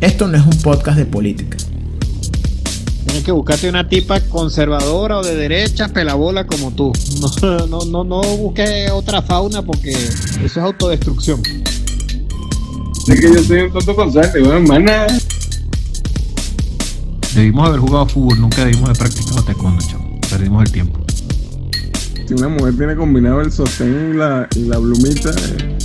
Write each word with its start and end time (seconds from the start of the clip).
Esto 0.00 0.28
no 0.28 0.36
es 0.36 0.44
un 0.44 0.58
podcast 0.62 0.98
de 0.98 1.06
política. 1.06 1.56
Tienes 3.04 3.24
que 3.24 3.32
buscarte 3.32 3.68
una 3.68 3.88
tipa 3.88 4.20
conservadora 4.20 5.18
o 5.18 5.22
de 5.22 5.36
derecha, 5.36 5.88
pelabola 5.88 6.46
como 6.46 6.72
tú. 6.72 6.92
No, 7.20 7.66
no, 7.66 7.84
no, 7.84 8.04
no 8.04 8.22
busques 8.36 8.90
otra 8.90 9.22
fauna 9.22 9.62
porque 9.62 9.90
eso 9.90 10.44
es 10.44 10.56
autodestrucción. 10.56 11.40
Es 13.06 13.20
que 13.20 13.34
yo 13.34 13.44
soy 13.44 13.60
un 13.60 13.72
tonto 13.72 13.94
constante, 13.94 14.42
weón, 14.42 14.66
mana. 14.66 15.06
Debimos 17.34 17.68
haber 17.68 17.80
jugado 17.80 18.06
fútbol, 18.06 18.40
nunca 18.40 18.64
debimos 18.64 18.84
haber 18.84 18.98
practicado 18.98 19.42
taekwondo, 19.42 19.84
chavo. 19.86 20.20
Perdimos 20.30 20.64
el 20.64 20.72
tiempo. 20.72 21.00
Si 22.26 22.32
una 22.32 22.48
mujer 22.48 22.76
tiene 22.76 22.96
combinado 22.96 23.42
el 23.42 23.52
sostén 23.52 24.12
y 24.12 24.16
la, 24.16 24.48
y 24.56 24.60
la 24.60 24.78
plumita, 24.78 25.30
eh, 25.30 25.78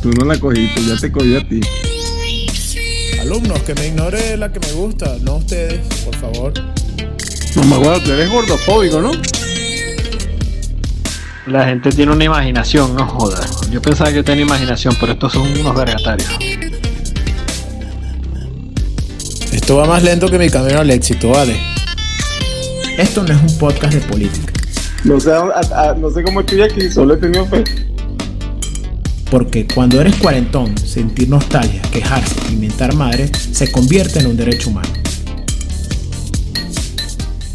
tú 0.00 0.10
no 0.12 0.24
la 0.24 0.38
cogiste, 0.40 0.84
ya 0.86 0.96
te 0.96 1.12
cogí 1.12 1.36
a 1.36 1.46
ti. 1.46 1.60
Alumnos, 3.22 3.60
que 3.62 3.74
me 3.74 3.86
ignore 3.88 4.36
la 4.36 4.52
que 4.52 4.58
me 4.60 4.72
gusta, 4.72 5.16
no 5.22 5.36
ustedes, 5.36 5.80
por 6.04 6.16
favor. 6.16 6.52
No 7.56 7.62
me 7.64 7.76
acuerdo, 7.76 8.00
tú 8.02 8.12
eres 8.12 8.30
gordofóbico, 8.30 9.00
¿no? 9.00 9.12
La 11.46 11.64
gente 11.66 11.90
tiene 11.90 12.12
una 12.12 12.24
imaginación, 12.24 12.94
no 12.96 13.06
jodas. 13.06 13.68
Yo 13.70 13.80
pensaba 13.80 14.12
que 14.12 14.22
tenía 14.22 14.44
imaginación, 14.44 14.96
pero 15.00 15.12
estos 15.12 15.32
son 15.32 15.42
unos 15.56 15.74
vergatarios. 15.74 16.28
Esto 19.52 19.76
va 19.76 19.84
más 19.86 20.02
lento 20.02 20.28
que 20.28 20.38
mi 20.38 20.48
camino 20.50 20.80
al 20.80 20.90
éxito, 20.90 21.28
vale. 21.30 21.56
Esto 22.98 23.22
no 23.22 23.34
es 23.34 23.40
un 23.52 23.58
podcast 23.58 23.94
de 23.94 24.00
política, 24.00 24.52
No 25.04 25.18
sé, 25.20 25.32
a- 25.32 25.90
a- 25.90 25.94
no 25.94 26.10
sé 26.10 26.22
cómo 26.22 26.40
estoy 26.40 26.62
aquí, 26.62 26.90
solo 26.90 27.14
he 27.14 27.16
tenido 27.18 27.46
fe. 27.46 27.64
Porque 29.32 29.66
cuando 29.66 29.98
eres 29.98 30.14
cuarentón, 30.20 30.76
sentir 30.76 31.26
nostalgia, 31.26 31.80
quejarse 31.90 32.52
y 32.52 32.56
mentar 32.56 32.94
madre 32.94 33.28
se 33.28 33.72
convierte 33.72 34.18
en 34.18 34.26
un 34.26 34.36
derecho 34.36 34.68
humano. 34.68 34.90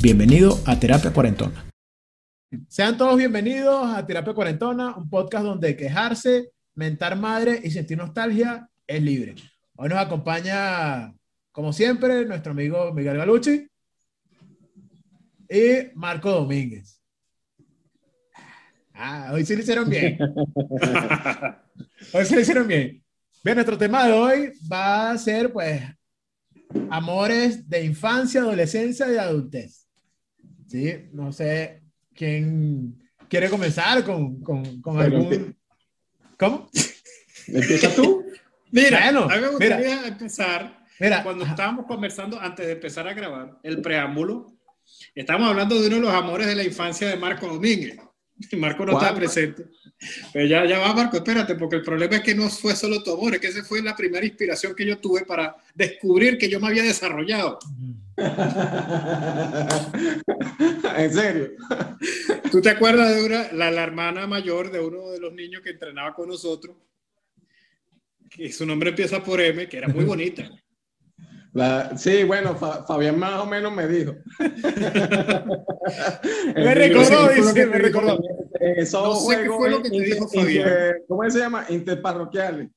Bienvenido 0.01 0.59
a 0.65 0.79
Terapia 0.79 1.13
Cuarentona. 1.13 1.69
Sean 2.67 2.97
todos 2.97 3.15
bienvenidos 3.15 3.95
a 3.95 4.03
Terapia 4.07 4.33
Cuarentona, 4.33 4.95
un 4.97 5.07
podcast 5.07 5.45
donde 5.45 5.77
quejarse, 5.77 6.49
mentar 6.73 7.15
madre 7.15 7.61
y 7.63 7.69
sentir 7.69 7.99
nostalgia 7.99 8.67
es 8.87 9.03
libre. 9.03 9.35
Hoy 9.75 9.89
nos 9.89 9.99
acompaña, 9.99 11.13
como 11.51 11.73
siempre, 11.73 12.25
nuestro 12.25 12.53
amigo 12.53 12.91
Miguel 12.91 13.17
Galucci 13.17 13.67
y 15.47 15.93
Marco 15.93 16.31
Domínguez. 16.31 16.96
Ah, 18.97 19.29
hoy 19.33 19.45
sí 19.45 19.55
lo 19.55 19.61
hicieron 19.61 19.89
bien. 19.89 20.17
Hoy 22.13 22.25
sí 22.25 22.35
lo 22.35 22.41
hicieron 22.41 22.67
bien. 22.67 23.03
Bien, 23.43 23.55
nuestro 23.55 23.77
tema 23.77 24.05
de 24.07 24.13
hoy 24.13 24.51
va 24.71 25.11
a 25.11 25.17
ser, 25.17 25.51
pues, 25.53 25.81
amores 26.89 27.69
de 27.69 27.83
infancia, 27.85 28.41
adolescencia 28.41 29.11
y 29.11 29.17
adultez. 29.17 29.87
Sí, 30.67 30.93
no 31.13 31.31
sé 31.31 31.83
quién 32.13 32.97
quiere 33.29 33.49
comenzar 33.49 34.03
con, 34.03 34.41
con, 34.41 34.81
con 34.81 34.99
algún. 34.99 35.55
¿Cómo? 36.37 36.69
¿Empieza 37.47 37.93
tú? 37.95 38.25
Mira, 38.71 38.99
Bueno, 39.11 39.27
a 39.29 39.35
mí 39.37 39.41
me 39.59 39.65
mira. 39.65 40.07
empezar 40.07 40.85
Mira, 40.99 41.23
cuando 41.23 41.45
estábamos 41.45 41.85
conversando 41.85 42.39
antes 42.39 42.65
de 42.65 42.73
empezar 42.73 43.07
a 43.07 43.13
grabar 43.13 43.59
el 43.63 43.81
preámbulo. 43.81 44.53
Estábamos 45.15 45.49
hablando 45.49 45.79
de 45.79 45.87
uno 45.87 45.95
de 45.97 46.01
los 46.01 46.13
amores 46.13 46.47
de 46.47 46.55
la 46.55 46.63
infancia 46.63 47.07
de 47.07 47.15
Marco 47.17 47.47
Domínguez. 47.47 47.97
Marco 48.57 48.85
no 48.85 48.93
¿Cuál? 48.93 49.03
estaba 49.03 49.19
presente. 49.19 49.65
Pero 50.31 50.45
ya, 50.45 50.65
ya 50.65 50.79
va, 50.79 50.93
Marco, 50.93 51.17
espérate, 51.17 51.55
porque 51.55 51.77
el 51.77 51.81
problema 51.81 52.17
es 52.17 52.21
que 52.21 52.35
no 52.35 52.49
fue 52.49 52.75
solo 52.75 53.01
tu 53.01 53.13
amor, 53.13 53.33
es 53.33 53.41
que 53.41 53.47
esa 53.47 53.63
fue 53.63 53.81
la 53.81 53.95
primera 53.95 54.25
inspiración 54.25 54.75
que 54.75 54.85
yo 54.85 54.99
tuve 54.99 55.25
para 55.25 55.55
descubrir 55.73 56.37
que 56.37 56.49
yo 56.49 56.59
me 56.59 56.67
había 56.67 56.83
desarrollado. 56.83 57.57
en 60.97 61.13
serio. 61.13 61.51
¿Tú 62.51 62.61
te 62.61 62.69
acuerdas 62.69 63.15
de 63.15 63.23
una, 63.23 63.51
la, 63.53 63.71
la 63.71 63.83
hermana 63.83 64.27
mayor 64.27 64.71
de 64.71 64.79
uno 64.79 65.09
de 65.09 65.19
los 65.19 65.33
niños 65.33 65.61
que 65.63 65.71
entrenaba 65.71 66.13
con 66.13 66.29
nosotros? 66.29 66.75
Que 68.29 68.51
su 68.51 68.65
nombre 68.65 68.89
empieza 68.89 69.23
por 69.23 69.41
M, 69.41 69.67
que 69.67 69.77
era 69.77 69.87
muy 69.87 70.05
bonita. 70.05 70.49
La- 71.57 71.97
sí, 71.97 72.23
bueno, 72.23 72.55
Fa- 72.55 72.85
Fabián 72.85 73.17
más 73.17 73.39
o 73.41 73.47
menos 73.47 73.73
me 73.73 73.87
dijo. 73.87 74.13
Me 76.55 76.75
recordó, 76.75 77.29
dice, 77.29 77.65
me 77.65 77.77
recordó. 77.77 78.19
Esos 78.59 79.23
No 79.25 79.31
sé 79.31 79.43
qué 79.43 79.49
fue 79.49 79.69
lo 79.69 79.81
que 79.81 79.89
te 79.89 79.99
dijo 79.99 80.25
inter- 80.33 80.41
Fabián. 80.41 80.93
¿Cómo 81.07 81.29
se 81.29 81.39
llama? 81.39 81.65
Interparroquiales. 81.69 82.67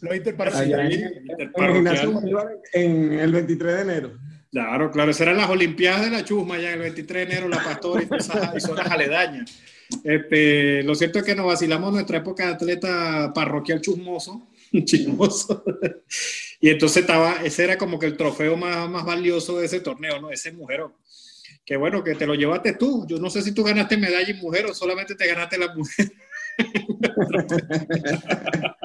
Lo 0.00 0.14
interparroquial. 0.14 0.80
Allá 0.80 0.86
en, 0.86 0.92
en 0.92 1.06
el 1.08 1.16
interparroquial. 1.30 1.74
gimnasio 1.74 2.12
Bolívar 2.12 2.48
en 2.72 3.12
el 3.14 3.32
23 3.32 3.74
de 3.74 3.80
enero. 3.82 4.12
Claro, 4.52 4.90
claro, 4.90 5.10
esas 5.10 5.22
eran 5.22 5.36
las 5.36 5.50
Olimpiadas 5.50 6.02
de 6.04 6.10
la 6.10 6.24
Chusma 6.24 6.58
ya 6.58 6.72
el 6.72 6.80
23 6.80 7.28
de 7.28 7.32
enero, 7.34 7.48
la 7.48 7.62
Pastora 7.62 8.02
y 8.02 8.08
esas 8.16 8.54
y 8.56 8.60
zonas 8.60 8.90
aledañas. 8.90 9.58
Este, 10.04 10.82
lo 10.84 10.94
cierto 10.94 11.18
es 11.18 11.24
que 11.24 11.34
nos 11.34 11.46
vacilamos 11.46 11.92
nuestra 11.92 12.18
época 12.18 12.46
de 12.46 12.52
atleta 12.54 13.32
parroquial 13.34 13.80
chusmoso, 13.80 14.48
chismoso. 14.84 15.64
Y 16.60 16.68
entonces 16.70 16.98
estaba, 17.02 17.42
ese 17.44 17.64
era 17.64 17.78
como 17.78 17.98
que 17.98 18.06
el 18.06 18.16
trofeo 18.16 18.56
más, 18.56 18.88
más 18.90 19.04
valioso 19.04 19.58
de 19.58 19.66
ese 19.66 19.80
torneo, 19.80 20.20
¿no? 20.20 20.30
Ese 20.30 20.52
mujer. 20.52 20.82
Que 21.64 21.76
bueno, 21.76 22.02
que 22.04 22.14
te 22.14 22.26
lo 22.26 22.34
llevaste 22.34 22.74
tú. 22.74 23.06
Yo 23.08 23.18
no 23.18 23.30
sé 23.30 23.42
si 23.42 23.52
tú 23.52 23.62
ganaste 23.64 23.96
medalla 23.96 24.28
en 24.28 24.38
mujer 24.38 24.66
o 24.66 24.74
solamente 24.74 25.14
te 25.14 25.26
ganaste 25.26 25.58
la 25.58 25.74
mujer. 25.74 26.12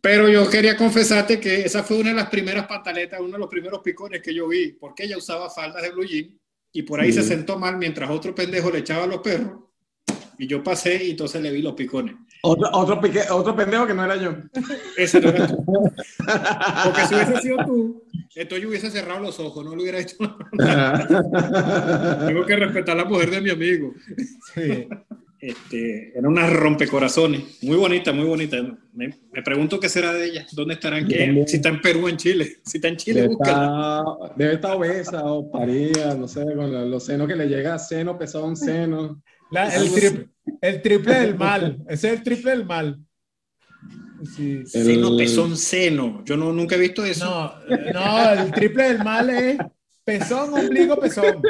Pero 0.00 0.28
yo 0.28 0.48
quería 0.48 0.76
confesarte 0.76 1.40
que 1.40 1.62
esa 1.62 1.82
fue 1.82 1.98
una 1.98 2.10
de 2.10 2.16
las 2.16 2.28
primeras 2.30 2.66
pantaletas, 2.66 3.20
uno 3.20 3.32
de 3.32 3.38
los 3.38 3.48
primeros 3.48 3.80
picones 3.82 4.22
que 4.22 4.34
yo 4.34 4.48
vi, 4.48 4.72
porque 4.72 5.04
ella 5.04 5.16
usaba 5.18 5.50
faldas 5.50 5.82
de 5.82 5.90
blue 5.90 6.04
jean 6.04 6.38
y 6.72 6.82
por 6.82 7.00
ahí 7.00 7.12
se 7.12 7.22
Sí. 7.22 7.28
sentó 7.28 7.58
mal 7.58 7.76
mientras 7.78 8.10
otro 8.10 8.34
pendejo 8.34 8.70
le 8.70 8.78
echaba 8.80 9.04
a 9.04 9.08
los 9.08 9.20
perros 9.20 9.64
y 10.38 10.46
yo 10.46 10.62
pasé 10.62 11.02
y 11.04 11.10
entonces 11.12 11.40
le 11.42 11.50
vi 11.50 11.62
los 11.62 11.74
picones. 11.74 12.14
Otro, 12.48 12.68
otro, 12.72 13.00
pique- 13.00 13.30
otro 13.30 13.54
pendejo 13.56 13.86
que 13.86 13.94
no 13.94 14.04
era 14.04 14.16
yo. 14.16 14.34
Ese 14.96 15.20
no 15.20 15.28
era 15.30 15.46
tú. 15.48 15.64
Porque 15.66 17.02
si 17.08 17.14
hubiese 17.14 17.40
sido 17.40 17.56
tú, 17.64 18.02
entonces 18.34 18.62
yo 18.62 18.68
hubiese 18.68 18.90
cerrado 18.90 19.20
los 19.20 19.38
ojos, 19.40 19.64
no 19.64 19.74
lo 19.74 19.82
hubiera 19.82 19.98
hecho. 19.98 20.16
Tengo 22.26 22.46
que 22.46 22.56
respetar 22.56 22.98
a 22.98 23.02
la 23.02 23.08
mujer 23.08 23.30
de 23.30 23.40
mi 23.40 23.50
amigo. 23.50 23.92
Sí. 24.54 24.88
Este, 25.38 26.16
era 26.18 26.26
una 26.28 26.48
rompecorazones, 26.48 27.62
muy 27.62 27.76
bonita, 27.76 28.10
muy 28.12 28.24
bonita. 28.24 28.56
Me, 28.94 29.10
me 29.32 29.42
pregunto 29.42 29.78
qué 29.78 29.88
será 29.88 30.12
de 30.14 30.24
ella, 30.24 30.46
dónde 30.52 30.74
estarán, 30.74 31.06
¿Qué? 31.06 31.44
Si 31.46 31.56
está 31.56 31.68
en 31.68 31.80
Perú 31.82 32.06
o 32.06 32.08
en 32.08 32.16
Chile. 32.16 32.56
Si 32.64 32.78
está 32.78 32.88
en 32.88 32.96
Chile, 32.96 33.20
Debe 33.22 33.34
búscala. 33.34 33.98
estar, 34.18 34.36
debe 34.36 34.54
estar 34.54 34.76
obesa 34.76 35.24
o 35.24 35.48
parida, 35.50 36.14
no 36.14 36.26
sé, 36.26 36.42
con 36.56 36.90
los 36.90 37.04
senos 37.04 37.28
que 37.28 37.36
le 37.36 37.46
llega, 37.48 37.78
seno, 37.78 38.18
pezón, 38.18 38.56
seno. 38.56 39.22
La- 39.50 39.74
el, 39.74 39.90
triple, 39.92 40.28
el 40.60 40.82
triple 40.82 41.14
del 41.14 41.34
mal. 41.38 41.78
Ese 41.88 42.08
es 42.08 42.18
el 42.18 42.22
triple 42.22 42.50
del 42.52 42.66
mal. 42.66 42.98
Sí. 44.34 44.52
El- 44.56 44.66
Seno, 44.66 45.16
pezón, 45.16 45.56
seno. 45.56 46.22
Yo 46.24 46.36
no, 46.36 46.52
nunca 46.52 46.74
he 46.76 46.78
visto 46.78 47.04
eso. 47.04 47.24
No, 47.24 47.54
no, 47.92 48.30
el 48.32 48.52
triple 48.52 48.84
del 48.84 49.04
mal 49.04 49.30
es 49.30 49.58
pezón, 50.04 50.54
ombligo, 50.54 50.96
pezón. 50.96 51.42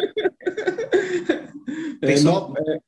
Eh, 2.03 2.21
no, 2.25 2.55
eh, 2.59 2.81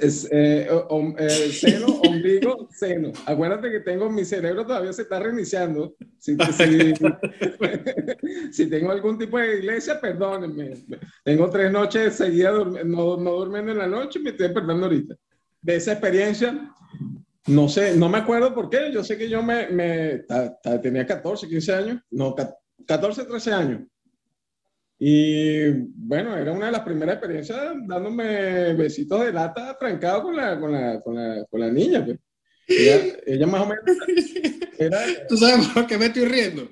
es- 0.00 0.28
eh, 0.30 0.68
om- 0.88 1.14
eh, 1.18 1.28
seno, 1.52 1.86
ombligo, 2.02 2.68
seno. 2.72 3.12
Acuérdate 3.26 3.70
que 3.70 3.80
tengo 3.80 4.08
mi 4.10 4.24
cerebro 4.24 4.64
todavía 4.66 4.92
se 4.92 5.02
está 5.02 5.18
reiniciando. 5.20 5.94
Si, 6.18 6.36
si- 6.56 6.92
si 8.52 8.66
tengo 8.66 8.90
algún 8.92 9.18
tipo 9.18 9.38
de 9.38 9.58
iglesia, 9.58 10.00
perdónenme. 10.00 10.74
Tengo 11.24 11.50
tres 11.50 11.70
noches 11.72 12.14
seguidas 12.14 12.54
no, 12.84 13.16
no 13.16 13.30
durmiendo 13.32 13.72
en 13.72 13.78
la 13.78 13.86
noche 13.86 14.18
y 14.18 14.22
me 14.22 14.30
estoy 14.30 14.46
despertando 14.48 14.86
ahorita. 14.86 15.14
De 15.60 15.76
esa 15.76 15.92
experiencia, 15.92 16.72
no 17.46 17.68
sé, 17.68 17.96
no 17.96 18.08
me 18.08 18.18
acuerdo 18.18 18.54
por 18.54 18.68
qué. 18.68 18.90
Yo 18.92 19.02
sé 19.04 19.16
que 19.16 19.28
yo 19.28 19.42
me, 19.42 19.68
me- 19.68 20.18
ta- 20.28 20.56
ta- 20.60 20.80
tenía 20.80 21.06
14, 21.06 21.48
15 21.48 21.72
años, 21.74 22.00
no, 22.10 22.34
ca- 22.34 22.54
14, 22.86 23.24
13 23.24 23.52
años. 23.52 23.80
Y 25.04 25.68
bueno, 25.96 26.36
era 26.36 26.52
una 26.52 26.66
de 26.66 26.72
las 26.72 26.82
primeras 26.82 27.16
experiencias 27.16 27.58
dándome 27.88 28.72
besitos 28.74 29.24
de 29.24 29.32
lata 29.32 29.76
trancado 29.76 30.22
con 30.22 30.36
la, 30.36 30.60
con 30.60 30.70
la, 30.70 31.00
con 31.00 31.16
la, 31.16 31.44
con 31.46 31.58
la 31.58 31.72
niña. 31.72 32.04
Pues. 32.04 32.20
Ella, 32.68 33.16
ella 33.26 33.46
más 33.48 33.62
o 33.62 33.66
menos 33.66 33.82
era, 34.78 35.00
¿Tú 35.28 35.36
sabes 35.36 35.66
por 35.70 35.88
qué 35.88 35.98
me 35.98 36.06
estoy 36.06 36.26
riendo? 36.26 36.70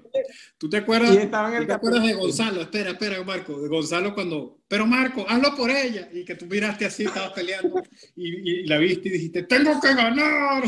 ¿Tú 0.59 0.71
te 0.71 0.77
acuerdas? 0.77 1.17
en 1.17 1.29
¿Tú 1.29 1.39
el 1.57 1.67
te 1.67 1.73
acuerdas 1.73 2.07
de 2.07 2.13
Gonzalo? 2.13 2.61
Espera, 2.61 2.91
espera, 2.91 3.21
Marco. 3.25 3.61
De 3.61 3.69
Gonzalo 3.69 4.15
cuando. 4.15 4.61
Pero 4.69 4.87
Marco, 4.87 5.27
hazlo 5.29 5.57
por 5.57 5.69
ella. 5.69 6.09
Y 6.13 6.25
que 6.25 6.37
tú 6.37 6.47
miraste 6.47 6.87
así, 6.87 7.07
estabas 7.07 7.33
peleando 7.33 7.83
y, 8.15 8.61
y 8.61 8.67
la 8.69 8.79
viste 8.79 9.09
y 9.09 9.13
dijiste: 9.13 9.43
¡Tengo 9.43 9.81
que 9.81 9.93
ganar! 9.93 10.63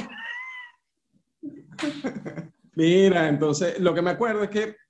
Mira, 2.74 3.28
entonces 3.28 3.78
lo 3.78 3.94
que 3.94 4.02
me 4.02 4.10
acuerdo 4.10 4.42
es 4.42 4.50
que 4.50 4.81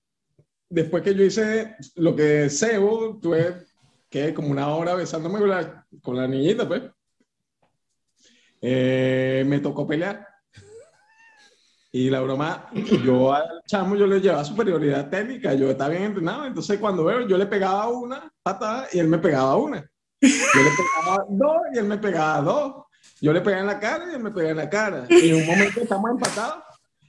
después 0.73 1.03
que 1.03 1.15
yo 1.15 1.23
hice 1.23 1.77
lo 1.97 2.17
que 2.17 2.49
cebo, 2.49 3.19
tuve 3.21 3.67
que 4.09 4.33
como 4.33 4.49
una 4.49 4.69
hora 4.69 4.95
besándome 4.95 5.39
con 5.39 5.49
la, 5.49 5.87
con 6.03 6.17
la 6.17 6.27
niñita, 6.27 6.67
pues. 6.67 6.83
Eh, 8.61 9.45
me 9.47 9.61
tocó 9.61 9.87
pelear. 9.87 10.27
Y 11.95 12.09
la 12.09 12.21
broma, 12.21 12.71
yo 13.05 13.35
al 13.35 13.63
chamo 13.67 13.97
yo 13.97 14.07
le 14.07 14.21
llevaba 14.21 14.45
superioridad 14.45 15.11
técnica, 15.11 15.53
yo 15.53 15.71
estaba 15.71 15.91
bien 15.91 16.05
entrenado, 16.05 16.47
entonces 16.47 16.79
cuando 16.79 17.05
veo, 17.05 17.29
yo 17.29 17.37
le 17.37 17.45
pegaba 17.45 17.89
una 17.89 18.33
patada 18.43 18.89
y 18.93 18.99
él 18.99 19.09
me 19.09 19.19
pegaba 19.19 19.57
una. 19.57 19.87
Yo 20.23 20.63
le 20.63 20.71
pegaba 20.71 21.27
dos 21.29 21.57
y 21.75 21.79
él 21.79 21.85
me 21.85 21.99
pegaba 21.99 22.41
dos. 22.41 22.85
Yo 23.21 23.33
le 23.33 23.43
pegaba 23.43 23.61
en 23.61 23.67
la 23.67 23.79
cara 23.79 24.11
y 24.11 24.15
él 24.15 24.23
me 24.23 24.31
pegaba 24.31 24.51
en 24.53 24.57
la 24.57 24.71
cara. 24.71 25.07
Y 25.11 25.31
en 25.31 25.37
un 25.37 25.47
momento 25.47 25.81
estamos 25.81 26.11
empatados 26.11 26.63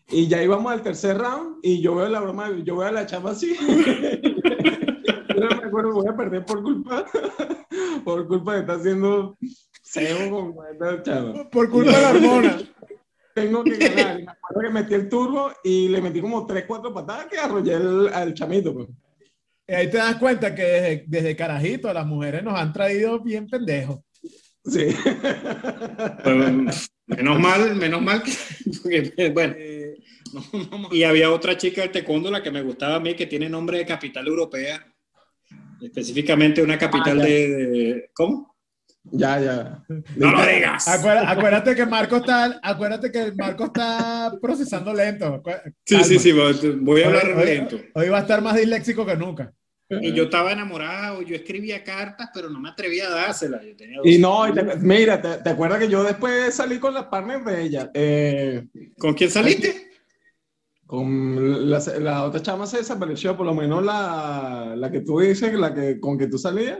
y 0.09 0.27
ya 0.27 0.43
íbamos 0.43 0.71
al 0.71 0.81
tercer 0.81 1.17
round 1.17 1.57
y 1.61 1.81
yo 1.81 1.95
veo 1.95 2.09
la 2.09 2.19
broma, 2.19 2.51
yo 2.63 2.77
veo 2.77 2.87
a 2.87 2.91
la 2.91 3.05
chama 3.05 3.31
así. 3.31 3.55
yo 3.59 5.35
no 5.35 5.47
me 5.47 5.67
acuerdo, 5.67 5.93
voy 5.93 6.07
a 6.07 6.15
perder 6.15 6.45
por 6.45 6.61
culpa, 6.61 7.05
por 8.05 8.27
culpa 8.27 8.53
de 8.53 8.59
estar 8.61 8.79
haciendo 8.79 9.37
cebo 9.81 10.55
con 10.55 10.65
esta 10.71 11.03
chama. 11.03 11.49
Por 11.49 11.69
culpa 11.69 11.91
de 11.91 12.01
la 12.01 12.09
hormona. 12.11 12.57
Tengo 13.33 13.63
que 13.63 13.77
ganar. 13.77 14.19
Y 14.19 14.25
me 14.25 14.31
acuerdo 14.31 14.61
que 14.61 14.69
metí 14.69 14.93
el 14.93 15.09
turbo 15.09 15.51
y 15.63 15.87
le 15.87 16.01
metí 16.01 16.21
como 16.21 16.45
3, 16.45 16.65
4 16.67 16.93
patadas 16.93 17.25
que 17.25 17.39
arrollé 17.39 17.73
el, 17.73 18.09
al 18.13 18.33
chamito. 18.33 18.73
Pues. 18.73 18.87
Y 19.67 19.73
ahí 19.73 19.89
te 19.89 19.97
das 19.97 20.17
cuenta 20.17 20.53
que 20.53 20.61
desde, 20.63 21.05
desde 21.07 21.35
carajito 21.35 21.91
las 21.91 22.05
mujeres 22.05 22.43
nos 22.43 22.59
han 22.59 22.71
traído 22.71 23.19
bien 23.21 23.47
pendejos. 23.47 24.01
Sí. 24.65 24.95
Pues, 26.23 26.89
menos 27.05 27.39
mal, 27.39 27.75
menos 27.75 28.01
mal 28.01 28.23
que, 28.23 28.31
porque, 28.83 29.13
no, 30.71 30.77
no, 30.79 30.89
y 30.91 31.03
había 31.03 31.31
otra 31.31 31.55
chica 31.57 31.81
del 31.81 31.91
taekwondo, 31.91 32.31
la 32.31 32.41
que 32.43 32.51
me 32.51 32.61
gustaba 32.61 32.95
a 32.95 32.99
mí, 32.99 33.15
que 33.15 33.27
tiene 33.27 33.49
nombre 33.49 33.77
de 33.77 33.85
capital 33.85 34.27
europea. 34.27 34.85
Específicamente 35.81 36.61
una 36.61 36.77
capital 36.77 37.19
Ah, 37.21 37.23
de, 37.25 37.47
de- 37.49 38.09
¿Cómo? 38.13 38.53
Ya, 39.05 39.37
ya. 39.39 39.83
No 40.15 40.31
lo 40.31 40.45
digas. 40.45 40.87
Acuérdate, 40.87 41.27
acuérdate 41.27 41.75
que 41.75 41.85
Marco 41.85 42.15
está, 42.17 42.57
acuérdate 42.63 43.11
que 43.11 43.33
Marco 43.33 43.65
está 43.65 44.33
procesando 44.41 44.93
lento. 44.93 45.43
Acu- 45.43 45.61
Sí, 45.85 45.95
calma. 45.95 46.03
sí, 46.07 46.19
sí, 46.19 46.31
voy 46.31 47.01
a 47.01 47.07
hablar 47.07 47.33
Hoy- 47.37 47.45
lento. 47.45 47.79
Hoy 47.95 48.07
va 48.07 48.19
a 48.19 48.21
estar 48.21 48.41
más 48.41 48.55
disléxico 48.55 49.05
que 49.05 49.15
nunca. 49.17 49.53
Y 49.89 50.13
yo 50.13 50.23
estaba 50.23 50.53
enamorado, 50.53 51.21
yo 51.21 51.35
escribía 51.35 51.83
cartas, 51.83 52.29
pero 52.33 52.49
no 52.49 52.59
me 52.59 52.69
atrevía 52.69 53.07
a 53.07 53.11
dárselas. 53.11 53.63
Yo 53.63 53.75
tenía 53.75 53.97
Y 54.05 54.17
12 54.17 54.19
no, 54.19 54.47
y 54.47 54.53
te- 54.53 54.77
mira, 54.77 55.21
te, 55.21 55.37
te 55.43 55.49
acuerdas 55.49 55.79
que 55.79 55.89
yo 55.89 56.03
después 56.03 56.55
salí 56.55 56.79
con 56.79 56.93
las 56.93 57.05
partners 57.07 57.45
de 57.45 57.61
ella. 57.61 57.91
Eh, 57.93 58.65
¿Con 58.97 59.13
quién 59.13 59.29
saliste? 59.29 59.91
Con 60.97 61.71
la, 61.71 61.81
la 61.99 62.23
otra 62.23 62.39
chama 62.43 62.67
se 62.67 62.77
desapareció, 62.77 63.35
por 63.35 63.47
lo 63.47 63.55
menos 63.55 63.83
la, 63.83 64.75
la 64.77 64.91
que 64.91 64.99
tú 65.01 65.19
dices, 65.21 65.51
la 65.55 65.73
que 65.73 65.99
con 65.99 66.19
que 66.19 66.27
tú 66.27 66.37
salías. 66.37 66.77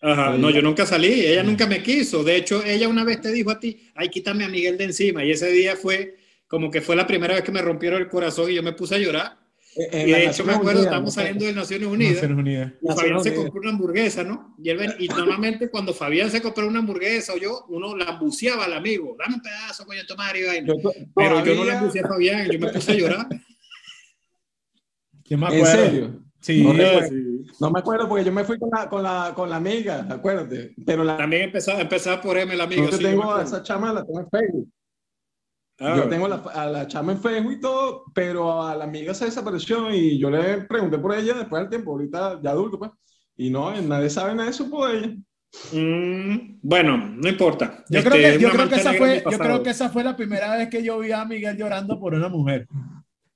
Ajá, 0.00 0.36
no, 0.38 0.50
yo 0.50 0.62
nunca 0.62 0.86
salí, 0.86 1.08
ella 1.26 1.42
nunca 1.42 1.66
me 1.66 1.82
quiso. 1.82 2.22
De 2.22 2.36
hecho, 2.36 2.62
ella 2.64 2.86
una 2.86 3.02
vez 3.02 3.20
te 3.20 3.32
dijo 3.32 3.50
a 3.50 3.58
ti, 3.58 3.90
ay, 3.96 4.08
quítame 4.08 4.44
a 4.44 4.48
Miguel 4.48 4.78
de 4.78 4.84
encima. 4.84 5.24
Y 5.24 5.32
ese 5.32 5.50
día 5.50 5.74
fue 5.74 6.14
como 6.46 6.70
que 6.70 6.80
fue 6.80 6.94
la 6.94 7.08
primera 7.08 7.34
vez 7.34 7.42
que 7.42 7.50
me 7.50 7.60
rompieron 7.60 8.00
el 8.00 8.08
corazón 8.08 8.48
y 8.48 8.54
yo 8.54 8.62
me 8.62 8.72
puse 8.72 8.94
a 8.94 8.98
llorar. 8.98 9.36
Eh, 9.76 9.88
en 9.90 10.08
Y 10.08 10.12
de 10.12 10.26
hecho 10.26 10.44
me 10.44 10.52
acuerdo, 10.52 10.70
Unidas, 10.70 10.84
estábamos 10.84 11.16
¿no? 11.16 11.20
saliendo 11.22 11.44
de 11.46 11.52
Naciones 11.52 11.88
Unidas. 11.88 12.14
Naciones 12.14 12.38
Unidas. 12.38 12.72
Y 12.80 12.86
Fabián 12.86 12.96
Naciones 13.16 13.22
se 13.24 13.28
Unidas. 13.30 13.44
compró 13.46 13.60
una 13.62 13.70
hamburguesa, 13.70 14.22
¿no? 14.22 14.54
Y, 14.62 14.70
él 14.70 14.76
ven- 14.78 14.94
y 15.00 15.08
normalmente 15.08 15.70
cuando 15.70 15.92
Fabián 15.92 16.30
se 16.30 16.40
compró 16.40 16.68
una 16.68 16.78
hamburguesa 16.78 17.32
o 17.32 17.36
yo, 17.36 17.64
uno 17.68 17.96
la 17.96 18.10
embuceaba 18.12 18.66
al 18.66 18.74
amigo, 18.74 19.16
dame 19.18 19.34
un 19.34 19.42
pedazo, 19.42 19.84
coño, 19.84 20.02
tomar 20.06 20.36
y 20.36 20.44
vaina. 20.44 20.66
Yo 20.68 20.80
to- 20.80 20.92
Pero 21.16 21.44
yo 21.44 21.54
no 21.56 21.64
le 21.64 21.72
embuceé 21.72 22.02
a 22.04 22.06
Fabián, 22.08 22.48
yo 22.48 22.58
me 22.60 22.68
puse 22.72 22.92
a 22.92 22.94
llorar. 22.94 23.26
Yo 25.28 25.38
me 25.38 25.46
¿En 25.48 25.54
acuerdo. 25.54 25.66
serio? 25.84 26.20
Sí, 26.40 26.62
No. 26.62 26.72
Sí. 27.08 27.32
No 27.60 27.70
me 27.70 27.78
acuerdo 27.80 28.08
porque 28.08 28.24
yo 28.24 28.32
me 28.32 28.44
fui 28.44 28.58
con 28.58 28.70
la, 28.70 28.88
con 28.88 29.02
la, 29.02 29.32
con 29.34 29.48
la 29.48 29.56
amiga, 29.56 30.06
acuérdate. 30.10 30.74
Pero 30.84 31.04
la 31.04 31.16
También 31.16 31.42
empezaba, 31.42 31.80
empezaba 31.80 32.20
por 32.20 32.36
M, 32.36 32.56
te 32.56 32.74
sí, 32.74 32.76
yo 32.76 32.82
me 32.90 32.98
tengo 32.98 33.34
a 33.34 33.42
esa 33.42 33.62
chama, 33.62 33.92
la 33.92 34.04
tengo 34.04 34.20
en 34.20 34.28
Facebook. 34.28 34.68
Ah, 35.78 35.94
Yo 35.96 36.08
tengo 36.08 36.26
la- 36.26 36.36
a 36.54 36.66
la 36.66 36.86
chama 36.86 37.12
en 37.12 37.20
Facebook 37.20 37.52
y 37.52 37.60
todo, 37.60 38.04
pero 38.14 38.62
a 38.62 38.74
la 38.74 38.84
amiga 38.84 39.12
se 39.14 39.26
desapareció 39.26 39.94
y 39.94 40.18
yo 40.18 40.28
le 40.30 40.62
pregunté 40.62 40.98
por 40.98 41.14
ella 41.14 41.34
después 41.34 41.60
del 41.62 41.70
tiempo, 41.70 41.92
ahorita 41.92 42.40
ya 42.42 42.50
adulto, 42.50 42.78
pues. 42.78 42.90
Y 43.36 43.50
no, 43.50 43.78
nadie 43.82 44.08
sabe 44.10 44.32
nada 44.32 44.44
de 44.44 44.50
eso 44.50 44.68
por 44.70 44.90
ella. 44.90 45.14
Mm, 45.72 46.58
bueno, 46.62 46.96
no 46.96 47.28
importa. 47.28 47.84
Yo 47.90 47.98
Este, 47.98 48.10
creo 48.10 48.32
que, 48.32 48.38
yo 48.40 48.48
una 48.48 48.56
creo 48.56 48.68
que 48.68 48.74
esa 48.76 48.90
en 48.92 48.98
fue, 48.98 49.22
yo 49.30 49.38
creo 49.38 49.62
que 49.62 49.70
esa 49.70 49.88
fue 49.90 50.02
la 50.04 50.16
primera 50.16 50.56
vez 50.56 50.68
que 50.68 50.82
yo 50.82 50.98
vi 50.98 51.12
a 51.12 51.24
Miguel 51.24 51.56
llorando 51.56 51.98
por 52.00 52.14
una 52.14 52.28
mujer. 52.28 52.66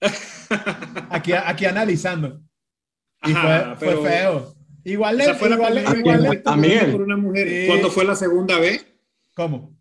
Aquí, 1.11 1.33
aquí 1.33 1.65
analizando. 1.65 2.41
Y 3.25 3.33
Ajá, 3.33 3.77
fue, 3.79 3.95
fue 3.97 4.11
feo. 4.11 4.55
Igual 4.85 5.19
la 5.19 5.25
igual 5.37 5.79
igual 5.99 6.43
a 6.47 6.57
Miguel. 6.57 6.93
por 6.93 7.03
una 7.03 7.17
mujer. 7.17 7.49
Sí. 7.49 7.67
¿Cuándo 7.67 7.91
fue 7.91 8.05
la 8.05 8.15
segunda 8.17 8.59
vez? 8.59 8.87
¿Cómo? 9.35 9.79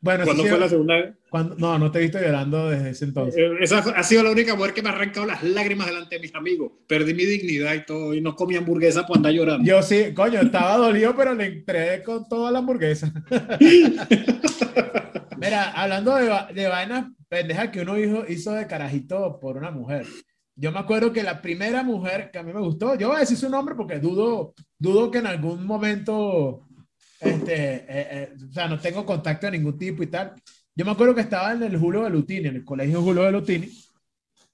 Bueno, 0.00 0.24
¿Cuándo 0.24 0.42
sí, 0.42 0.48
fue 0.48 0.58
la 0.58 0.68
segunda 0.68 0.96
vez? 0.96 1.14
cuando- 1.30 1.54
no, 1.56 1.78
no 1.78 1.90
te 1.90 1.98
he 2.00 2.02
visto 2.02 2.18
llorando 2.20 2.68
desde 2.68 2.90
ese 2.90 3.04
entonces. 3.06 3.36
Eh, 3.40 3.50
Esa 3.60 3.78
ha 3.78 4.02
sido 4.02 4.24
la 4.24 4.30
única 4.32 4.54
mujer 4.56 4.74
que 4.74 4.82
me 4.82 4.88
ha 4.90 4.92
arrancado 4.92 5.24
las 5.26 5.42
lágrimas 5.44 5.86
delante 5.86 6.16
de 6.16 6.20
mis 6.20 6.34
amigos. 6.34 6.72
Perdí 6.88 7.14
mi 7.14 7.24
dignidad 7.24 7.72
y 7.74 7.86
todo, 7.86 8.12
y 8.12 8.20
no 8.20 8.34
comí 8.36 8.56
hamburguesa 8.56 9.06
por 9.06 9.16
andar 9.16 9.32
llorando. 9.32 9.64
Yo 9.64 9.80
sí, 9.82 10.12
coño, 10.12 10.40
estaba 10.40 10.76
dolido, 10.76 11.14
pero 11.16 11.34
le 11.34 11.46
entré 11.46 12.02
con 12.02 12.28
toda 12.28 12.50
la 12.50 12.58
hamburguesa. 12.58 13.12
Mira, 15.42 15.70
hablando 15.72 16.14
de, 16.16 16.28
va- 16.28 16.52
de 16.52 16.66
vainas 16.68 17.06
pendejas 17.28 17.68
que 17.70 17.80
uno 17.80 17.98
hizo, 17.98 18.24
hizo 18.28 18.52
de 18.52 18.66
carajito 18.66 19.38
por 19.40 19.56
una 19.56 19.70
mujer. 19.70 20.06
Yo 20.54 20.70
me 20.70 20.78
acuerdo 20.78 21.12
que 21.12 21.22
la 21.22 21.40
primera 21.40 21.82
mujer 21.82 22.30
que 22.30 22.38
a 22.38 22.42
mí 22.42 22.52
me 22.52 22.60
gustó, 22.60 22.94
yo 22.96 23.08
voy 23.08 23.16
a 23.16 23.20
decir 23.20 23.36
su 23.38 23.48
nombre 23.48 23.74
porque 23.74 23.98
dudo, 23.98 24.54
dudo 24.78 25.10
que 25.10 25.18
en 25.18 25.26
algún 25.26 25.64
momento, 25.66 26.66
este, 27.20 27.54
eh, 27.54 27.84
eh, 27.88 28.32
o 28.48 28.52
sea, 28.52 28.68
no 28.68 28.78
tengo 28.78 29.04
contacto 29.06 29.46
de 29.46 29.52
ningún 29.52 29.78
tipo 29.78 30.02
y 30.02 30.06
tal. 30.08 30.34
Yo 30.74 30.84
me 30.84 30.90
acuerdo 30.92 31.14
que 31.14 31.22
estaba 31.22 31.52
en 31.52 31.62
el 31.62 31.76
Julio 31.78 32.02
Belutini, 32.02 32.48
en 32.48 32.56
el 32.56 32.64
colegio 32.64 33.00
Julio 33.02 33.22
Belutini, 33.22 33.68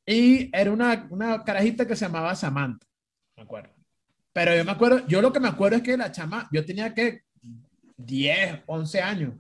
y 0.07 0.51
era 0.57 0.71
una, 0.73 1.07
una 1.11 1.45
carajita 1.45 1.87
que 1.87 1.95
se 1.97 2.07
llamaba 2.07 2.35
Samantha, 2.35 2.87
me 3.37 3.43
acuerdo. 3.43 3.71
Pero 4.33 4.57
yo 4.57 4.65
me 4.65 4.71
acuerdo, 4.73 5.07
yo 5.07 5.21
lo 5.21 5.33
que 5.33 5.41
me 5.41 5.49
acuerdo 5.49 5.77
es 5.79 5.83
que 5.83 5.97
la 5.97 6.13
chama, 6.13 6.49
yo 6.53 6.65
tenía 6.65 6.95
que 6.95 7.23
10, 7.97 8.63
11 8.67 9.01
años, 9.03 9.35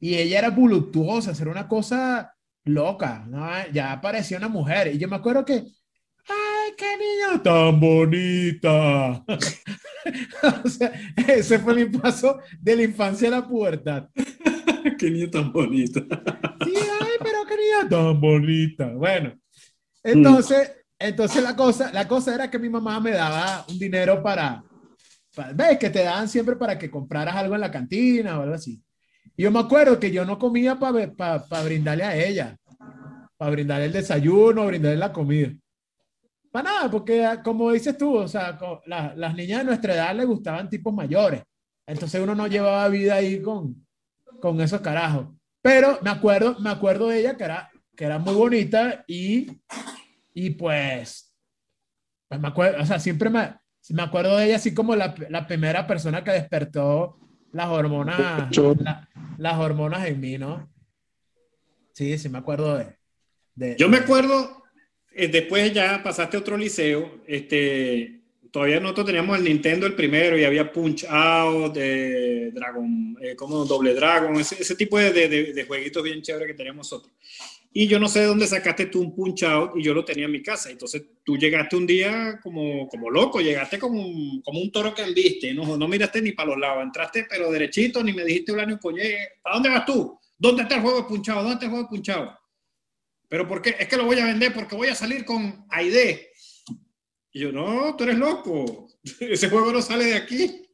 y 0.00 0.14
ella 0.16 0.38
era 0.38 0.50
voluptuosa, 0.50 1.32
era 1.40 1.50
una 1.50 1.68
cosa 1.68 2.32
loca, 2.64 3.24
¿no? 3.28 3.48
ya 3.72 4.00
parecía 4.00 4.38
una 4.38 4.48
mujer, 4.48 4.94
y 4.94 4.98
yo 4.98 5.08
me 5.08 5.16
acuerdo 5.16 5.44
que, 5.44 5.54
¡ay, 5.54 6.72
qué 6.76 6.96
niña 6.96 7.42
tan 7.42 7.78
bonita! 7.78 9.24
o 10.64 10.68
sea, 10.68 10.92
ese 11.28 11.58
fue 11.58 11.74
mi 11.74 11.86
paso 11.86 12.38
de 12.60 12.76
la 12.76 12.82
infancia 12.82 13.28
a 13.28 13.32
la 13.32 13.46
pubertad. 13.46 14.08
Qué 14.98 15.10
niña 15.10 15.30
tan 15.30 15.52
bonita. 15.52 16.00
Sí, 16.64 16.74
ay, 17.00 17.12
pero 17.18 17.44
qué 17.46 17.56
niña 17.56 17.88
tan 17.90 18.20
bonita. 18.20 18.86
Bueno, 18.94 19.34
entonces, 20.02 20.72
entonces 20.98 21.42
la 21.42 21.56
cosa, 21.56 21.92
la 21.92 22.06
cosa 22.06 22.34
era 22.34 22.48
que 22.50 22.58
mi 22.58 22.68
mamá 22.68 23.00
me 23.00 23.10
daba 23.10 23.64
un 23.68 23.78
dinero 23.78 24.22
para, 24.22 24.62
para- 25.34 25.52
ves 25.52 25.78
que 25.78 25.90
te 25.90 26.04
daban 26.04 26.28
siempre 26.28 26.54
para 26.56 26.78
que 26.78 26.90
compraras 26.90 27.34
algo 27.34 27.56
en 27.56 27.60
la 27.62 27.70
cantina 27.70 28.38
o 28.38 28.42
algo 28.42 28.54
así. 28.54 28.80
Y 29.36 29.42
yo 29.42 29.50
me 29.50 29.60
acuerdo 29.60 29.98
que 30.00 30.10
yo 30.10 30.24
no 30.24 30.38
comía 30.38 30.78
para 30.78 31.62
brindarle 31.64 32.04
a 32.04 32.16
ella, 32.16 32.56
para 33.36 33.50
brindarle 33.50 33.86
el 33.86 33.92
desayuno, 33.92 34.66
brindarle 34.66 34.96
la 34.98 35.12
comida. 35.12 35.50
Para 36.50 36.70
nada, 36.70 36.90
porque 36.90 37.24
ah, 37.24 37.42
como 37.42 37.70
dices 37.72 37.98
tú, 37.98 38.16
o 38.16 38.28
sea, 38.28 38.58
la- 38.86 39.14
las 39.14 39.34
niñas 39.34 39.58
de 39.58 39.64
nuestra 39.66 39.94
edad 39.94 40.14
les 40.16 40.26
gustaban 40.26 40.70
tipos 40.70 40.94
mayores. 40.94 41.42
Entonces 41.86 42.20
uno 42.20 42.34
no 42.34 42.46
llevaba 42.46 42.88
vida 42.88 43.16
ahí 43.16 43.42
con, 43.42 43.86
con 44.40 44.60
esos 44.60 44.80
carajos. 44.80 45.26
Pero 45.60 45.98
me 46.02 46.10
acuerdo, 46.10 46.58
me 46.60 46.70
acuerdo 46.70 47.08
de 47.08 47.20
ella 47.20 47.36
que 47.36 47.44
era, 47.44 47.70
que 47.94 48.04
era 48.04 48.18
muy 48.18 48.34
bonita 48.34 49.04
y, 49.06 49.60
y 50.32 50.50
pues, 50.50 51.32
pues 52.28 52.40
me 52.40 52.48
acuerdo, 52.48 52.82
o 52.82 52.86
sea, 52.86 52.98
siempre 52.98 53.28
me, 53.28 53.54
me 53.90 54.02
acuerdo 54.02 54.36
de 54.38 54.46
ella 54.46 54.56
así 54.56 54.72
como 54.72 54.96
la, 54.96 55.14
la 55.28 55.46
primera 55.46 55.86
persona 55.86 56.24
que 56.24 56.30
despertó 56.32 57.18
las 57.52 57.68
hormonas, 57.68 58.50
la- 58.80 59.08
las 59.38 59.58
hormonas 59.58 60.06
en 60.06 60.20
mí, 60.20 60.38
¿no? 60.38 60.68
Sí, 61.92 62.18
sí 62.18 62.28
me 62.28 62.38
acuerdo 62.38 62.76
de... 63.54 63.76
Yo 63.78 63.88
me 63.88 63.96
acuerdo, 63.98 64.62
eh, 65.14 65.28
después 65.28 65.72
ya 65.72 66.02
pasaste 66.02 66.36
a 66.36 66.40
otro 66.40 66.56
liceo, 66.58 67.22
este, 67.26 68.20
todavía 68.50 68.80
nosotros 68.80 69.06
teníamos 69.06 69.38
el 69.38 69.44
Nintendo 69.44 69.86
el 69.86 69.94
primero 69.94 70.36
y 70.38 70.44
había 70.44 70.70
Punch 70.70 71.06
Out, 71.08 71.74
de 71.74 72.50
Dragon, 72.52 73.16
eh, 73.22 73.34
como 73.34 73.64
Doble 73.64 73.94
Dragon, 73.94 74.36
ese, 74.38 74.76
tipo 74.76 74.98
de, 74.98 75.10
de- 75.12 75.52
de 75.54 75.64
jueguitos 75.64 76.02
bien 76.02 76.20
chéveres 76.20 76.48
que 76.48 76.54
teníamos 76.54 76.90
nosotros. 76.90 77.12
Y 77.78 77.88
yo 77.88 78.00
no 78.00 78.08
sé 78.08 78.20
de 78.20 78.24
dónde 78.24 78.46
sacaste 78.46 78.86
tú 78.86 79.02
un 79.02 79.14
Punch 79.14 79.42
Out 79.42 79.72
y 79.76 79.82
yo 79.82 79.92
lo 79.92 80.02
tenía 80.02 80.24
en 80.24 80.32
mi 80.32 80.42
casa. 80.42 80.70
Entonces 80.70 81.02
tú 81.22 81.36
llegaste 81.36 81.76
un 81.76 81.86
día 81.86 82.40
como, 82.42 82.88
como 82.88 83.10
loco, 83.10 83.38
llegaste 83.38 83.78
como 83.78 84.00
un, 84.00 84.40
como 84.40 84.60
un 84.60 84.72
toro 84.72 84.94
que 84.94 85.02
embiste, 85.02 85.52
no, 85.52 85.76
no 85.76 85.86
miraste 85.86 86.22
ni 86.22 86.32
para 86.32 86.48
los 86.48 86.58
lados, 86.58 86.82
entraste 86.82 87.26
pero 87.28 87.52
derechito, 87.52 88.02
ni 88.02 88.14
me 88.14 88.24
dijiste 88.24 88.52
un 88.52 88.60
año 88.60 88.78
coñé, 88.78 89.18
¿a 89.44 89.52
dónde 89.52 89.68
vas 89.68 89.84
tú? 89.84 90.18
¿Dónde 90.38 90.62
está 90.62 90.76
el 90.76 90.80
juego 90.80 91.02
de 91.02 91.04
Punch 91.06 91.28
Out? 91.28 91.38
¿Dónde 91.40 91.52
está 91.52 91.66
el 91.66 91.70
juego 91.70 91.84
de 91.84 91.88
Punch 91.90 92.08
Out? 92.08 92.30
¿Pero 93.28 93.46
por 93.46 93.60
qué? 93.60 93.76
Es 93.78 93.88
que 93.88 93.96
lo 93.98 94.06
voy 94.06 94.18
a 94.20 94.24
vender 94.24 94.54
porque 94.54 94.74
voy 94.74 94.88
a 94.88 94.94
salir 94.94 95.26
con 95.26 95.66
Aide. 95.68 96.30
Y 97.30 97.40
yo, 97.40 97.52
no, 97.52 97.94
tú 97.94 98.04
eres 98.04 98.16
loco. 98.16 98.88
Ese 99.20 99.50
juego 99.50 99.70
no 99.70 99.82
sale 99.82 100.06
de 100.06 100.14
aquí. 100.14 100.65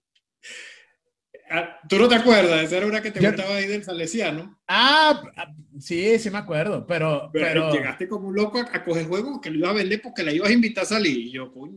Ah, 1.55 1.77
¿Tú 1.87 1.99
no 1.99 2.09
te 2.09 2.15
acuerdas? 2.15 2.63
Esa 2.63 2.79
era 2.79 2.87
una 2.87 3.03
que 3.03 3.11
te 3.11 3.21
Yo- 3.21 3.31
gustaba 3.31 3.57
ahí 3.57 3.67
del 3.67 3.85
Salesiano. 3.85 4.59
Ah, 4.67 5.23
ah, 5.37 5.49
sí, 5.79 6.19
sí 6.19 6.31
me 6.31 6.39
acuerdo, 6.39 6.87
pero, 6.87 7.29
Pero, 7.31 7.47
pero 7.47 7.73
llegaste 7.73 8.09
como 8.09 8.29
un 8.29 8.35
loco 8.35 8.59
a, 8.59 8.63
a 8.73 8.83
coger 8.83 9.07
juego 9.07 9.39
que 9.41 9.51
lo 9.51 9.59
ibas 9.59 9.71
a 9.71 9.75
vender 9.75 10.01
porque 10.01 10.23
la 10.23 10.33
ibas 10.33 10.49
a 10.49 10.53
invitar 10.53 10.85
a 10.85 10.87
salir. 10.87 11.19
Y 11.19 11.31
yo, 11.31 11.53
coño, 11.53 11.75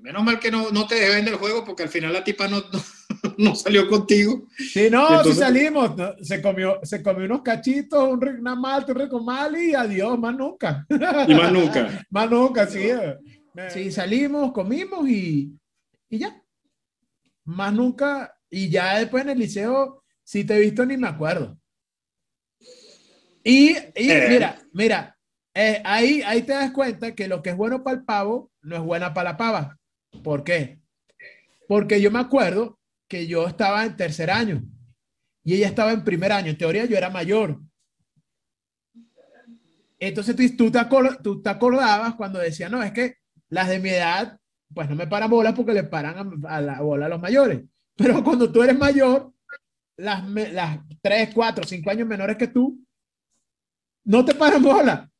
menos 0.00 0.22
mal 0.22 0.38
que 0.38 0.50
no, 0.52 0.70
no 0.70 0.86
te 0.86 0.94
dejé 0.94 1.16
vender 1.16 1.34
el 1.34 1.40
juego 1.40 1.64
porque 1.64 1.82
al 1.82 1.88
final 1.88 2.12
la 2.12 2.22
tipa 2.22 2.46
no, 2.46 2.58
no, 2.72 3.34
no 3.38 3.54
salió 3.56 3.88
contigo. 3.88 4.46
sí, 4.56 4.88
no, 4.90 5.08
entonces- 5.08 5.34
sí 5.34 5.40
salimos, 5.40 5.96
no, 5.96 6.14
se 6.22 6.40
comió, 6.40 6.78
se 6.84 7.02
comió 7.02 7.24
unos 7.24 7.42
cachitos, 7.42 8.08
un, 8.08 8.20
ri- 8.20 8.38
una 8.38 8.54
malta, 8.54 8.92
un 8.92 8.98
rico 9.00 9.20
mal 9.20 9.56
y 9.60 9.74
adiós, 9.74 10.16
más 10.20 10.36
nunca. 10.36 10.86
Y 11.26 11.34
más 11.34 11.52
nunca. 11.52 12.06
Más 12.10 12.30
nunca, 12.30 12.66
sí. 12.68 12.88
Sí, 13.70 13.90
salimos, 13.90 14.52
comimos 14.52 15.08
y, 15.08 15.50
y 16.10 16.18
ya. 16.18 16.40
Más 17.44 17.72
nunca. 17.72 18.35
Y 18.50 18.68
ya 18.70 18.98
después 18.98 19.24
en 19.24 19.30
el 19.30 19.38
liceo, 19.38 20.02
si 20.24 20.44
te 20.44 20.54
he 20.56 20.60
visto, 20.60 20.84
ni 20.86 20.96
me 20.96 21.08
acuerdo. 21.08 21.58
Y, 23.44 23.70
y 23.94 24.10
Eh. 24.10 24.26
mira, 24.28 24.58
mira, 24.72 25.18
eh, 25.54 25.80
ahí, 25.84 26.22
ahí 26.22 26.42
te 26.42 26.52
das 26.52 26.72
cuenta 26.72 27.14
que 27.14 27.28
lo 27.28 27.42
que 27.42 27.50
es 27.50 27.56
bueno 27.56 27.82
para 27.82 27.96
el 27.96 28.04
pavo 28.04 28.50
no 28.62 28.76
es 28.76 28.82
buena 28.82 29.14
para 29.14 29.30
la 29.32 29.36
pava. 29.36 29.78
¿Por 30.22 30.42
qué? 30.44 30.80
Porque 31.68 32.00
yo 32.00 32.10
me 32.10 32.18
acuerdo 32.18 32.78
que 33.08 33.26
yo 33.26 33.46
estaba 33.46 33.84
en 33.84 33.96
tercer 33.96 34.30
año 34.30 34.62
y 35.44 35.54
ella 35.54 35.68
estaba 35.68 35.92
en 35.92 36.04
primer 36.04 36.32
año. 36.32 36.50
En 36.50 36.58
teoría 36.58 36.84
yo 36.86 36.96
era 36.96 37.10
mayor. 37.10 37.60
Entonces 39.98 40.36
tú, 40.36 40.42
tú, 40.56 40.70
te, 40.70 40.80
tú 41.22 41.42
te 41.42 41.48
acordabas 41.50 42.14
cuando 42.16 42.38
decía, 42.38 42.68
no, 42.68 42.82
es 42.82 42.92
que 42.92 43.14
las 43.48 43.68
de 43.68 43.78
mi 43.78 43.90
edad, 43.90 44.38
pues 44.74 44.88
no 44.90 44.96
me 44.96 45.06
paran 45.06 45.30
bolas 45.30 45.54
porque 45.54 45.72
le 45.72 45.84
paran 45.84 46.44
a, 46.44 46.56
a 46.56 46.60
la 46.60 46.80
bola 46.80 47.06
a 47.06 47.08
los 47.08 47.20
mayores. 47.20 47.62
Pero 47.96 48.22
cuando 48.22 48.50
tú 48.52 48.62
eres 48.62 48.76
mayor, 48.78 49.32
las, 49.96 50.28
las 50.28 50.78
3, 51.00 51.30
4, 51.34 51.64
5 51.66 51.90
años 51.90 52.06
menores 52.06 52.36
que 52.36 52.48
tú, 52.48 52.78
no 54.04 54.24
te 54.24 54.34
paran 54.34 54.62
bola. 54.62 55.10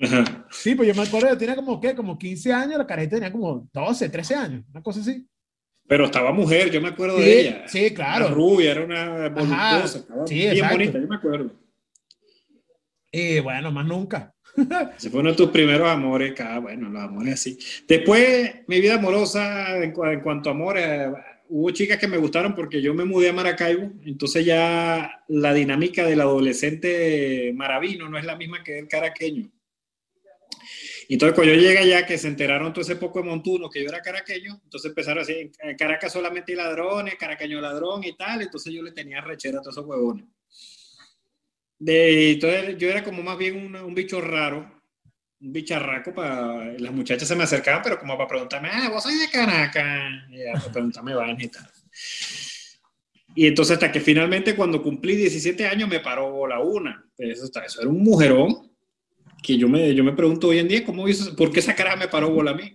Ajá. 0.00 0.46
Sí, 0.50 0.74
pues 0.74 0.86
yo 0.86 0.94
me 0.94 1.06
acuerdo, 1.08 1.28
yo 1.30 1.38
tenía 1.38 1.56
como, 1.56 1.80
¿qué? 1.80 1.94
Como 1.94 2.16
15 2.16 2.52
años, 2.52 2.78
la 2.78 2.86
carajita 2.86 3.16
tenía 3.16 3.32
como 3.32 3.68
12, 3.72 4.08
13 4.08 4.34
años, 4.34 4.64
una 4.70 4.82
cosa 4.82 5.00
así. 5.00 5.26
Pero 5.88 6.04
estaba 6.04 6.32
mujer, 6.32 6.70
yo 6.70 6.80
me 6.82 6.88
acuerdo 6.88 7.16
Sí, 7.16 7.22
de 7.24 7.40
ella. 7.40 7.64
sí, 7.66 7.94
claro. 7.94 8.26
Era 8.26 8.34
rubia, 8.34 8.70
era 8.72 8.84
una 8.84 9.28
voluptuosa. 9.30 9.98
estaba 9.98 10.26
sí, 10.26 10.34
bien 10.34 10.52
exacto. 10.52 10.74
bonita, 10.76 10.98
yo 11.00 11.08
me 11.08 11.16
acuerdo. 11.16 11.50
Y 13.10 13.40
bueno, 13.40 13.72
más 13.72 13.86
nunca. 13.86 14.34
Ese 14.96 15.08
fue 15.10 15.20
uno 15.20 15.30
de 15.30 15.36
tus 15.36 15.48
primeros 15.50 15.88
amores, 15.88 16.34
cada, 16.34 16.58
bueno, 16.58 16.90
los 16.90 17.02
amores 17.02 17.34
así. 17.34 17.58
Después, 17.88 18.54
mi 18.66 18.80
vida 18.80 18.96
amorosa, 18.96 19.76
en, 19.78 19.94
en 19.96 20.20
cuanto 20.20 20.50
a 20.50 20.52
amores, 20.52 21.08
hubo 21.48 21.70
chicas 21.70 21.98
que 21.98 22.08
me 22.08 22.16
gustaron 22.16 22.54
porque 22.54 22.80
yo 22.80 22.94
me 22.94 23.04
mudé 23.04 23.30
a 23.30 23.32
Maracaibo, 23.32 23.92
entonces 24.04 24.44
ya 24.44 25.24
la 25.28 25.54
dinámica 25.54 26.06
del 26.06 26.20
adolescente 26.20 27.52
maravino 27.54 28.08
no 28.08 28.18
es 28.18 28.24
la 28.24 28.36
misma 28.36 28.62
que 28.62 28.78
el 28.78 28.88
caraqueño. 28.88 29.50
Entonces, 31.08 31.34
cuando 31.34 31.54
yo 31.54 31.60
llegué 31.60 31.78
allá, 31.78 32.04
que 32.04 32.18
se 32.18 32.28
enteraron 32.28 32.72
todo 32.72 32.82
ese 32.82 32.96
poco 32.96 33.20
de 33.20 33.28
montunos 33.28 33.70
que 33.70 33.82
yo 33.82 33.88
era 33.88 34.02
caraqueño, 34.02 34.60
entonces 34.62 34.90
empezaron 34.90 35.22
así, 35.22 35.50
en 35.60 35.76
Caracas 35.76 36.12
solamente 36.12 36.54
ladrones, 36.54 37.14
caraqueño 37.14 37.60
ladrón 37.62 38.04
y 38.04 38.14
tal, 38.14 38.42
entonces 38.42 38.72
yo 38.74 38.82
le 38.82 38.92
tenía 38.92 39.22
rechera 39.22 39.58
a 39.58 39.62
todos 39.62 39.76
esos 39.76 39.86
huevones. 39.86 40.26
De, 41.78 42.32
entonces 42.32 42.76
yo 42.76 42.90
era 42.90 43.02
como 43.02 43.22
más 43.22 43.38
bien 43.38 43.74
un, 43.74 43.94
bicho 43.94 44.20
raro, 44.20 44.77
bicharraco 45.40 46.12
para 46.12 46.72
las 46.78 46.92
muchachas 46.92 47.28
se 47.28 47.36
me 47.36 47.44
acercaban, 47.44 47.82
pero 47.82 47.98
como 47.98 48.16
para 48.16 48.28
preguntarme, 48.28 48.68
ah, 48.72 48.88
vos 48.90 49.02
sois 49.02 49.20
de 49.20 49.30
Caracas, 49.30 50.24
y 50.30 50.38
ya, 50.38 50.52
para 50.54 50.72
preguntarme 50.72 51.14
vainas 51.14 51.42
y 51.42 51.48
tal. 51.48 51.70
Y 53.34 53.46
entonces 53.46 53.74
hasta 53.74 53.92
que 53.92 54.00
finalmente 54.00 54.56
cuando 54.56 54.82
cumplí 54.82 55.14
17 55.14 55.66
años 55.66 55.88
me 55.88 56.00
paró 56.00 56.46
la 56.46 56.60
una. 56.60 57.04
Eso, 57.16 57.44
está, 57.44 57.64
eso 57.64 57.80
era 57.80 57.88
un 57.88 58.02
mujerón 58.02 58.72
que 59.42 59.56
yo 59.56 59.68
me, 59.68 59.94
yo 59.94 60.02
me 60.02 60.12
pregunto 60.12 60.48
hoy 60.48 60.58
en 60.58 60.68
día, 60.68 60.84
¿cómo 60.84 61.08
hizo, 61.08 61.36
¿por 61.36 61.52
qué 61.52 61.60
esa 61.60 61.74
cara 61.74 61.94
me 61.94 62.08
paró 62.08 62.30
bola 62.30 62.50
a 62.50 62.54
mí? 62.54 62.74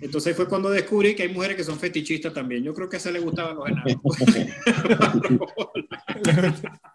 Entonces 0.00 0.36
fue 0.36 0.48
cuando 0.48 0.70
descubrí 0.70 1.14
que 1.14 1.24
hay 1.24 1.28
mujeres 1.28 1.56
que 1.56 1.64
son 1.64 1.78
fetichistas 1.78 2.32
también. 2.32 2.62
Yo 2.62 2.74
creo 2.74 2.88
que 2.88 2.96
a 2.96 2.98
esa 2.98 3.10
le 3.10 3.20
gustaban 3.20 3.56
los 3.56 3.68
enanos. 3.68 4.00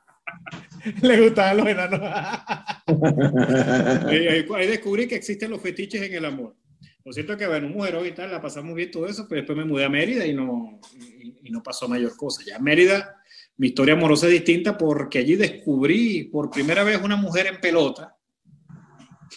Le 1.01 1.22
gustaban 1.22 1.58
los 1.58 1.67
enanos. 1.67 2.01
ahí, 4.08 4.27
ahí- 4.27 4.46
ahí 4.56 4.67
descubrí 4.67 5.08
que 5.08 5.15
existen 5.15 5.51
los 5.51 5.62
fetiches 5.62 6.01
en 6.01 6.13
el 6.13 6.25
amor. 6.25 6.56
Lo 7.03 7.13
cierto 7.13 7.34
es 7.34 7.39
que, 7.39 7.48
bueno, 7.48 7.67
un 7.67 7.74
mujerón 7.74 8.06
y 8.06 8.12
tal, 8.12 8.32
la 8.32 8.41
pasamos 8.41 8.75
bien 8.75 8.91
todo 8.91 9.08
eso, 9.08 9.25
pero 9.29 9.41
después 9.41 9.58
me 9.58 9.65
mudé 9.65 9.86
a 9.86 9.89
Mérida 9.89 10.25
y 10.25 10.34
no, 10.34 10.79
y, 11.00 11.48
y 11.48 11.51
no 11.51 11.63
pasó 11.63 11.88
mayor 11.88 12.15
cosa. 12.17 12.44
Ya 12.46 12.58
en 12.58 12.63
Mérida, 12.63 13.15
mi 13.56 13.67
historia 13.67 13.94
amorosa 13.94 14.25
es 14.27 14.34
distinta 14.34 14.77
porque 14.77 15.20
allí 15.20 15.36
descubrí 15.36 16.25
por 16.25 16.51
primera 16.51 16.84
vez 16.84 17.00
una 17.01 17.15
mujer 17.15 17.48
en 17.48 17.62
pelota. 17.62 18.17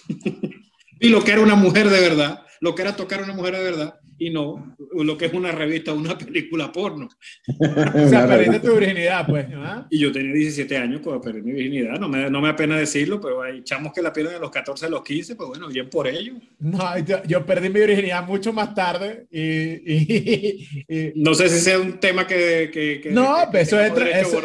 y 1.00 1.09
lo 1.09 1.23
que 1.23 1.33
era 1.33 1.40
una 1.40 1.54
mujer 1.54 1.88
de 1.88 2.00
verdad, 2.00 2.42
lo 2.61 2.75
que 2.75 2.83
era 2.83 2.97
tocar 2.97 3.21
a 3.21 3.25
una 3.25 3.35
mujer 3.35 3.57
de 3.57 3.62
verdad, 3.62 4.00
y 4.20 4.30
no 4.30 4.76
lo 4.94 5.16
que 5.16 5.24
es 5.26 5.32
una 5.32 5.50
revista 5.50 5.92
o 5.92 5.96
una 5.96 6.16
película 6.16 6.70
porno. 6.70 7.08
O 7.60 8.08
sea, 8.08 8.26
perdiste 8.26 8.60
tu 8.60 8.76
virginidad, 8.76 9.26
pues. 9.26 9.46
¿ah? 9.56 9.86
Y 9.90 9.98
yo 9.98 10.12
tenía 10.12 10.32
17 10.34 10.76
años 10.76 11.00
cuando 11.02 11.20
perdí 11.22 11.42
mi 11.42 11.52
virginidad. 11.52 11.98
No 11.98 12.08
me, 12.08 12.28
no 12.30 12.40
me 12.40 12.48
apena 12.50 12.76
decirlo, 12.78 13.20
pero 13.20 13.42
hay 13.42 13.62
chamos 13.64 13.92
que 13.92 14.02
la 14.02 14.12
pierden 14.12 14.36
a 14.36 14.38
los 14.38 14.50
14, 14.50 14.86
a 14.86 14.88
los 14.90 15.02
15, 15.02 15.34
pues 15.36 15.48
bueno, 15.48 15.68
bien 15.68 15.88
por 15.88 16.06
ello. 16.06 16.34
No, 16.58 16.98
yo, 16.98 17.22
yo 17.24 17.44
perdí 17.46 17.68
mi 17.70 17.80
virginidad 17.80 18.26
mucho 18.26 18.52
más 18.52 18.74
tarde 18.74 19.26
y, 19.30 19.40
y- 19.42 20.84
y- 20.88 21.12
No 21.16 21.34
sé 21.34 21.48
si 21.48 21.60
sea 21.60 21.78
un 21.78 21.98
tema 21.98 22.26
que. 22.26 22.70
que, 22.72 23.00
que 23.00 23.10
No, 23.10 23.36
que- 23.42 23.48
pero 23.52 23.62
eso 23.62 23.80
entra- 23.80 24.20
eso- 24.20 24.40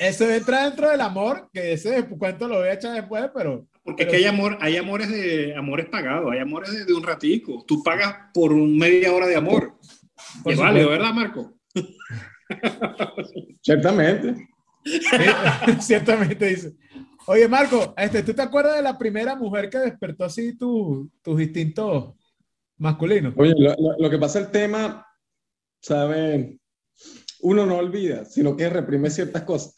eso 0.00 0.30
entra 0.30 0.64
dentro 0.64 0.90
del 0.90 1.00
amor, 1.00 1.48
que 1.52 1.72
ese 1.72 2.04
cuento 2.06 2.46
lo 2.48 2.58
voy 2.58 2.68
a 2.68 2.74
echar 2.74 2.92
después, 2.94 3.24
pero 3.34 3.66
Porque 3.84 4.04
es 4.04 4.08
que 4.08 4.16
hay, 4.16 4.24
amor, 4.24 4.56
hay 4.60 4.76
amores, 4.78 5.10
de, 5.10 5.54
amores 5.54 5.86
pagados, 5.86 6.32
hay 6.32 6.38
amores 6.38 6.72
de, 6.72 6.84
de 6.86 6.94
un 6.94 7.02
ratico. 7.02 7.64
Tú 7.68 7.82
pagas 7.82 8.16
por 8.32 8.52
un 8.52 8.76
media 8.78 9.12
hora 9.12 9.26
de 9.26 9.36
amor. 9.36 9.74
Por 10.42 10.52
Y 10.52 10.54
es 10.54 10.58
válido, 10.60 10.84
supuesto. 10.86 10.90
¿verdad, 10.90 11.14
Marco? 11.14 11.54
Ciertamente. 13.62 14.48
Sí, 14.84 15.00
ciertamente 15.80 16.46
dice. 16.46 16.74
Oye, 17.26 17.48
Marco, 17.48 17.94
este, 17.96 18.22
¿tú 18.22 18.34
te 18.34 18.42
acuerdas 18.42 18.76
de 18.76 18.82
la 18.82 18.98
primera 18.98 19.34
mujer 19.34 19.70
que 19.70 19.78
despertó 19.78 20.24
así 20.24 20.56
tu- 20.56 21.10
tus 21.22 21.40
instintos 21.40 22.14
masculinos? 22.76 23.32
Oye, 23.36 23.54
lo, 23.56 23.70
lo- 23.78 23.98
lo 23.98 24.10
que 24.10 24.18
pasa 24.18 24.40
el 24.40 24.50
tema, 24.50 25.06
¿sabe? 25.80 26.58
Uno 27.44 27.66
no 27.66 27.76
olvida, 27.76 28.24
sino 28.24 28.56
que 28.56 28.70
reprime 28.70 29.10
ciertas 29.10 29.42
cosas. 29.42 29.74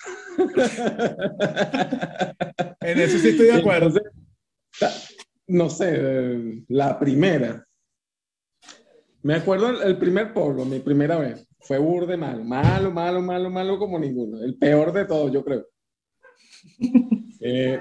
En 2.81 3.01
eso 3.01 3.19
sí 3.19 3.31
estoy 3.31 3.47
de 3.47 3.55
acuerdo. 3.55 3.89
Entonces, 3.89 5.17
no 5.49 5.69
sé, 5.69 5.95
eh, 5.97 6.63
la 6.69 6.97
primera. 6.97 7.65
Me 9.23 9.35
acuerdo 9.35 9.71
el, 9.71 9.83
el 9.83 9.99
primer 9.99 10.33
polvo, 10.33 10.65
mi 10.65 10.79
primera 10.79 11.19
vez. 11.19 11.45
Fue 11.59 11.79
burde 11.79 12.17
malo, 12.17 12.45
malo, 12.45 12.93
malo, 12.93 13.21
malo, 13.21 13.51
malo 13.51 13.79
como 13.81 13.99
ninguno. 13.99 14.41
El 14.45 14.57
peor 14.57 14.93
de 14.93 15.05
todos, 15.05 15.33
yo 15.33 15.45
creo. 15.45 15.67
Eh, 17.39 17.79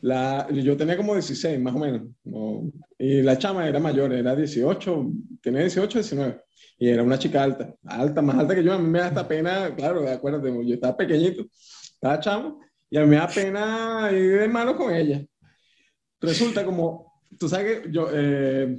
la, 0.00 0.48
yo 0.50 0.76
tenía 0.76 0.96
como 0.96 1.14
16, 1.14 1.58
más 1.60 1.74
o 1.74 1.78
menos. 1.78 2.02
¿no? 2.24 2.70
Y 2.98 3.22
la 3.22 3.38
chama 3.38 3.68
era 3.68 3.78
mayor, 3.78 4.12
era 4.12 4.34
18, 4.34 5.10
tenía 5.42 5.60
18, 5.62 5.98
19. 5.98 6.40
Y 6.78 6.88
era 6.88 7.02
una 7.02 7.18
chica 7.18 7.42
alta, 7.42 7.74
alta, 7.84 8.20
más 8.22 8.38
alta 8.38 8.54
que 8.54 8.62
yo. 8.62 8.72
A 8.72 8.78
mí 8.78 8.88
me 8.88 8.98
da 8.98 9.06
hasta 9.06 9.26
pena, 9.26 9.74
claro, 9.74 10.08
acuérdate, 10.08 10.48
yo 10.66 10.74
estaba 10.74 10.96
pequeñito, 10.96 11.44
estaba 11.50 12.20
chamo, 12.20 12.60
y 12.90 12.98
a 12.98 13.02
mí 13.02 13.06
me 13.08 13.16
da 13.16 13.28
pena 13.28 14.10
ir 14.12 14.40
de 14.40 14.48
mano 14.48 14.76
con 14.76 14.92
ella. 14.94 15.24
Resulta 16.20 16.64
como, 16.64 17.20
tú 17.38 17.48
sabes 17.48 17.80
que 17.82 17.92
yo, 17.92 18.08
eh, 18.12 18.78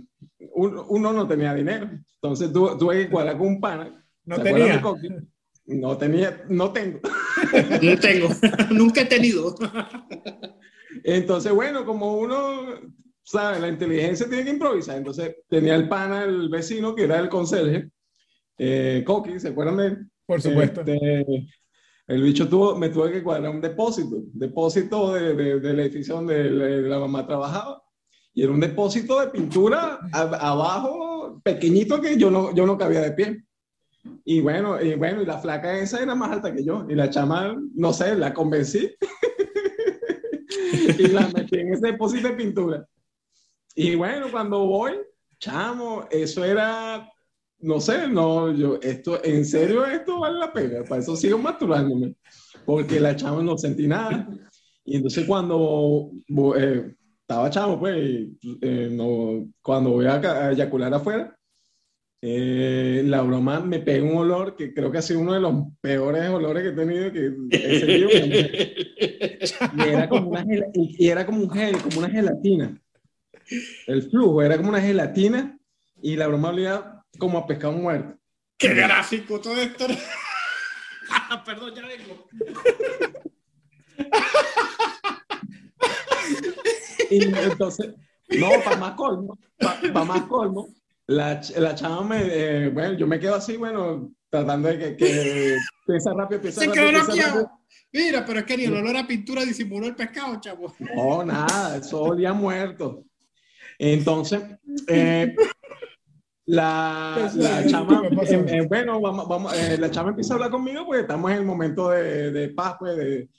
un- 0.53 0.83
uno 0.89 1.13
no 1.13 1.27
tenía 1.27 1.53
dinero, 1.53 1.89
entonces 2.15 2.51
tu- 2.53 2.77
tuve 2.77 3.05
que 3.05 3.09
cuadrar 3.09 3.37
con 3.37 3.47
un 3.47 3.59
pana. 3.61 4.03
No 4.25 4.35
¿se 4.35 4.41
acuerdan 4.41 4.67
tenía. 4.67 4.81
Coqui? 4.81 5.09
No 5.67 5.97
tenía, 5.97 6.43
no 6.49 6.71
tengo. 6.71 6.99
No 7.81 7.99
tengo, 7.99 8.29
nunca 8.71 9.01
he 9.01 9.05
tenido. 9.05 9.53
Entonces, 11.03 11.51
bueno, 11.53 11.85
como 11.85 12.17
uno 12.17 12.61
sabe, 13.23 13.59
la 13.59 13.67
inteligencia 13.67 14.27
tiene 14.27 14.43
que 14.45 14.49
improvisar. 14.51 14.97
Entonces, 14.97 15.35
tenía 15.49 15.75
el 15.75 15.87
pana, 15.87 16.23
el 16.23 16.49
vecino, 16.49 16.95
que 16.95 17.03
era 17.03 17.19
el 17.19 17.29
conserje, 17.29 17.89
eh, 18.57 19.03
Coqui, 19.05 19.39
¿se 19.39 19.49
acuerdan 19.49 19.77
de 19.77 19.85
él? 19.87 19.97
Por 20.25 20.41
supuesto. 20.41 20.81
Este, 20.81 21.25
el 22.07 22.23
bicho 22.23 22.47
tuvo, 22.47 22.75
me 22.77 22.89
tuve 22.89 23.11
que 23.11 23.23
cuadrar 23.23 23.51
un 23.51 23.61
depósito, 23.61 24.17
depósito 24.33 25.13
de, 25.13 25.35
de- 25.35 25.59
del 25.59 25.79
edificio 25.81 26.15
donde 26.15 26.45
la, 26.49 26.67
la 26.67 26.99
mamá 26.99 27.27
trabajaba. 27.27 27.83
Y 28.33 28.43
era 28.43 28.51
un 28.51 28.59
depósito 28.59 29.19
de 29.19 29.27
pintura 29.27 29.99
a- 30.13 30.49
abajo, 30.51 31.41
pequeñito, 31.43 31.99
que 32.01 32.17
yo 32.17 32.31
no, 32.31 32.53
yo 32.55 32.65
no 32.65 32.77
cabía 32.77 33.01
de 33.01 33.11
pie. 33.11 33.43
Y 34.25 34.41
bueno, 34.41 34.81
y 34.81 34.95
bueno, 34.95 35.21
y 35.21 35.25
la 35.25 35.37
flaca 35.39 35.77
esa 35.77 36.01
era 36.01 36.15
más 36.15 36.31
alta 36.31 36.53
que 36.53 36.63
yo. 36.63 36.85
Y 36.89 36.95
la 36.95 37.09
chama, 37.09 37.55
no 37.75 37.93
sé, 37.93 38.15
la 38.15 38.33
convencí. 38.33 38.89
y 40.99 41.07
la 41.07 41.27
metí 41.29 41.59
en 41.59 41.73
ese 41.73 41.87
depósito 41.87 42.27
de 42.29 42.33
pintura. 42.33 42.87
Y 43.75 43.95
bueno, 43.95 44.27
cuando 44.31 44.65
voy, 44.65 44.93
chamo, 45.39 46.07
eso 46.11 46.43
era 46.43 47.07
no 47.59 47.79
sé, 47.79 48.07
no, 48.07 48.51
yo, 48.51 48.79
esto, 48.81 49.23
en 49.23 49.45
serio, 49.45 49.85
esto 49.85 50.19
vale 50.19 50.39
la 50.39 50.53
pena, 50.53 50.83
para 50.83 51.01
eso 51.01 51.15
sigo 51.15 51.37
masturbándome, 51.37 52.15
porque 52.65 52.99
la 52.99 53.15
chama 53.15 53.41
no 53.41 53.57
sentí 53.57 53.87
nada. 53.87 54.27
Y 54.85 54.97
entonces 54.97 55.25
cuando 55.25 56.11
eh, 56.55 56.95
estaba 57.21 57.49
chamo, 57.49 57.79
pues, 57.79 58.27
eh, 58.61 58.89
no, 58.91 59.49
cuando 59.61 59.91
voy 59.91 60.05
a 60.05 60.51
eyacular 60.51 60.93
afuera, 60.93 61.36
eh, 62.21 63.03
la 63.05 63.21
broma 63.21 63.59
me 63.59 63.79
pega 63.79 64.03
un 64.03 64.17
olor 64.17 64.55
que 64.55 64.73
creo 64.73 64.91
que 64.91 64.97
ha 64.97 65.01
sido 65.01 65.19
uno 65.19 65.33
de 65.33 65.39
los 65.39 65.53
peores 65.81 66.29
olores 66.29 66.63
que 66.63 66.69
he 66.69 66.71
tenido. 66.73 67.11
Que 67.11 67.31
he 67.51 67.79
sentido. 67.79 68.09
y, 69.77 69.89
era 69.89 70.09
como 70.09 70.29
una 70.29 70.43
gel- 70.43 70.71
y 70.73 71.07
era 71.09 71.25
como 71.25 71.41
un 71.41 71.49
gel, 71.49 71.77
como 71.77 71.99
una 71.99 72.09
gelatina. 72.09 72.81
El 73.85 74.03
flujo 74.09 74.41
era 74.41 74.57
como 74.57 74.69
una 74.69 74.81
gelatina 74.81 75.57
y 76.01 76.15
la 76.15 76.27
broma 76.27 76.49
olía 76.49 77.01
como 77.17 77.37
a 77.37 77.47
pescado 77.47 77.73
muerto. 77.73 78.17
Qué 78.57 78.73
gráfico 78.73 79.39
todo 79.39 79.55
esto. 79.61 79.85
Perdón, 81.45 81.73
ya 81.75 81.83
vengo. 81.87 82.27
Y 87.09 87.23
entonces, 87.23 87.93
no, 88.29 88.49
para 88.63 88.77
más 88.77 88.91
colmo, 88.93 89.37
para 89.57 90.03
más 90.03 90.21
colmo, 90.23 90.67
la, 91.07 91.41
la 91.57 91.75
chama 91.75 92.03
me, 92.03 92.21
eh, 92.23 92.69
bueno, 92.69 92.97
yo 92.97 93.07
me 93.07 93.19
quedo 93.19 93.35
así, 93.35 93.57
bueno, 93.57 94.11
tratando 94.29 94.67
de 94.69 94.77
que, 94.77 94.95
que 94.97 95.55
piensa 95.85 96.13
rápido, 96.13 96.41
piensa 96.41 96.61
Se 96.61 96.67
rápido, 96.67 96.85
quedó 96.85 97.05
piensa 97.05 97.25
rápido. 97.27 97.51
Mira, 97.93 98.25
pero 98.25 98.39
es 98.39 98.45
que 98.45 98.57
ni 98.57 98.65
el 98.65 98.75
olor 98.75 98.97
a 98.97 99.07
pintura 99.07 99.43
disimuló 99.45 99.87
el 99.87 99.95
pescado, 99.95 100.39
chavo. 100.41 100.73
No, 100.95 101.23
nada, 101.23 101.77
eso 101.77 102.01
olía 102.01 102.33
muerto. 102.33 103.05
Entonces, 103.79 104.41
eh, 104.87 105.33
la, 106.45 107.31
la 107.35 107.65
chama, 107.67 108.03
eh, 108.07 108.45
eh, 108.47 108.65
bueno, 108.67 108.99
vamos, 109.01 109.27
vamos, 109.27 109.53
eh, 109.57 109.77
la 109.77 109.91
chama 109.91 110.09
empieza 110.09 110.33
a 110.33 110.35
hablar 110.35 110.51
conmigo 110.51 110.85
porque 110.85 111.01
estamos 111.01 111.31
en 111.31 111.37
el 111.37 111.45
momento 111.45 111.89
de, 111.89 112.31
de 112.31 112.49
paz, 112.49 112.75
pues, 112.79 112.95
de- 112.97 113.29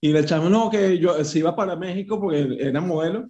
y 0.00 0.12
la 0.12 0.24
chama, 0.24 0.48
no, 0.48 0.70
que 0.70 0.98
yo 0.98 1.24
se 1.24 1.40
iba 1.40 1.56
para 1.56 1.74
México 1.74 2.20
porque 2.20 2.56
era 2.60 2.80
modelo, 2.80 3.28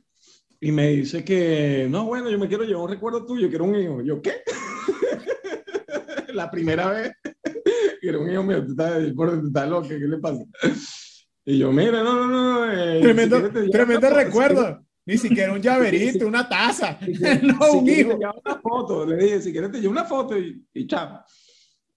y 0.61 0.73
me 0.73 0.88
dice 0.88 1.25
que, 1.25 1.87
no, 1.91 2.05
bueno, 2.07 2.31
yo 2.31 2.38
me 2.38 2.49
quiero 2.49 2.65
llevar 2.65 2.85
un 2.85 2.91
recuerdo 2.91 3.25
tuyo, 3.25 3.49
quiero 3.49 3.65
un 3.65 3.77
hijo. 3.77 4.03
Yo, 4.03 4.21
¿qué? 4.21 4.33
la 6.35 6.50
primera 6.50 6.91
vez, 6.91 7.12
quiero 8.00 8.23
un 8.23 8.31
hijo 8.31 8.43
mío, 8.43 8.65
tú 8.65 8.73
estás, 8.73 9.03
estás 9.03 9.69
loco, 9.69 9.88
¿qué 9.88 9.99
le 9.99 10.19
pasa? 10.19 10.45
Y 11.45 11.59
yo, 11.59 11.73
mira, 11.73 12.03
no, 12.03 12.27
no, 12.27 12.27
no. 12.67 12.73
eh, 12.73 13.00
Tremendo, 13.00 13.37
si 13.38 13.50
quieres 13.50 13.71
tremendo 13.71 14.11
recuerdo. 14.11 14.85
Ni 15.07 15.17
siquiera 15.17 15.53
un 15.55 15.62
llaverito, 15.62 16.27
una 16.27 16.47
taza. 16.49 16.99
si 17.03 17.12
quieres- 17.15 17.43
no, 17.43 17.73
un 17.73 17.88
hijo. 17.88 18.17
una 18.17 18.57
foto. 18.61 19.07
Le 19.07 19.17
dije, 19.17 19.41
si 19.41 19.53
quieres 19.53 19.71
te 19.73 19.81
llevo 19.81 19.93
una 19.93 20.05
foto 20.05 20.37
y, 20.38 20.62
y 20.75 20.87
chao. 20.87 21.21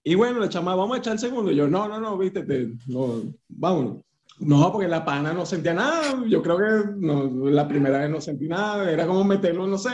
Y 0.04 0.14
bueno, 0.14 0.40
la 0.40 0.48
chama, 0.48 0.74
vamos 0.74 0.96
a 0.96 0.98
echar 1.00 1.12
el 1.12 1.18
segundo. 1.18 1.50
Y 1.52 1.56
yo, 1.56 1.68
no, 1.68 1.86
no, 1.88 2.00
no, 2.00 2.16
viste, 2.16 2.42
te- 2.42 2.72
no, 2.88 3.22
vámonos. 3.48 3.98
No, 4.38 4.72
porque 4.72 4.88
la 4.88 5.04
pana 5.04 5.32
no 5.32 5.46
sentía 5.46 5.74
nada. 5.74 6.24
Yo 6.26 6.42
creo 6.42 6.58
que 6.58 6.90
no, 6.96 7.30
la 7.50 7.68
primera 7.68 7.98
vez 7.98 8.10
no 8.10 8.20
sentí 8.20 8.48
nada. 8.48 8.90
Era 8.90 9.06
como 9.06 9.24
meterlo, 9.24 9.66
no 9.66 9.78
sé, 9.78 9.90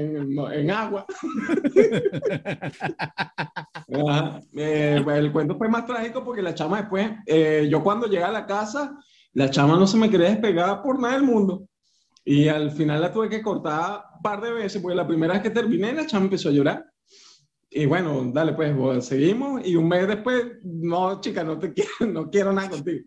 en, 0.00 0.38
en 0.38 0.70
agua. 0.70 1.06
Eh, 4.54 5.04
el 5.06 5.32
cuento 5.32 5.58
fue 5.58 5.68
más 5.68 5.84
trágico 5.84 6.24
porque 6.24 6.40
la 6.40 6.54
chama 6.54 6.78
después, 6.78 7.10
eh, 7.26 7.68
yo 7.70 7.82
cuando 7.82 8.06
llegué 8.06 8.24
a 8.24 8.32
la 8.32 8.46
casa, 8.46 8.96
la 9.34 9.50
chama 9.50 9.76
no 9.76 9.86
se 9.86 9.98
me 9.98 10.08
quería 10.08 10.30
despegar 10.30 10.82
por 10.82 10.98
nada 10.98 11.14
del 11.14 11.24
mundo. 11.24 11.68
Y 12.24 12.48
al 12.48 12.70
final 12.70 13.02
la 13.02 13.12
tuve 13.12 13.28
que 13.28 13.42
cortar 13.42 14.02
un 14.16 14.22
par 14.22 14.40
de 14.40 14.52
veces, 14.52 14.80
porque 14.80 14.96
la 14.96 15.06
primera 15.06 15.34
vez 15.34 15.42
que 15.42 15.50
terminé, 15.50 15.92
la 15.92 16.06
chama 16.06 16.24
empezó 16.24 16.48
a 16.48 16.52
llorar. 16.52 16.86
Y 17.70 17.86
bueno, 17.86 18.30
dale, 18.32 18.52
pues 18.52 19.04
seguimos. 19.04 19.66
Y 19.66 19.76
un 19.76 19.88
mes 19.88 20.06
después, 20.06 20.44
no, 20.62 21.20
chica, 21.20 21.42
no 21.42 21.58
te 21.58 21.72
quiero, 21.72 21.90
no 22.12 22.30
quiero 22.30 22.52
nada 22.52 22.70
contigo. 22.70 23.04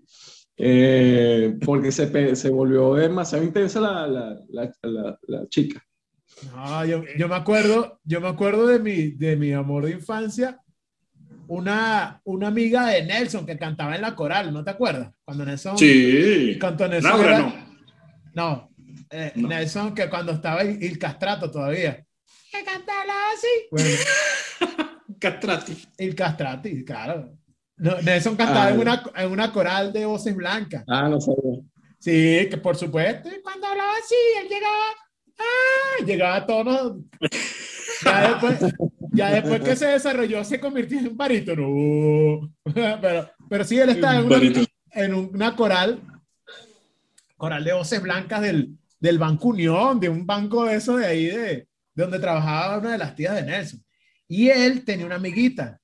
Eh, 0.57 1.57
porque 1.65 1.91
se, 1.91 2.35
se 2.35 2.49
volvió 2.49 2.93
demasiado 2.95 3.43
intensa 3.43 3.79
la, 3.81 4.07
la, 4.07 4.39
la, 4.49 4.71
la, 4.83 5.19
la 5.27 5.47
chica. 5.49 5.83
No, 6.53 6.85
yo, 6.85 7.03
yo 7.17 7.27
me 7.27 7.35
acuerdo, 7.35 7.99
yo 8.03 8.21
me 8.21 8.27
acuerdo 8.29 8.67
de 8.67 8.79
mi, 8.79 9.11
de 9.11 9.35
mi 9.35 9.51
amor 9.53 9.85
de 9.85 9.91
infancia, 9.91 10.59
una, 11.47 12.21
una 12.23 12.47
amiga 12.47 12.87
de 12.87 13.03
Nelson 13.05 13.45
que 13.45 13.57
cantaba 13.57 13.95
en 13.95 14.01
la 14.01 14.15
coral, 14.15 14.51
¿no 14.53 14.63
te 14.63 14.71
acuerdas? 14.71 15.11
Cuando 15.23 15.45
Nelson 15.45 15.77
Sí. 15.77 16.57
cantó 16.59 16.87
Nelson. 16.87 17.11
Laura 17.11 17.27
era- 17.27 17.39
no. 17.39 17.65
No, 18.33 18.69
eh, 19.11 19.31
No. 19.35 19.47
Nelson 19.47 19.93
que 19.93 20.09
cuando 20.09 20.31
estaba 20.33 20.63
Il 20.63 20.81
Il 20.83 20.97
Castrato 20.97 21.51
todavía. 21.51 22.05
Que 22.51 22.63
cantaba 22.63 23.13
así. 23.33 23.67
Bueno, 23.71 23.89
Castrati. 25.19 25.73
Il 25.99 26.15
Castrati, 26.15 26.83
claro. 26.83 27.37
No, 27.77 28.01
Nelson 28.01 28.35
cantaba 28.35 28.67
Ah. 28.67 28.71
en, 28.71 28.79
una, 28.79 29.03
en 29.15 29.31
una 29.31 29.51
coral 29.51 29.91
de 29.91 30.05
voces 30.05 30.35
blancas. 30.35 30.83
Ah, 30.87 31.09
no 31.09 31.19
sabía. 31.19 31.59
Sí, 31.99 32.47
que 32.49 32.57
por 32.57 32.75
supuesto. 32.75 33.29
Cuando 33.43 33.67
hablaba 33.67 33.91
así, 34.03 34.15
él 34.41 34.47
llegaba, 34.47 34.83
¡ah! 35.39 36.05
llegaba 36.05 36.35
a 36.35 36.45
tono. 36.45 37.03
Ya 38.03 38.29
después, 38.29 38.73
ya 39.11 39.29
después 39.31 39.61
que 39.61 39.75
se 39.75 39.87
desarrolló, 39.87 40.43
se 40.43 40.59
convirtió 40.59 40.99
en 40.99 41.07
un 41.09 41.17
barítono. 41.17 42.53
Pero, 42.73 43.29
pero 43.49 43.63
sí, 43.63 43.79
él 43.79 43.89
estaba 43.89 44.17
en 44.17 44.25
una, 44.25 44.65
en 44.91 45.13
una 45.13 45.55
coral, 45.55 46.01
coral 47.37 47.63
de 47.63 47.73
voces 47.73 48.01
blancas 48.01 48.41
del, 48.41 48.77
del 48.99 49.17
Banco 49.19 49.49
Unión, 49.49 49.99
de 49.99 50.09
un 50.09 50.25
banco 50.25 50.65
de 50.65 50.75
eso 50.75 50.97
de 50.97 51.05
ahí, 51.05 51.25
de, 51.27 51.37
de 51.47 51.67
donde 51.93 52.19
trabajaba 52.19 52.79
una 52.79 52.91
de 52.93 52.97
las 52.97 53.15
tías 53.15 53.35
de 53.35 53.43
Nelson. 53.43 53.83
Y 54.27 54.49
él 54.49 54.83
tenía 54.83 55.05
una 55.05 55.15
amiguita. 55.15 55.79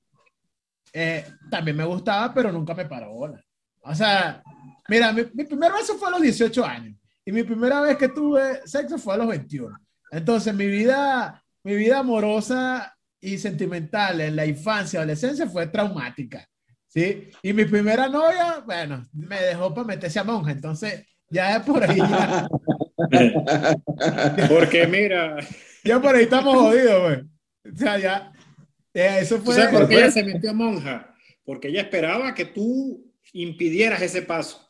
Eh, 0.94 1.26
también 1.50 1.78
me 1.78 1.86
gustaba, 1.86 2.34
pero 2.34 2.52
nunca 2.52 2.74
me 2.74 2.86
paró 2.86 3.12
bola. 3.14 3.44
O 3.84 3.96
sea, 3.96 4.44
mira, 4.90 5.12
mi, 5.12 5.24
mi 5.34 5.46
primer 5.46 5.72
beso 5.72 5.98
fue 5.98 6.10
a 6.10 6.12
los 6.12 6.22
18 6.22 6.66
años 6.66 6.96
y 7.26 7.32
mi 7.32 7.44
primera 7.44 7.82
vez 7.82 7.98
que 7.98 8.10
tuve 8.10 8.62
sexo 8.66 8.98
fue 8.98 9.14
a 9.14 9.18
los 9.18 9.28
21. 9.28 9.78
Entonces, 10.12 10.54
mi 10.54 10.68
vida, 10.68 11.44
mi 11.64 11.76
vida 11.76 12.00
amorosa 12.00 12.96
y 13.20 13.38
sentimental 13.38 14.20
en 14.22 14.36
la 14.36 14.46
infancia, 14.46 15.00
adolescencia 15.00 15.48
fue 15.48 15.68
traumática. 15.68 16.46
¿Sí? 16.88 17.30
Y 17.42 17.54
mi 17.54 17.64
primera 17.64 18.10
novia, 18.10 18.62
bueno, 18.66 19.06
me 19.14 19.40
dejó 19.42 19.74
para 19.74 19.88
meterse 19.88 20.20
a 20.20 20.26
monja. 20.26 20.52
Entonces, 20.52 21.06
ya 21.30 21.58
de 21.58 21.66
por 21.66 21.82
ahí, 21.82 21.98
ya, 21.98 22.50
Porque 24.50 24.88
mira, 24.88 25.38
ya 25.84 26.02
por 26.02 26.16
ahí 26.16 26.24
estamos 26.24 26.54
jodidos, 26.56 27.02
güey. 27.02 27.74
O 27.74 27.78
sea, 27.78 27.98
ya, 27.98 28.32
eso 28.94 29.38
¿tú 29.38 29.46
fue. 29.46 29.56
sabes 29.56 29.72
por 29.72 29.88
qué 29.88 29.96
ella 29.96 30.12
se 30.12 30.24
metió 30.24 30.50
a 30.50 30.54
monja? 30.54 31.16
Porque 31.44 31.70
ella 31.70 31.82
esperaba 31.82 32.34
que 32.34 32.46
tú 32.46 33.12
impidieras 33.34 34.02
ese 34.02 34.22
paso. 34.22 34.68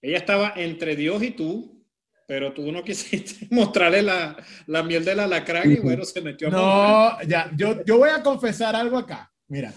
Ella 0.00 0.18
estaba 0.18 0.54
entre 0.56 0.96
Dios 0.96 1.22
y 1.22 1.30
tú, 1.30 1.84
pero 2.26 2.52
tú 2.52 2.72
no 2.72 2.82
quisiste 2.82 3.46
mostrarle 3.54 4.02
la, 4.02 4.36
la 4.66 4.82
miel 4.82 5.04
del 5.04 5.20
alacrán 5.20 5.70
y 5.70 5.76
bueno, 5.76 6.04
se 6.04 6.20
metió 6.20 6.48
a 6.48 6.50
monja. 6.50 7.18
No, 7.22 7.28
ya, 7.28 7.50
yo, 7.56 7.84
yo 7.84 7.98
voy 7.98 8.10
a 8.10 8.22
confesar 8.22 8.74
algo 8.74 8.98
acá. 8.98 9.32
Mira, 9.48 9.72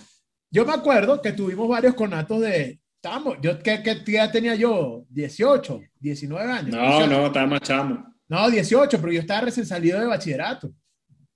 yo 0.49 0.65
me 0.65 0.73
acuerdo 0.73 1.21
que 1.21 1.33
tuvimos 1.33 1.67
varios 1.67 1.93
conatos 1.95 2.41
de. 2.41 2.79
Estábamos, 2.95 3.37
yo, 3.41 3.59
¿qué, 3.61 3.83
qué 3.83 4.15
edad 4.15 4.31
tenía 4.31 4.55
yo? 4.55 5.05
18, 5.09 5.81
19 5.99 6.51
años. 6.51 6.71
No, 6.71 6.81
18. 6.81 7.07
no, 7.07 7.27
estaba 7.27 7.45
más 7.45 7.61
chamo. 7.61 8.15
No, 8.27 8.49
18, 8.49 8.99
pero 8.99 9.13
yo 9.13 9.19
estaba 9.19 9.41
recién 9.41 9.65
salido 9.65 9.99
de 9.99 10.07
bachillerato. 10.07 10.71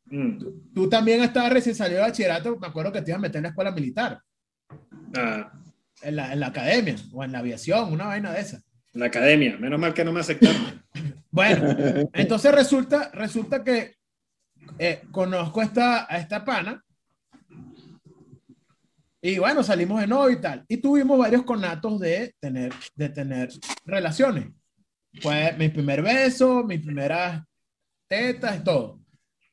Mm. 0.10 0.74
Tú 0.74 0.90
también 0.90 1.22
estabas 1.22 1.54
recién 1.54 1.76
salido 1.76 2.02
de 2.02 2.08
bachillerato. 2.08 2.58
Me 2.58 2.68
acuerdo 2.68 2.92
que 2.92 3.02
te 3.02 3.12
ibas 3.12 3.20
a 3.20 3.22
meter 3.22 3.38
en 3.38 3.44
la 3.44 3.50
escuela 3.50 3.72
militar, 3.72 4.22
Ah, 5.16 5.52
en 6.02 6.16
la, 6.16 6.34
en 6.34 6.40
la 6.40 6.48
academia 6.48 6.96
o 7.14 7.24
en 7.24 7.32
la 7.32 7.40
aviación, 7.40 7.92
una 7.92 8.06
vaina 8.06 8.32
de 8.32 8.42
esa. 8.42 8.62
la 8.94 9.06
academia. 9.08 9.58
Menos 9.58 9.80
mal 9.80 9.94
que 9.94 10.04
no 10.06 10.12
me 10.12 10.20
aceptaron. 10.20 10.84
Bueno, 11.32 11.76
entonces 12.14 12.52
resulta, 12.52 13.12
resulta 13.14 13.64
que 13.64 13.98
eh, 14.80 15.04
conozco 15.12 15.62
esta, 15.62 16.12
a 16.12 16.18
esta 16.18 16.44
pana 16.44 16.84
y 19.22 19.38
bueno, 19.38 19.64
salimos 19.64 20.00
de 20.00 20.08
novio 20.08 20.38
y 20.38 20.42
tal. 20.42 20.66
Y 20.68 20.78
tuvimos 20.78 21.20
varios 21.20 21.44
conatos 21.44 22.00
de 22.00 22.34
tener, 22.40 22.74
de 22.96 23.10
tener 23.10 23.50
relaciones. 23.86 24.48
Fue 25.22 25.54
mi 25.58 25.70
primer 25.70 26.02
beso, 26.02 26.64
mis 26.64 26.80
primeras 26.82 27.44
tetas 28.08 28.64
todo. 28.64 28.99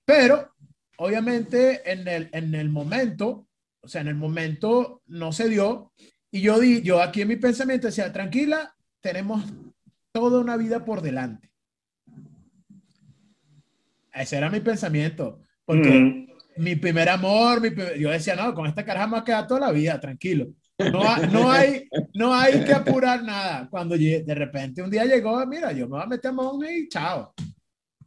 Pero, 0.07 0.53
obviamente, 0.99 1.83
en 1.91 2.09
el, 2.09 2.31
en 2.33 2.55
el 2.55 2.71
momento, 2.71 3.49
o 3.81 3.89
sea, 3.89 4.01
en 4.01 4.09
el 4.09 4.15
momento 4.15 5.03
no 5.07 5.33
se 5.33 5.49
dio. 5.49 5.93
Y 6.31 6.41
yo, 6.41 6.59
di, 6.59 6.81
yo 6.83 7.03
aquí 7.03 7.23
en 7.23 7.29
mi 7.29 7.37
pensamiento 7.37 7.89
decía, 7.89 8.13
tranquila, 8.13 8.75
tenemos 9.01 9.45
toda 10.13 10.41
una 10.41 10.57
vida 10.57 10.85
por 10.85 11.03
delante. 11.03 11.51
Ese 14.15 14.37
era 14.37 14.49
mi 14.49 14.61
pensamiento. 14.61 15.41
Porque 15.65 15.91
Mm. 15.91 16.63
mi 16.63 16.77
primer 16.77 17.09
amor, 17.09 17.61
mi 17.61 17.71
yo 17.99 18.11
decía, 18.11 18.37
no, 18.37 18.55
con 18.55 18.67
esta 18.67 18.85
caraja 18.85 19.07
me 19.07 19.13
va 19.15 19.19
a 19.19 19.25
quedar 19.25 19.47
toda 19.47 19.61
la 19.61 19.73
vida, 19.73 20.01
tranquilo. 20.01 20.47
No, 20.79 21.17
no, 21.33 21.51
hay, 21.51 21.89
no 22.15 22.35
hay 22.35 22.63
que 22.65 22.73
apurar 22.73 23.23
nada. 23.25 23.69
Cuando 23.69 23.97
de 23.97 24.35
repente 24.35 24.83
un 24.83 24.91
día 24.91 25.05
llegó, 25.05 25.45
mira, 25.47 25.73
yo 25.73 25.87
me 25.87 25.97
voy 25.97 26.03
a 26.03 26.07
meter 26.07 26.31
a 26.31 26.33
monja 26.33 26.71
y 26.71 26.89
chao. 26.89 27.35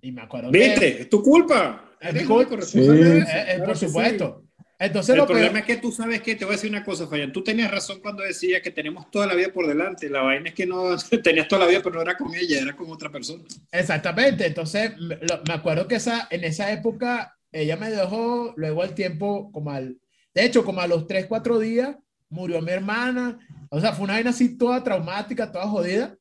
Y 0.02 0.12
me 0.12 0.22
acuerdo 0.22 0.52
¿Viste? 0.52 1.02
Es 1.02 1.10
tu 1.10 1.22
culpa. 1.22 1.96
Es 2.00 2.26
culpa. 2.26 2.56
de 2.56 3.20
Eh, 3.20 3.22
eh, 3.22 3.24
Claro 3.56 3.64
por 3.66 3.74
que 3.74 3.80
sí. 3.80 3.88
supuesto. 3.88 4.44
Entonces 4.82 5.10
El 5.14 5.18
lo 5.20 5.28
problema 5.28 5.50
peor- 5.56 5.60
es 5.60 5.66
que 5.66 5.78
tú 5.78 5.92
sabes 5.92 6.22
que 6.22 6.36
te 6.36 6.46
voy 6.46 6.54
a 6.54 6.56
decir 6.56 6.70
una 6.70 6.86
cosa, 6.86 7.06
Fabián. 7.06 7.34
Tú 7.34 7.44
tenías 7.44 7.70
razón 7.70 8.00
cuando 8.02 8.24
decías 8.24 8.62
que 8.62 8.72
tenemos 8.72 9.12
toda 9.12 9.28
la 9.28 9.36
vida 9.36 9.50
por 9.52 9.68
delante. 9.68 10.10
La 10.10 10.22
vaina 10.22 10.48
es 10.50 10.56
que 10.56 10.66
no 10.66 10.96
tenías 11.24 11.50
toda 11.50 11.66
la 11.66 11.68
vida, 11.68 11.82
pero 11.84 11.96
no 11.96 12.02
era 12.02 12.16
con 12.16 12.34
ella, 12.34 12.62
era 12.62 12.74
con 12.76 12.90
otra 12.90 13.12
persona. 13.12 13.44
Exactamente, 13.74 14.46
entonces 14.48 14.98
me, 14.98 15.18
lo- 15.18 15.42
me 15.46 15.54
acuerdo 15.54 15.86
que 15.88 15.96
esa, 15.96 16.28
en 16.32 16.46
esa 16.46 16.72
época 16.72 17.36
ella 17.52 17.76
me 17.76 17.90
dejó, 17.90 18.54
luego 18.56 18.82
al 18.84 18.94
tiempo, 18.96 19.52
como 19.52 19.72
al, 19.72 19.98
de 20.34 20.46
hecho, 20.46 20.64
como 20.64 20.80
a 20.80 20.88
los 20.88 21.08
3, 21.08 21.26
4 21.26 21.60
días, 21.60 21.98
murió 22.30 22.62
mi 22.62 22.72
hermana, 22.72 23.38
o 23.70 23.82
sea, 23.82 23.92
fue 23.92 24.06
una 24.06 24.14
vaina 24.14 24.30
así 24.30 24.58
toda 24.58 24.82
traumática, 24.84 25.52
toda 25.52 25.68
jodida. 25.68 26.16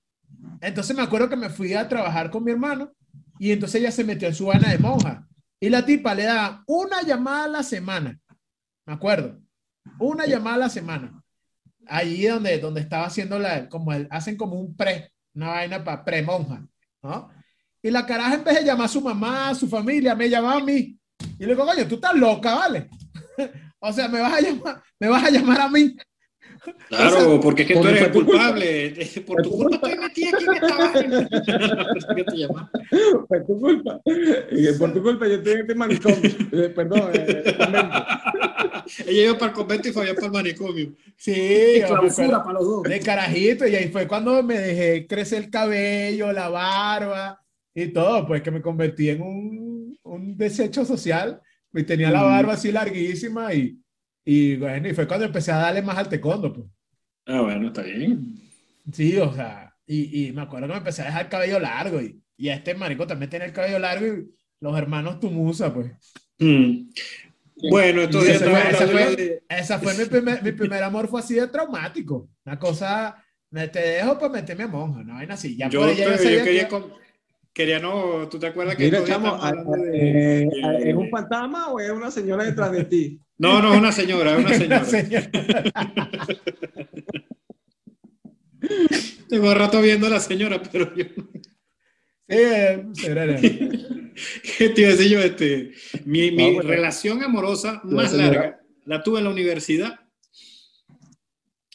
Entonces 0.60 0.96
me 0.96 1.02
acuerdo 1.02 1.28
que 1.28 1.36
me 1.36 1.48
fui 1.50 1.74
a 1.74 1.86
trabajar 1.88 2.30
con 2.30 2.42
mi 2.42 2.50
hermano 2.50 2.92
y 3.38 3.52
entonces 3.52 3.80
ella 3.80 3.90
se 3.90 4.04
metió 4.04 4.28
en 4.28 4.34
su 4.34 4.46
vaina 4.46 4.70
de 4.70 4.78
monja 4.78 5.26
y 5.60 5.68
la 5.68 5.84
tipa 5.84 6.14
le 6.14 6.24
da 6.24 6.62
una 6.66 7.02
llamada 7.02 7.44
a 7.44 7.48
la 7.48 7.62
semana, 7.62 8.18
me 8.86 8.92
acuerdo, 8.92 9.40
una 9.98 10.26
llamada 10.26 10.56
a 10.56 10.60
la 10.60 10.68
semana. 10.68 11.22
Allí 11.86 12.26
donde, 12.26 12.58
donde 12.58 12.80
estaba 12.82 13.06
haciendo 13.06 13.38
la, 13.38 13.68
como 13.68 13.92
el, 13.92 14.06
hacen 14.10 14.36
como 14.36 14.60
un 14.60 14.76
pre, 14.76 15.12
una 15.34 15.48
vaina 15.48 15.82
para 15.82 16.04
pre-monja, 16.04 16.66
¿no? 17.02 17.30
Y 17.82 17.90
la 17.90 18.04
caraja 18.04 18.34
en 18.34 18.44
vez 18.44 18.56
de 18.56 18.64
llamar 18.64 18.86
a 18.86 18.88
su 18.88 19.00
mamá, 19.00 19.50
a 19.50 19.54
su 19.54 19.68
familia, 19.68 20.14
me 20.14 20.28
llamaba 20.28 20.60
a 20.60 20.64
mí. 20.64 20.98
Y 21.38 21.44
le 21.44 21.48
digo, 21.48 21.64
coño, 21.64 21.86
tú 21.86 21.94
estás 21.94 22.14
loca, 22.14 22.54
¿vale? 22.54 22.90
o 23.78 23.92
sea, 23.92 24.08
me 24.08 24.20
vas 24.20 24.34
a 24.34 24.40
llamar, 24.40 24.82
me 24.98 25.08
vas 25.08 25.24
a 25.24 25.30
llamar 25.30 25.60
a 25.60 25.68
mí. 25.68 25.96
Claro, 26.88 27.40
porque 27.40 27.62
es 27.62 27.68
que 27.68 27.74
tú 27.74 27.86
eres 27.86 28.02
el 28.02 28.12
culpa. 28.12 28.30
culpable. 28.32 28.94
Por 29.26 29.42
tu 29.42 29.50
culpa 29.50 29.76
estoy 29.76 29.98
metida 29.98 30.30
aquí 30.36 31.04
en 31.04 31.12
esta. 31.12 32.14
¿Qué 32.14 32.24
te 32.24 32.36
llamas? 32.36 32.70
Por 33.28 33.46
tu 33.46 33.58
culpa. 33.60 34.00
Por 34.78 34.92
tu 34.94 35.02
culpa 35.02 35.26
yo 35.28 35.34
estoy 35.34 35.52
en 35.52 35.60
este 35.60 35.74
manicomio. 35.74 36.30
Eh, 36.52 36.68
perdón, 36.74 37.10
eh, 37.14 37.54
convento. 37.58 38.04
Ella 39.06 39.22
iba 39.22 39.34
para 39.38 39.50
el 39.50 39.56
convento 39.56 39.88
y 39.88 39.92
Fabián 39.92 40.14
para 40.14 40.26
el 40.26 40.32
manicomio. 40.32 40.94
Sí, 41.16 41.32
Y 41.76 41.80
me 41.80 41.86
clausura 41.86 42.42
para 42.42 42.52
los 42.54 42.64
dos. 42.66 42.82
de 42.84 43.00
carajito. 43.00 43.66
Y 43.66 43.74
ahí 43.76 43.88
fue 43.88 44.06
cuando 44.06 44.42
me 44.42 44.58
dejé 44.58 45.06
crecer 45.06 45.44
el 45.44 45.50
cabello, 45.50 46.32
la 46.32 46.48
barba 46.48 47.40
y 47.74 47.88
todo, 47.88 48.26
pues 48.26 48.42
que 48.42 48.50
me 48.50 48.62
convertí 48.62 49.10
en 49.10 49.22
un, 49.22 49.98
un 50.02 50.36
desecho 50.36 50.84
social. 50.84 51.40
Y 51.74 51.82
tenía 51.84 52.10
la 52.10 52.22
Mm. 52.22 52.24
barba 52.30 52.52
así 52.54 52.72
larguísima 52.72 53.52
y, 53.52 53.78
y 54.30 54.56
bueno, 54.56 54.88
y 54.88 54.94
fue 54.94 55.06
cuando 55.08 55.26
empecé 55.26 55.52
a 55.52 55.56
darle 55.58 55.80
más 55.82 55.96
al 55.96 56.08
taekwondo, 56.08 56.52
pues. 56.52 56.66
Ah, 57.26 57.40
bueno, 57.40 57.68
está 57.68 57.82
bien. 57.82 58.34
Sí, 58.92 59.16
o 59.18 59.32
sea, 59.34 59.74
y, 59.86 60.26
y 60.28 60.32
me 60.32 60.42
acuerdo 60.42 60.66
que 60.66 60.72
me 60.72 60.78
empecé 60.78 61.02
a 61.02 61.06
dejar 61.06 61.22
el 61.24 61.28
cabello 61.30 61.58
largo 61.60 62.00
y, 62.00 62.20
y 62.36 62.48
este 62.48 62.74
marico 62.74 63.06
también 63.06 63.30
tenía 63.30 63.46
el 63.46 63.52
cabello 63.52 63.78
largo 63.78 64.06
y 64.06 64.28
los 64.60 64.76
hermanos 64.76 65.20
Tumusa, 65.20 65.72
pues. 65.72 65.92
Mm. 66.38 66.90
Bueno, 67.70 68.02
entonces 68.02 68.36
estamos 68.36 68.58
fue- 68.60 68.68
hablando 68.68 68.92
fue- 68.92 69.16
de- 69.16 69.42
Esa 69.48 69.78
fue 69.78 69.94
mi 69.94 70.04
primer, 70.04 70.42
mi 70.42 70.52
primer 70.52 70.82
amor, 70.82 71.08
fue 71.08 71.20
así 71.20 71.34
de 71.34 71.48
traumático. 71.48 72.30
Una 72.44 72.58
cosa, 72.58 73.22
me 73.50 73.66
te 73.68 73.80
dejo 73.80 74.18
para 74.18 74.32
meterme 74.32 74.64
a 74.64 74.68
monja, 74.68 75.02
no 75.02 75.14
vaina 75.14 75.34
así. 75.34 75.56
Ya 75.56 75.68
Yo, 75.68 75.80
yo 75.92 76.16
quería, 76.16 76.44
que- 76.44 76.68
con- 76.68 76.92
quería 77.58 77.80
no, 77.80 78.28
¿tú 78.28 78.38
te 78.38 78.46
acuerdas 78.46 78.76
que 78.76 78.84
Mira, 78.84 79.02
chamo, 79.04 79.34
a- 79.34 79.50
de- 79.52 80.42
eh, 80.44 80.48
de- 80.48 80.90
¿es 80.90 80.94
un 80.94 81.10
fantasma 81.10 81.72
o 81.72 81.80
es 81.80 81.90
una 81.90 82.08
señora 82.08 82.44
detrás 82.44 82.70
de 82.70 82.84
ti? 82.84 83.20
No, 83.36 83.60
no, 83.60 83.72
es 83.74 83.80
una 83.80 83.90
señora, 83.90 84.38
es 84.38 84.44
una 84.44 84.48
señora. 84.54 84.84
señora. 84.84 85.28
Tengo 89.28 89.52
rato 89.54 89.82
viendo 89.82 90.06
a 90.06 90.10
la 90.10 90.20
señora, 90.20 90.62
pero 90.70 90.94
yo... 90.94 91.04
Eh. 92.28 92.84
¿Qué 94.58 94.68
te 94.68 94.80
iba 94.82 94.90
a 94.90 94.92
decir 94.92 95.08
yo? 95.10 95.20
Este, 95.20 95.72
mi 96.04 96.30
mi 96.30 96.46
No, 96.48 96.54
bueno. 96.54 96.70
relación 96.70 97.22
amorosa 97.24 97.80
más 97.84 98.12
larga 98.12 98.60
la 98.84 99.02
tuve 99.02 99.18
en 99.18 99.24
la 99.24 99.30
universidad. 99.30 99.98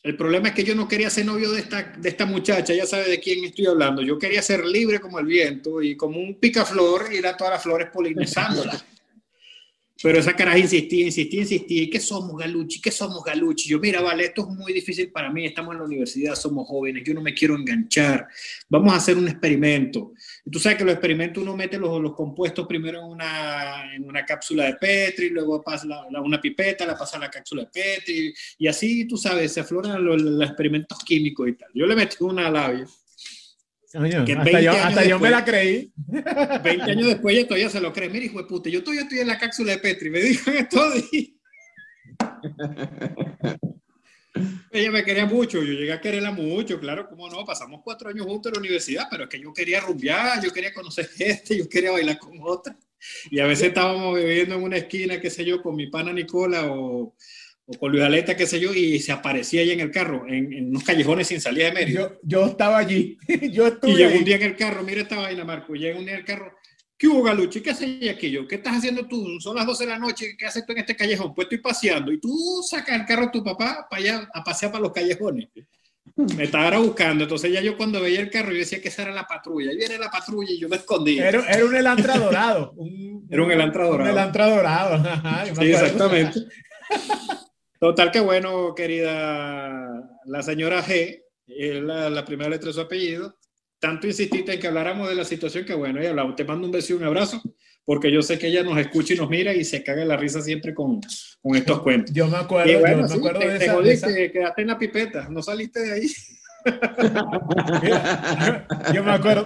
El 0.04 0.18
problema 0.18 0.50
es 0.50 0.54
que 0.54 0.66
yo 0.66 0.76
no 0.76 0.86
quería 0.86 1.10
ser 1.10 1.26
novio 1.26 1.50
de 1.54 1.62
esta, 1.62 1.82
de 1.98 2.10
esta 2.10 2.26
muchacha, 2.26 2.74
ya 2.74 2.86
sabe 2.86 3.08
de 3.10 3.22
quién 3.22 3.42
estoy 3.46 3.68
hablando. 3.68 4.02
Yo 4.02 4.20
quería 4.20 4.42
ser 4.42 4.66
libre 4.66 5.00
como 5.00 5.18
el 5.18 5.26
viento 5.26 5.82
y 5.82 5.96
como 5.96 6.20
un 6.20 6.36
picaflor 6.36 7.14
ir 7.14 7.26
a 7.26 7.38
todas 7.38 7.54
las 7.54 7.64
flores 7.64 7.88
polinizándolas. 7.92 8.84
Pero 10.04 10.20
esa 10.20 10.36
caraja 10.36 10.58
insistía, 10.58 11.06
insistía, 11.06 11.40
insistía. 11.40 11.84
¿Y 11.84 11.90
qué 11.90 12.02
somos, 12.02 12.38
Galuchi? 12.38 12.82
¿Qué 12.82 12.92
somos, 12.92 13.24
Galuchi? 13.24 13.70
Yo, 13.70 13.80
mira, 13.80 14.02
vale, 14.02 14.26
esto 14.26 14.42
es 14.42 14.48
muy 14.50 14.74
difícil 14.74 15.10
para 15.10 15.32
mí. 15.32 15.46
Estamos 15.46 15.72
en 15.74 15.80
la 15.80 15.86
universidad, 15.86 16.36
somos 16.36 16.68
jóvenes. 16.68 17.04
Yo 17.06 17.14
no 17.14 17.22
me 17.22 17.34
quiero 17.34 17.56
enganchar. 17.56 18.28
Vamos 18.68 18.94
a 18.94 18.98
hacer 18.98 19.18
un 19.18 19.30
experimento. 19.30 20.12
Y 20.46 20.52
tú 20.52 20.60
sabes 20.60 20.78
que 20.78 20.84
los 20.84 20.94
experimentos 20.94 21.42
uno 21.42 21.56
mete 21.56 21.78
los, 21.78 22.02
los 22.02 22.14
compuestos 22.14 22.68
primero 22.68 23.00
en 23.00 23.06
una, 23.06 23.96
en 23.96 24.04
una 24.04 24.26
cápsula 24.26 24.66
de 24.66 24.76
Petri, 24.76 25.30
luego 25.30 25.64
pasa 25.64 25.88
la- 25.88 26.06
la- 26.12 26.20
una 26.22 26.42
pipeta, 26.42 26.86
la 26.86 26.98
pasa 26.98 27.16
a 27.16 27.22
la 27.22 27.30
cápsula 27.30 27.64
de 27.64 27.70
Petri. 27.70 28.34
Y 28.58 28.68
así, 28.68 29.08
tú 29.08 29.16
sabes, 29.16 29.54
se 29.54 29.62
afloran 29.62 30.04
los, 30.04 30.22
los 30.22 30.46
experimentos 30.48 30.98
químicos 31.06 31.48
y 31.48 31.54
tal. 31.54 31.70
Yo 31.74 31.86
le 31.86 31.96
metí 31.96 32.18
una 32.20 32.50
labia. 32.50 32.86
Que 34.26 34.34
hasta 34.34 34.44
20 35.00 35.10
yo, 35.10 35.20
me 35.20 35.30
la 35.30 35.46
creí. 35.46 35.94
20 36.64 36.92
años 36.92 37.08
después 37.08 37.38
ella 37.38 37.48
todavía 37.48 37.70
se 37.70 37.80
lo 37.80 37.94
cree. 37.94 38.10
Mira, 38.10 38.26
hijo 38.26 38.40
de 38.40 38.46
puta, 38.46 38.70
yo 38.70 38.82
todavía 38.84 39.04
estoy 39.04 39.20
en 39.20 39.28
la 39.28 39.38
cápsula 39.40 39.72
de 39.74 39.78
Petri. 39.78 40.10
Me 40.10 40.20
dijo 40.20 40.52
esto. 40.52 40.82
Ella 44.72 44.92
me 44.92 45.04
quería 45.04 45.26
mucho, 45.26 45.62
yo 45.62 45.74
llegué 45.74 45.94
a 45.94 46.02
quererla 46.02 46.32
mucho, 46.32 46.80
claro, 46.80 47.08
cómo 47.08 47.30
no, 47.30 47.46
pasamos 47.46 47.82
cuatro 47.84 48.10
años 48.10 48.26
juntos 48.26 48.50
en 48.50 48.54
la 48.56 48.60
universidad, 48.60 49.08
pero 49.10 49.26
es 49.26 49.30
que 49.30 49.40
yo 49.40 49.54
quería 49.54 49.80
rumbear, 49.80 50.44
yo 50.44 50.52
quería 50.52 50.74
conocer 50.74 51.08
gente, 51.08 51.58
yo 51.58 51.70
quería 51.70 51.92
bailar 51.92 52.18
con 52.18 52.40
otra. 52.42 52.76
Y 53.30 53.40
a 53.40 53.46
veces 53.46 53.68
estábamos 53.68 54.16
bebiendo 54.16 54.56
en 54.56 54.64
una 54.64 54.78
esquina, 54.78 55.20
qué 55.20 55.30
sé 55.30 55.46
yo, 55.46 55.62
con 55.62 55.76
mi 55.76 55.88
pana 55.88 56.12
Nicola 56.12 56.72
o, 56.72 57.16
o 57.66 57.74
con 57.78 57.92
Luis 57.92 58.04
Aleta, 58.04 58.36
qué 58.36 58.48
sé 58.48 58.60
yo, 58.60 58.74
y 58.74 59.00
se 59.00 59.12
aparecía 59.12 59.62
ahí 59.62 59.72
en 59.72 59.82
el 59.82 59.92
carro, 59.92 60.26
en, 60.28 60.52
en 60.52 60.70
unos 60.70 60.84
callejones 60.84 61.28
sin 61.28 61.40
salida 61.40 61.66
de 61.66 61.74
Mérida. 61.74 62.02
Yo, 62.02 62.20
yo 62.24 62.46
estaba 62.48 62.78
allí. 62.78 63.18
yo 63.52 63.68
estuve 63.68 63.92
Y 63.92 63.96
llegó 63.98 64.18
un 64.18 64.26
día 64.26 64.38
en 64.38 64.44
el 64.44 64.56
carro, 64.56 64.84
mira 64.84 65.02
esta 65.02 65.18
vaina, 65.18 65.46
Marco. 65.46 65.74
Llega 65.76 66.00
un 66.00 66.06
día 66.06 66.14
en 66.14 66.20
el 66.20 66.26
carro. 66.26 66.58
¿Qué 67.04 67.10
hubo, 67.10 67.22
Galuchi? 67.22 67.60
¿Qué 67.60 67.72
haces 67.72 68.10
aquí 68.10 68.32
yo? 68.32 68.48
¿Qué 68.48 68.56
estás 68.56 68.78
haciendo 68.78 69.06
tú? 69.06 69.38
Son 69.42 69.58
las 69.58 69.66
12 69.66 69.84
de 69.84 69.90
la 69.90 70.00
noche. 70.00 70.38
¿Qué 70.38 70.46
haces 70.46 70.66
tú 70.66 70.72
en 70.72 70.78
este 70.78 70.96
callejón? 70.96 71.36
Pues 71.36 71.48
estoy 71.48 71.58
paseando. 71.58 72.14
Y 72.14 72.18
tú 72.18 72.64
sacas 72.66 72.98
el 72.98 73.06
carro 73.06 73.24
de 73.24 73.32
tu 73.32 73.44
papá 73.44 73.86
para 73.90 74.02
allá 74.02 74.30
a 74.34 74.42
pasear 74.42 74.72
para 74.72 74.84
los 74.84 74.94
callejones. 74.94 75.50
Me 76.16 76.46
estaba 76.46 76.78
buscando. 76.78 77.26
Entonces 77.26 77.52
ya 77.52 77.60
yo 77.60 77.76
cuando 77.76 78.00
veía 78.00 78.22
el 78.22 78.30
carro, 78.30 78.54
yo 78.54 78.60
decía 78.60 78.80
que 78.82 78.88
esa 78.88 79.02
era 79.02 79.12
la 79.12 79.28
patrulla. 79.28 79.74
Y 79.74 79.76
viene 79.80 79.98
la 79.98 80.10
patrulla 80.10 80.50
y 80.50 80.58
yo 80.58 80.70
me 80.70 80.78
escondía. 80.78 81.28
Era, 81.28 81.46
era 81.46 81.66
un 81.66 81.76
elantra 81.76 82.18
dorado. 82.18 82.72
Un, 82.78 83.28
Era 83.30 83.44
un 83.44 83.52
elantra 83.52 83.84
dorado. 83.84 84.04
Un 84.04 84.10
elantra 84.10 84.48
dorado. 84.48 84.96
ajá, 84.96 85.46
Sí, 85.60 85.72
exactamente. 85.72 86.40
Total 87.82 88.12
que 88.12 88.22
bueno, 88.22 88.74
querida 88.74 90.10
la 90.24 90.42
señora 90.42 90.82
G, 90.82 91.22
es 91.48 91.84
la, 91.84 92.10
la 92.10 92.24
primera 92.24 92.50
letra 92.50 92.68
de 92.68 92.74
su 92.74 92.80
apellido. 92.80 93.36
Tanto 93.84 94.08
insististe 94.08 94.54
en 94.54 94.60
que 94.62 94.68
habláramos 94.68 95.10
de 95.10 95.16
la 95.16 95.26
situación 95.26 95.66
que 95.66 95.74
bueno, 95.74 96.00
ella 96.00 96.12
hablaba. 96.12 96.34
Te 96.38 96.46
mando 96.46 96.66
un 96.68 96.72
beso 96.72 96.94
y 96.94 96.96
un 96.96 97.04
abrazo, 97.04 97.42
porque 97.84 98.10
yo 98.10 98.22
sé 98.22 98.40
que 98.40 98.48
ella 98.48 98.64
nos 98.64 98.78
escucha 98.78 99.14
y 99.14 99.18
nos 99.18 99.30
mira 99.30 99.54
y 99.54 99.66
se 99.66 99.84
caga 99.84 100.06
la 100.06 100.16
risa 100.16 100.40
siempre 100.42 100.74
con, 100.74 101.02
con 101.42 101.56
estos 101.58 101.82
cuentos. 101.84 102.16
Yo 102.16 102.28
me 102.30 102.38
acuerdo, 102.38 102.72
Y 102.72 102.76
bueno, 102.78 103.02
yo 103.02 103.02
me 103.04 103.08
sí, 103.10 103.18
acuerdo 103.20 103.40
te, 103.42 103.48
de 103.50 103.58
te 103.60 103.66
esa, 103.66 103.74
de 103.74 103.78
jodiste, 103.78 104.24
esa- 104.24 104.32
quedaste 104.32 104.62
en 104.62 104.68
la 104.70 104.78
pipeta, 104.80 105.28
no 105.30 105.42
saliste 105.44 105.82
de 105.82 105.92
ahí. 105.92 106.08
Mira, 107.82 108.68
yo, 108.94 109.04
me 109.04 109.12
acuerdo, 109.12 109.46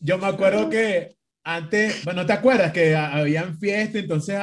yo 0.00 0.16
me 0.16 0.26
acuerdo 0.28 0.70
que 0.70 1.16
antes, 1.44 2.02
bueno, 2.06 2.24
¿te 2.24 2.32
acuerdas 2.32 2.72
que 2.72 2.94
ha- 2.94 3.12
habían 3.16 3.58
fiestas? 3.58 3.96
Entonces 4.00 4.34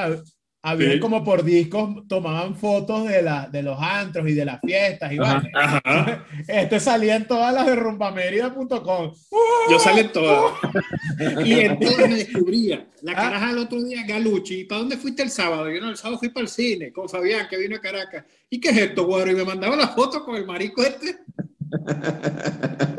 hab- 0.64 0.72
habían 0.74 0.92
Sí. 0.94 1.00
como 1.00 1.24
por 1.24 1.44
discos, 1.44 2.08
tomaban 2.08 2.56
fotos 2.56 3.08
de, 3.08 3.22
la, 3.22 3.48
de 3.52 3.64
los 3.64 3.78
antros 3.82 4.28
y 4.30 4.34
de 4.34 4.46
las 4.46 4.60
fiestas 4.62 5.12
y 5.12 5.18
Ajá, 5.20 5.34
vale. 5.36 5.52
ajá. 5.56 6.26
Este 6.48 6.80
salía 6.80 7.16
en 7.16 7.28
todas 7.28 7.54
las 7.54 7.66
de 7.66 7.76
rumbamerida.com. 7.76 9.14
Yo 9.70 9.80
salí 9.80 10.02
en 10.02 10.12
todas. 10.12 10.54
Y 11.46 11.54
en 11.60 11.80
todas 11.80 11.98
me 12.10 12.16
descubría. 12.16 12.88
La 13.02 13.12
Ah. 13.14 13.16
caraja 13.16 13.52
el 13.52 13.58
otro 13.58 13.84
día, 13.84 14.04
Galuchi. 14.08 14.62
¿Y 14.62 14.64
para 14.66 14.80
dónde 14.80 14.98
fuiste 14.98 15.24
el 15.24 15.30
sábado? 15.30 15.70
Yo 15.70 15.82
no, 15.82 15.90
el 15.90 15.98
sábado 15.98 16.18
fui 16.20 16.30
para 16.30 16.44
el 16.44 16.50
cine 16.50 16.92
con 16.92 17.10
Fabián, 17.10 17.48
que 17.50 17.58
vino 17.58 17.76
a 17.76 17.80
Caracas. 17.82 18.26
¿Y 18.50 18.60
qué 18.60 18.70
es 18.70 18.78
esto, 18.78 19.06
güero? 19.06 19.32
Y 19.32 19.36
me 19.36 19.44
mandaba 19.44 19.76
la 19.76 19.88
foto 19.90 20.24
con 20.24 20.36
el 20.36 20.46
marico 20.46 20.84
este. 20.84 21.18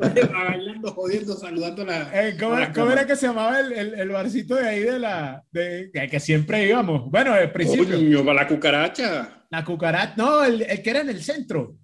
Bailando, 0.01 0.93
jodiendo, 0.93 1.37
saludando 1.37 1.83
a 1.83 1.85
la. 1.87 2.29
Eh, 2.29 2.37
¿cómo, 2.39 2.55
a 2.55 2.61
la 2.61 2.73
cómo 2.73 2.91
era 2.91 3.07
que 3.07 3.17
se 3.17 3.27
llamaba 3.27 3.61
el, 3.61 3.73
el, 3.73 3.95
el 4.01 4.09
barcito 4.09 4.55
de 4.57 4.69
ahí 4.69 4.81
de 4.81 4.99
la 4.99 5.43
de, 5.51 5.91
que, 5.93 6.09
que 6.09 6.21
siempre 6.21 6.67
íbamos? 6.67 7.11
Bueno, 7.11 7.33
al 7.33 7.53
principio. 7.53 7.97
Coño, 7.97 8.25
para 8.25 8.43
la 8.43 8.49
cucaracha. 8.49 9.45
La 9.51 9.65
cucaracha, 9.65 10.15
no, 10.17 10.45
el, 10.45 10.63
el 10.63 10.83
que 10.83 10.91
era 10.91 11.01
en 11.01 11.11
el 11.11 11.23
centro, 11.23 11.77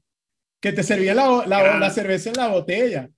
que 0.60 0.72
te 0.72 0.82
servía 0.82 1.14
la, 1.14 1.44
la, 1.46 1.60
Gradas. 1.62 1.80
la 1.80 1.90
cerveza 1.90 2.30
en 2.30 2.36
la 2.36 2.48
botella. 2.48 3.08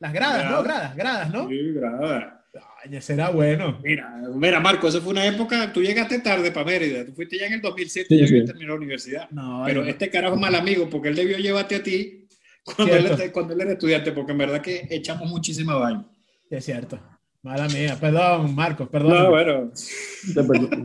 Las 0.00 0.12
gradas, 0.12 0.50
¿no? 0.50 0.62
Gradas. 0.62 0.96
Gradas, 0.96 0.96
gradas, 0.96 1.30
¿no? 1.32 1.48
Sí, 1.48 1.72
grada. 1.74 2.36
Ay, 2.82 2.96
ese 2.96 3.12
era 3.12 3.28
bueno. 3.28 3.78
Mira, 3.84 4.10
mira, 4.34 4.58
Marco, 4.58 4.88
eso 4.88 5.00
fue 5.02 5.12
una 5.12 5.26
época. 5.26 5.70
Tú 5.72 5.82
llegaste 5.82 6.18
tarde 6.20 6.50
para 6.50 6.64
Mérida. 6.66 7.04
Tú 7.04 7.12
fuiste 7.12 7.38
ya 7.38 7.46
en 7.46 7.52
el 7.54 7.60
2007, 7.60 8.06
Sí, 8.08 8.18
ya 8.20 8.26
sí. 8.26 8.44
terminado 8.44 8.68
la 8.70 8.76
universidad. 8.78 9.30
No, 9.30 9.62
Pero 9.66 9.82
yo- 9.84 9.88
este 9.90 10.08
carajo 10.10 10.36
mal 10.36 10.54
amigo 10.54 10.88
porque 10.88 11.08
él 11.10 11.14
debió 11.16 11.36
llevarte 11.36 11.76
a 11.76 11.82
ti 11.82 12.19
cuando 12.64 12.94
él, 12.94 13.32
cuando 13.32 13.54
él 13.54 13.60
era 13.60 13.72
estudiante, 13.72 14.12
porque 14.12 14.32
en 14.32 14.38
verdad 14.38 14.60
que 14.60 14.86
echamos 14.90 15.28
muchísima 15.28 15.76
vaina. 15.76 16.06
es 16.48 16.64
cierto. 16.64 16.98
Mala 17.42 17.68
mía. 17.68 17.96
Perdón, 17.98 18.54
Marcos, 18.54 18.88
perdón. 18.88 19.12
No, 19.12 19.30
bueno. 19.30 19.72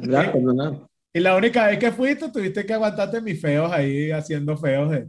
Ya, 0.10 0.32
perdonar. 0.32 0.88
Y 1.14 1.20
la 1.20 1.36
única 1.36 1.68
vez 1.68 1.80
que 1.80 1.92
fuiste, 1.92 2.30
tuviste 2.30 2.66
que 2.66 2.74
aguantarte 2.74 3.22
mis 3.22 3.40
feos 3.40 3.72
ahí 3.72 4.12
haciendo 4.12 4.58
feos. 4.58 4.92
De... 4.92 5.08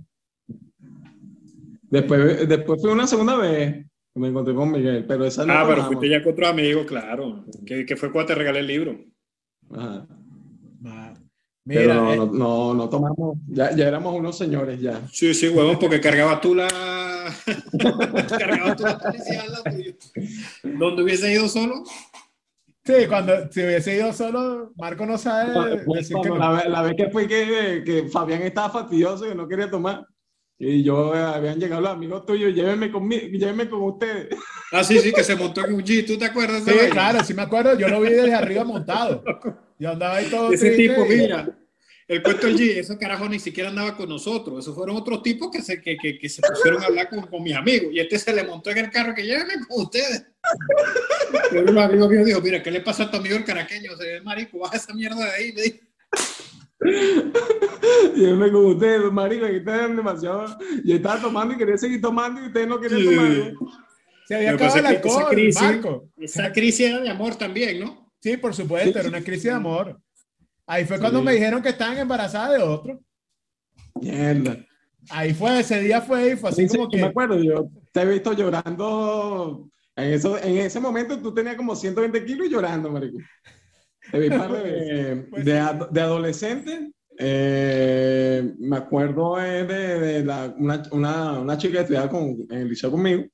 Después, 1.83 2.49
después 2.49 2.81
fue 2.81 2.93
una 2.93 3.07
segunda 3.07 3.37
vez 3.37 3.87
que 4.13 4.21
me 4.21 4.29
encontré 4.29 4.55
con 4.55 4.73
Miguel, 4.73 5.05
pero 5.07 5.25
esa 5.25 5.45
no 5.45 5.53
Ah, 5.53 5.65
pero 5.69 5.85
fuiste 5.85 6.09
ya 6.09 6.23
con 6.23 6.33
otro 6.33 6.49
amigo, 6.49 6.85
claro. 6.87 7.45
Que, 7.65 7.85
que 7.87 7.97
fue 7.97 8.11
cuando 8.11 8.29
te 8.29 8.35
regalé 8.35 8.61
el 8.61 8.67
libro. 8.67 8.99
Ajá. 9.71 10.07
Ma- 11.67 11.75
Pero 11.75 11.81
Mira, 11.83 11.95
no, 11.95 12.13
eh, 12.13 12.17
no, 12.17 12.27
no, 12.27 12.75
no 12.75 12.89
tomamos, 12.89 13.39
ya, 13.49 13.75
ya 13.75 13.89
éramos 13.89 14.15
unos 14.15 14.39
señores 14.39 14.81
ya. 14.81 15.01
Sí, 15.13 15.35
sí, 15.35 15.49
huevón, 15.49 15.79
porque 15.81 16.01
cargabas 16.01 16.41
tú 16.41 16.55
la. 16.55 16.69
cargabas 18.39 18.77
tú 18.77 18.85
la 18.85 18.99
policía 18.99 19.43
al 19.43 19.53
lado 19.53 19.65
tuyo. 19.65 19.93
¿Dónde 20.63 21.03
hubiese 21.03 21.33
ido 21.33 21.49
solo? 21.49 21.83
sí, 22.85 22.93
cuando 23.09 23.51
si 23.51 23.65
hubiese 23.65 23.97
ido 23.97 24.13
solo, 24.13 24.73
Marco 24.77 25.05
no 25.07 25.19
sabe 25.19 25.53
Pues, 25.85 25.87
decir 25.99 26.17
que 26.23 26.29
cuando 26.29 26.47
no. 26.47 26.53
la, 26.57 26.69
la 26.69 26.83
vez 26.83 26.95
que 26.97 27.11
fue 27.11 27.27
que, 27.27 27.83
que 27.85 28.09
Fabián 28.09 28.43
estaba 28.43 28.71
fastidioso 28.71 29.29
y 29.29 29.35
no 29.35 29.49
quería 29.49 29.69
tomar. 29.69 30.07
Y 30.59 30.83
yo 30.83 31.14
eh, 31.14 31.19
habían 31.19 31.59
llegado 31.61 31.83
los 31.83 31.90
amigos 31.90 32.25
tuyos, 32.25 32.55
llévenme 32.55 32.90
conmigo, 32.90 33.27
llévenme 33.33 33.69
con 33.69 33.83
ustedes. 33.83 34.29
Ah, 34.73 34.83
sí, 34.83 34.99
sí, 34.99 35.12
que 35.12 35.23
se 35.23 35.37
montó 35.37 35.64
en 35.64 35.75
un 35.75 35.81
G, 35.85 36.05
¿tú 36.05 36.19
te 36.19 36.25
acuerdas? 36.25 36.64
de 36.64 36.73
Sí, 36.73 36.77
vaina? 36.77 36.92
claro, 36.92 37.25
sí 37.25 37.33
me 37.35 37.42
acuerdo. 37.42 37.79
Yo 37.79 37.87
lo 37.87 38.01
vi 38.01 38.11
desde 38.11 38.35
arriba 38.35 38.64
montado. 38.64 39.23
Yo 39.79 39.92
andaba 39.92 40.16
ahí 40.16 40.27
todo 40.29 40.51
Ese 40.53 40.71
triste 40.73 40.88
tipo, 40.95 41.07
y- 41.07 41.16
mira, 41.19 41.57
el 42.09 42.21
cuento 42.21 42.49
del 42.49 42.59
G, 42.59 42.77
ese 42.79 42.99
carajo 42.99 43.29
ni 43.29 43.38
siquiera 43.38 43.69
andaba 43.71 43.97
con 43.97 44.09
nosotros. 44.09 44.59
Esos 44.59 44.75
fueron 44.75 44.97
otros 44.97 45.23
tipos 45.23 45.53
que 45.53 45.62
se, 45.62 45.81
que, 45.81 45.97
que, 45.97 46.19
que 46.19 46.29
se 46.29 46.42
pusieron 46.42 46.83
a 46.83 46.87
hablar 46.87 47.09
con, 47.09 47.29
con 47.29 47.45
mis 47.45 47.55
amigos. 47.55 47.90
Y 47.92 48.01
este 48.01 48.19
se 48.19 48.33
le 48.35 48.42
montó 48.42 48.71
en 48.71 48.79
el 48.79 48.90
carro 48.90 49.14
que 49.14 49.23
llévenme 49.25 49.55
con 49.69 49.83
ustedes. 49.85 50.27
De 51.53 51.62
los 51.62 51.77
amigos 51.85 52.11
míos 52.11 52.27
dijo, 52.27 52.40
mira, 52.40 52.61
¿qué 52.61 52.73
le 52.73 52.81
pasa 52.81 53.05
a 53.05 53.11
tu 53.11 53.19
amigo 53.19 53.37
el 53.37 53.45
caraqueño? 53.45 53.97
Se 53.97 54.05
ve 54.05 54.21
marico, 54.21 54.59
baja 54.59 54.79
esa 54.79 54.92
mierda 54.95 55.25
de 55.27 55.31
ahí. 55.31 55.53
Le 55.53 55.62
dijo. 55.62 55.79
Llévenme 58.15 58.51
con 58.53 58.67
ustedes, 58.67 59.12
marico, 59.12 59.47
que 59.47 59.59
ustedes 59.59 59.97
demasiado. 59.97 60.47
Yo 60.85 60.97
estaba 60.97 61.21
tomando 61.21 61.55
y 61.55 61.59
quería 61.59 61.77
seguir 61.79 62.01
tomando 62.01 62.41
y 62.43 62.47
ustedes 62.47 62.69
no 62.69 62.81
querían 62.81 63.01
Sí. 63.01 63.15
tomar. 63.17 63.53
Se 64.27 64.35
había 64.35 64.57
que 64.57 64.65
acabado 64.65 64.77
el 64.79 64.83
que 65.01 65.09
esa 65.09 65.19
alcohol, 65.19 65.35
crisis- 65.35 65.62
Marco. 65.62 66.09
Esa 66.17 66.53
crisis 66.53 66.87
era 66.87 67.01
de 67.01 67.09
amor 67.11 67.37
también, 67.37 67.81
¿no? 67.81 68.12
Sí, 68.21 68.37
por 68.37 68.55
supuesto, 68.55 68.99
era 68.99 69.09
una 69.09 69.23
crisis 69.23 69.45
de 69.45 69.51
amor. 69.53 70.01
Ahí 70.67 70.85
fue 70.85 70.99
cuando 70.99 71.21
Sí. 71.21 71.25
me 71.27 71.33
dijeron 71.33 71.62
que 71.62 71.69
estaban 71.69 71.97
embarazadas 71.97 72.59
de 72.59 72.62
otro. 72.65 73.01
Mierda. 74.01 74.59
Ahí 75.11 75.33
fue, 75.33 75.61
ese 75.61 75.81
día 75.81 76.01
fue 76.01 76.33
y 76.33 76.37
fue 76.37 76.51
así 76.51 76.62
Sí, 76.62 76.69
sí, 76.71 76.77
como 76.77 76.91
yo 76.91 76.97
me 76.99 77.05
que. 77.05 77.09
acuerdo, 77.09 77.39
yo 77.41 77.69
te 77.93 78.01
he 78.01 78.07
visto 78.07 78.33
llorando. 78.33 79.69
En, 79.95 80.12
eso, 80.12 80.37
en 80.39 80.57
ese 80.59 80.81
momento 80.81 81.19
tú 81.21 81.33
tenías 81.33 81.55
como 81.55 81.77
120 81.77 82.25
kilos 82.25 82.49
llorando, 82.51 82.91
marico. 82.91 83.19
De, 84.12 84.29
veces. 84.29 85.27
Pues 85.31 85.45
de, 85.45 85.53
sí. 85.53 85.59
ad- 85.59 85.90
de 85.90 86.01
adolescente. 86.01 86.92
eh, 87.19 88.53
me 88.59 88.77
acuerdo 88.77 89.40
eh, 89.42 89.64
de, 89.64 89.99
de 90.01 90.25
la- 90.25 90.55
una, 90.59 90.83
una, 90.92 91.40
una 91.40 91.57
chica 91.59 91.75
que 91.75 91.81
estudiaba 91.81 92.09
con, 92.11 92.23
en 92.51 92.59
el 92.59 92.69
liceo 92.69 92.90
conmigo, 92.90 93.25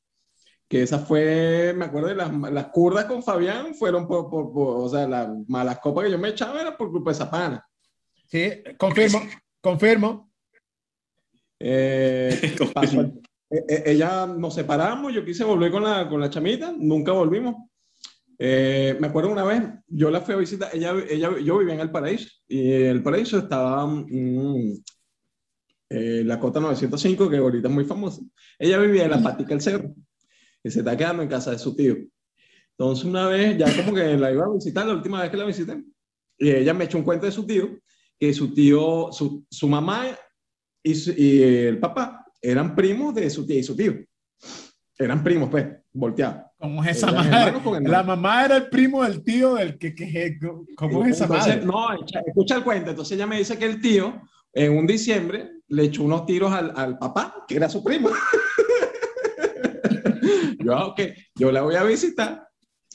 que 0.68 0.82
esa 0.82 0.98
fue, 1.00 1.74
me 1.76 1.84
acuerdo 1.86 2.08
de 2.08 2.14
las, 2.14 2.32
las 2.32 2.66
curdas 2.68 3.06
con 3.06 3.22
Fabián, 3.22 3.74
fueron 3.74 4.06
por, 4.06 4.30
por, 4.30 4.52
por- 4.52 4.76
o 4.84 4.88
sea, 4.88 5.06
las 5.08 5.28
malas 5.48 5.78
copas 5.80 6.04
que 6.04 6.10
yo 6.12 6.18
me 6.18 6.28
echaba 6.30 6.60
era 6.60 6.76
por 6.76 6.90
culpa 6.90 7.10
de 7.10 7.14
esa 7.16 7.30
pana. 7.30 7.66
Sí, 8.28 8.50
confirmo, 8.78 9.20
confirmo. 9.60 10.32
Eh, 11.58 12.56
pasó 12.74 13.00
eh, 13.02 13.64
eh, 13.68 13.82
ella 13.86 14.26
nos 14.26 14.54
separamos, 14.54 15.12
yo 15.12 15.24
quise 15.24 15.44
volver 15.44 15.70
con 15.70 15.82
la, 15.84 16.08
con 16.08 16.20
la 16.20 16.30
chamita, 16.30 16.72
nunca 16.76 17.12
volvimos. 17.12 17.56
Eh, 18.44 18.96
me 18.98 19.06
acuerdo 19.06 19.30
una 19.30 19.44
vez, 19.44 19.62
yo 19.86 20.10
la 20.10 20.20
fui 20.20 20.34
a 20.34 20.38
visitar, 20.38 20.68
ella, 20.74 20.94
ella, 21.08 21.30
yo 21.38 21.58
vivía 21.58 21.74
en 21.74 21.80
El 21.80 21.92
Paraíso 21.92 22.28
y 22.48 22.72
El 22.72 23.00
Paraíso 23.00 23.38
estaba 23.38 23.86
mm, 23.86 24.82
eh, 25.90 26.22
la 26.24 26.40
Cota 26.40 26.58
905, 26.58 27.30
que 27.30 27.36
ahorita 27.36 27.68
es 27.68 27.74
muy 27.74 27.84
famosa. 27.84 28.20
Ella 28.58 28.78
vivía 28.78 29.04
en 29.04 29.10
la 29.12 29.22
Patica 29.22 29.50
del 29.50 29.60
Cerro 29.60 29.94
y 30.64 30.70
se 30.72 30.80
está 30.80 30.96
quedando 30.96 31.22
en 31.22 31.28
casa 31.28 31.52
de 31.52 31.58
su 31.60 31.76
tío. 31.76 31.96
Entonces 32.76 33.04
una 33.04 33.28
vez, 33.28 33.56
ya 33.58 33.66
como 33.76 33.94
que 33.94 34.16
la 34.16 34.32
iba 34.32 34.44
a 34.44 34.52
visitar, 34.52 34.86
la 34.86 34.94
última 34.94 35.22
vez 35.22 35.30
que 35.30 35.36
la 35.36 35.44
visité, 35.44 35.80
y 36.38 36.50
ella 36.50 36.74
me 36.74 36.86
echó 36.86 36.98
un 36.98 37.04
cuento 37.04 37.26
de 37.26 37.32
su 37.32 37.46
tío, 37.46 37.78
que 38.18 38.34
su 38.34 38.52
tío, 38.52 39.10
su, 39.12 39.44
su 39.48 39.68
mamá 39.68 40.06
y, 40.82 40.94
su- 40.96 41.12
y 41.16 41.42
el 41.42 41.78
papá 41.78 42.26
eran 42.40 42.74
primos 42.74 43.14
de 43.14 43.30
su 43.30 43.46
tía 43.46 43.58
y 43.60 43.62
su 43.62 43.76
tío. 43.76 43.94
Eran 44.98 45.24
primos, 45.24 45.48
pues, 45.50 45.66
volteados. 45.92 46.42
¿Cómo 46.58 46.84
es 46.84 46.96
esa 46.96 47.08
Eran 47.08 47.24
madre? 47.24 47.38
hermanos 47.38 47.62
con 47.62 47.74
hermanos. 47.74 47.92
La 47.92 48.02
mamá 48.02 48.44
era 48.44 48.56
el 48.56 48.68
primo 48.68 49.02
del 49.02 49.24
tío 49.24 49.54
del 49.54 49.78
que, 49.78 49.94
que 49.94 50.38
¿cómo 50.76 51.04
es 51.04 51.16
esa 51.16 51.24
Entonces, 51.24 51.64
madre? 51.64 51.66
No, 51.66 52.06
escucha 52.26 52.56
el 52.56 52.64
cuento. 52.64 52.90
Entonces 52.90 53.16
ella 53.16 53.26
me 53.26 53.38
dice 53.38 53.58
que 53.58 53.66
el 53.66 53.80
tío, 53.80 54.20
en 54.52 54.76
un 54.76 54.86
diciembre, 54.86 55.50
le 55.68 55.84
echó 55.84 56.04
unos 56.04 56.26
tiros 56.26 56.52
al, 56.52 56.72
al 56.76 56.98
papá, 56.98 57.44
que 57.48 57.56
era 57.56 57.68
su 57.68 57.82
primo. 57.82 58.10
yo, 60.58 60.74
ah, 60.74 60.86
ok, 60.86 61.00
yo 61.34 61.50
la 61.50 61.62
voy 61.62 61.74
a 61.74 61.82
visitar. 61.82 62.46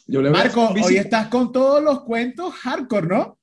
Yo 0.06 0.22
le 0.22 0.30
voy 0.30 0.38
Marco, 0.38 0.62
a 0.62 0.72
hoy 0.72 0.96
estás 0.96 1.28
con 1.28 1.52
todos 1.52 1.84
los 1.84 2.04
cuentos 2.04 2.54
hardcore, 2.54 3.08
¿no? 3.08 3.38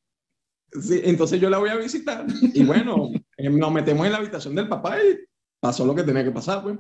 Sí, 0.81 1.01
entonces 1.05 1.41
yo 1.41 1.51
la 1.51 1.59
voy 1.59 1.69
a 1.69 1.77
visitar. 1.77 2.25
Y 2.55 2.65
bueno, 2.65 3.11
nos 3.39 3.73
metemos 3.73 4.07
en 4.07 4.13
la 4.13 4.19
habitación 4.19 4.55
del 4.55 4.69
papá 4.69 4.97
y 4.99 5.19
pasó 5.61 5.85
lo 5.85 5.95
que 5.95 6.03
tenía 6.03 6.25
que 6.25 6.31
pasar, 6.31 6.63
pues. 6.63 6.79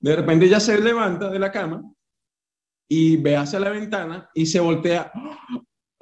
De 0.00 0.14
repente 0.14 0.46
ella 0.46 0.60
se 0.60 0.80
levanta 0.80 1.28
de 1.28 1.38
la 1.38 1.50
cama 1.50 1.82
y 2.88 3.16
ve 3.16 3.36
hacia 3.36 3.60
la 3.60 3.70
ventana 3.70 4.30
y 4.34 4.46
se 4.46 4.60
voltea. 4.60 5.12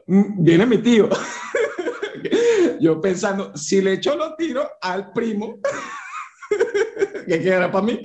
Mm, 0.08 0.44
Viene 0.44 0.66
mi 0.66 0.78
tío. 0.78 1.08
Yo 2.80 3.00
pensando, 3.00 3.56
si 3.56 3.82
le 3.82 3.94
echo 3.94 4.14
los 4.14 4.36
tiros 4.36 4.64
al 4.80 5.12
primo, 5.12 5.58
que 7.26 7.40
queda 7.40 7.72
para 7.72 7.86
mí. 7.86 8.00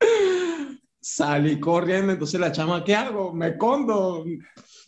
Salí 1.00 1.58
corriendo, 1.58 2.12
entonces 2.12 2.38
la 2.38 2.52
chama, 2.52 2.84
¿qué 2.84 2.94
hago? 2.94 3.32
Me 3.32 3.48
escondo. 3.48 4.24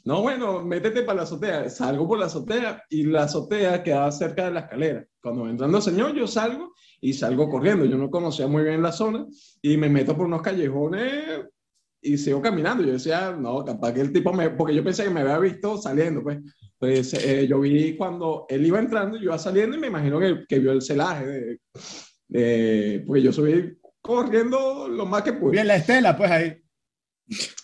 No, 0.04 0.22
bueno, 0.22 0.64
métete 0.64 1.02
para 1.02 1.16
la 1.16 1.22
azotea. 1.24 1.68
Salgo 1.70 2.06
por 2.06 2.20
la 2.20 2.26
azotea 2.26 2.84
y 2.88 3.02
la 3.02 3.24
azotea 3.24 3.82
quedaba 3.82 4.12
cerca 4.12 4.44
de 4.44 4.52
la 4.52 4.60
escalera. 4.60 5.04
Cuando 5.20 5.48
entrando 5.48 5.78
el 5.78 5.82
señor, 5.82 6.14
yo 6.14 6.28
salgo 6.28 6.72
y 7.08 7.12
salgo 7.12 7.48
corriendo. 7.48 7.84
Yo 7.84 7.96
no 7.96 8.10
conocía 8.10 8.48
muy 8.48 8.64
bien 8.64 8.82
la 8.82 8.90
zona 8.92 9.26
y 9.62 9.76
me 9.76 9.88
meto 9.88 10.16
por 10.16 10.26
unos 10.26 10.42
callejones 10.42 11.12
y 12.02 12.18
sigo 12.18 12.42
caminando. 12.42 12.82
Yo 12.82 12.92
decía, 12.94 13.36
no, 13.38 13.64
capaz 13.64 13.92
que 13.92 14.00
el 14.00 14.12
tipo 14.12 14.32
me. 14.32 14.50
Porque 14.50 14.74
yo 14.74 14.82
pensé 14.82 15.04
que 15.04 15.10
me 15.10 15.20
había 15.20 15.38
visto 15.38 15.76
saliendo, 15.78 16.22
pues. 16.22 16.38
Pues 16.78 17.14
eh, 17.14 17.46
yo 17.48 17.60
vi 17.60 17.96
cuando 17.96 18.44
él 18.48 18.66
iba 18.66 18.78
entrando, 18.78 19.16
yo 19.16 19.24
iba 19.24 19.38
saliendo 19.38 19.76
y 19.76 19.80
me 19.80 19.86
imagino 19.86 20.18
que, 20.18 20.44
que 20.48 20.58
vio 20.58 20.72
el 20.72 20.82
celaje. 20.82 21.26
De, 21.26 21.60
de- 22.28 23.04
porque 23.06 23.22
yo 23.22 23.32
subí 23.32 23.78
corriendo 24.00 24.88
lo 24.88 25.06
más 25.06 25.22
que 25.22 25.32
pude. 25.32 25.52
Bien, 25.52 25.66
la 25.68 25.76
estela, 25.76 26.16
pues 26.16 26.30
ahí. 26.30 26.56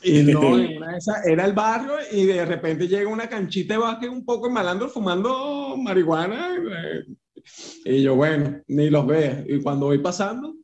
Y 0.02 0.22
no, 0.22 0.40
en 0.58 0.76
una 0.78 0.92
de 0.92 0.98
esas 0.98 1.26
era 1.26 1.44
el 1.44 1.52
barrio 1.52 1.94
y 2.10 2.24
de 2.26 2.44
repente 2.44 2.88
llega 2.88 3.08
una 3.08 3.28
canchita 3.28 3.74
de 3.74 3.80
básquet 3.80 4.08
un 4.10 4.24
poco 4.24 4.48
malandro 4.50 4.88
fumando 4.88 5.76
marihuana. 5.76 6.56
eh, 6.56 7.04
Y 7.84 8.02
yo, 8.02 8.16
bueno, 8.16 8.60
ni 8.68 8.90
los 8.90 9.06
veo. 9.06 9.44
Y 9.46 9.60
cuando 9.62 9.86
voy 9.86 9.98
pasando 9.98 10.54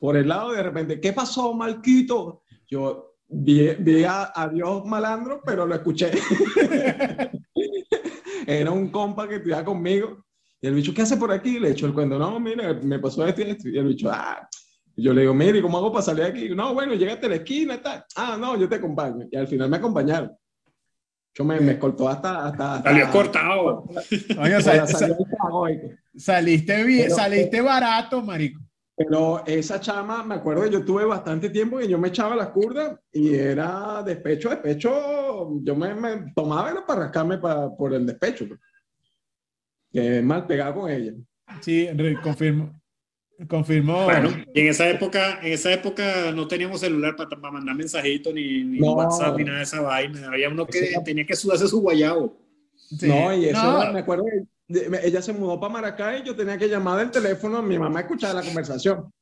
por 0.00 0.16
el 0.16 0.28
lado, 0.28 0.52
de 0.52 0.62
repente, 0.62 1.00
¿qué 1.00 1.12
pasó, 1.12 1.54
Marquito? 1.54 2.42
Yo 2.68 3.16
vi, 3.28 3.68
vi 3.78 4.04
a, 4.04 4.32
a 4.34 4.48
Dios 4.48 4.84
malandro, 4.84 5.42
pero 5.44 5.66
lo 5.66 5.74
escuché. 5.74 6.10
Era 8.46 8.70
un 8.70 8.90
compa 8.90 9.28
que 9.28 9.36
estudiaba 9.36 9.64
conmigo. 9.64 10.24
Y 10.60 10.68
el 10.68 10.74
bicho, 10.74 10.94
¿qué 10.94 11.02
hace 11.02 11.16
por 11.16 11.32
aquí? 11.32 11.58
Le 11.58 11.70
echo 11.70 11.86
el 11.86 11.94
cuento, 11.94 12.18
no, 12.18 12.38
mira, 12.40 12.74
me 12.74 12.98
pasó 12.98 13.26
esto 13.26 13.42
y 13.42 13.50
esto. 13.50 13.68
Y 13.68 13.78
el 13.78 13.88
bicho, 13.88 14.08
ah, 14.10 14.48
yo 14.96 15.12
le 15.12 15.22
digo, 15.22 15.34
mire, 15.34 15.60
¿cómo 15.60 15.76
hago 15.78 15.92
para 15.92 16.02
salir 16.02 16.24
de 16.24 16.30
aquí? 16.30 16.48
No, 16.50 16.72
bueno, 16.72 16.94
llegaste 16.94 17.26
a 17.26 17.28
la 17.30 17.36
esquina, 17.36 17.82
tal. 17.82 18.04
Ah, 18.16 18.36
no, 18.40 18.56
yo 18.56 18.68
te 18.68 18.76
acompaño. 18.76 19.26
Y 19.30 19.36
al 19.36 19.46
final 19.46 19.68
me 19.68 19.76
acompañaron. 19.76 20.30
Yo 21.38 21.44
me, 21.44 21.60
me 21.60 21.72
escoltó 21.72 22.08
hasta... 22.08 22.46
hasta, 22.46 22.76
hasta 22.76 22.90
Salió 22.90 23.10
cortado. 23.10 23.84
Sal- 24.62 24.88
sal- 24.88 25.16
saliste 26.16 26.84
bien, 26.84 27.02
Pero- 27.04 27.16
saliste 27.16 27.60
barato, 27.60 28.22
marico. 28.22 28.60
Pero 28.98 29.44
esa 29.46 29.78
chama, 29.78 30.22
me 30.24 30.36
acuerdo 30.36 30.62
que 30.62 30.70
yo 30.70 30.82
tuve 30.82 31.04
bastante 31.04 31.50
tiempo 31.50 31.76
que 31.76 31.86
yo 31.86 31.98
me 31.98 32.08
echaba 32.08 32.34
las 32.34 32.48
curdas 32.48 32.98
y 33.12 33.34
era 33.34 34.02
despecho, 34.02 34.48
despecho. 34.48 35.50
Yo 35.62 35.76
me, 35.76 35.94
me 35.94 36.32
tomaba 36.34 36.70
era 36.70 36.86
para 36.86 37.00
rascarme 37.02 37.36
pa- 37.36 37.76
por 37.76 37.92
el 37.92 38.06
despecho. 38.06 38.48
pues. 38.48 38.58
Que 39.92 40.22
mal 40.22 40.46
pegado 40.46 40.76
con 40.80 40.90
ella. 40.90 41.12
Sí, 41.60 41.86
confirmo. 42.22 42.80
Confirmo. 43.48 44.04
Bueno, 44.04 44.30
y 44.54 44.60
en 44.60 44.68
esa 44.68 44.88
época, 44.88 45.40
en 45.42 45.52
esa 45.52 45.70
época 45.72 46.32
no 46.34 46.48
teníamos 46.48 46.80
celular 46.80 47.14
para, 47.16 47.28
para 47.28 47.52
mandar 47.52 47.74
mensajitos 47.76 48.32
ni, 48.32 48.64
ni 48.64 48.78
No. 48.78 48.94
WhatsApp 48.94 49.36
ni 49.36 49.44
nada 49.44 49.58
de 49.58 49.64
esa 49.64 49.80
vaina. 49.82 50.28
Había 50.28 50.48
uno 50.48 50.66
que 50.66 50.78
Eso 50.78 51.02
tenía 51.04 51.26
que 51.26 51.36
sudarse 51.36 51.68
su 51.68 51.80
guayabo. 51.82 52.34
Sí. 52.74 53.08
No, 53.08 53.34
y 53.34 53.46
eso 53.50 53.62
No, 53.62 53.82
era- 53.82 53.92
me 53.92 54.00
acuerdo 54.00 54.24
que 54.24 54.46
ella 55.04 55.20
se 55.20 55.32
mudó 55.32 55.60
para 55.60 55.72
Maracay 55.74 56.22
y 56.22 56.24
yo 56.24 56.34
tenía 56.34 56.56
que 56.56 56.68
llamar 56.68 56.98
del 56.98 57.10
teléfono 57.10 57.58
a 57.58 57.62
mi 57.62 57.78
mamá 57.78 57.98
a 57.98 58.02
escuchar 58.02 58.34
la 58.34 58.42
conversación. 58.42 59.12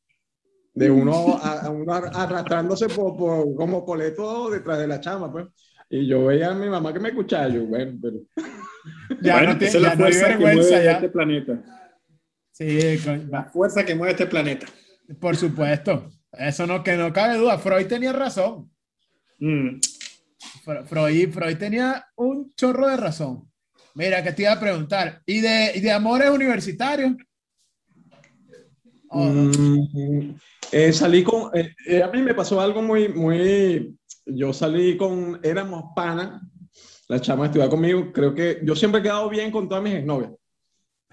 De 0.72 0.90
uno, 0.90 1.36
a, 1.40 1.62
a 1.66 1.70
uno 1.70 1.92
ar- 1.92 2.10
arrastrándose 2.14 2.88
por, 2.88 3.16
por- 3.16 3.54
como 3.56 3.84
coleto 3.84 4.48
detrás 4.50 4.78
de 4.78 4.86
la 4.86 5.00
chama, 5.00 5.30
pues. 5.32 5.46
Y 5.90 6.06
yo 6.06 6.24
veía 6.26 6.50
a 6.50 6.54
mi 6.54 6.68
mamá 6.68 6.92
que 6.92 6.98
me 7.00 7.10
escuchaba, 7.10 7.48
yo, 7.48 7.64
bueno, 7.66 7.98
pero... 8.00 8.16
Ya 9.20 9.34
Bueno, 9.38 9.52
no, 9.54 9.58
que 9.58 9.70
vergüenza 9.70 10.38
mueve 10.38 10.84
ya. 10.84 10.92
este 10.92 11.08
planeta. 11.10 11.62
Sí, 12.56 12.98
con- 13.04 13.28
La 13.30 13.44
fuerza 13.46 13.84
que 13.84 13.94
mueve 13.96 14.12
este 14.12 14.26
planeta. 14.26 14.66
por 15.20 15.36
supuesto. 15.36 16.08
Eso 16.32 16.66
no, 16.66 16.82
que 16.84 16.96
no 16.96 17.12
cabe 17.12 17.36
duda. 17.36 17.58
Freud 17.58 17.86
tenía 17.86 18.12
razón. 18.12 18.70
Mm. 19.40 19.80
Fre- 20.64 20.84
Freud, 20.86 21.30
Freud 21.32 21.56
tenía 21.58 22.06
un 22.16 22.54
chorro 22.54 22.86
de 22.88 22.96
razón. 22.96 23.50
Mira, 23.96 24.22
que 24.22 24.32
te 24.32 24.42
iba 24.42 24.52
a 24.52 24.60
preguntar. 24.60 25.20
¿Y 25.26 25.40
de, 25.40 25.72
y 25.74 25.80
de 25.80 25.90
amores 25.92 26.30
universitarios? 26.30 27.12
Oh, 29.08 29.24
Mm, 29.26 30.36
eh, 30.72 30.92
salí 30.92 31.22
con, 31.22 31.56
eh, 31.56 31.74
eh, 31.86 32.02
a 32.02 32.08
mí 32.08 32.20
me 32.22 32.34
pasó 32.34 32.60
algo 32.60 32.82
muy, 32.82 33.08
muy, 33.08 33.96
yo 34.26 34.52
salí 34.52 34.96
con, 34.96 35.38
éramos 35.42 35.84
panas, 35.94 36.40
la 37.08 37.20
chama 37.20 37.46
estudiaba 37.46 37.70
conmigo, 37.70 38.12
creo 38.12 38.34
que 38.34 38.60
yo 38.64 38.74
siempre 38.74 39.00
he 39.00 39.04
quedado 39.04 39.28
bien 39.28 39.52
con 39.52 39.68
todas 39.68 39.84
mis 39.84 39.94
exnovias, 39.94 40.32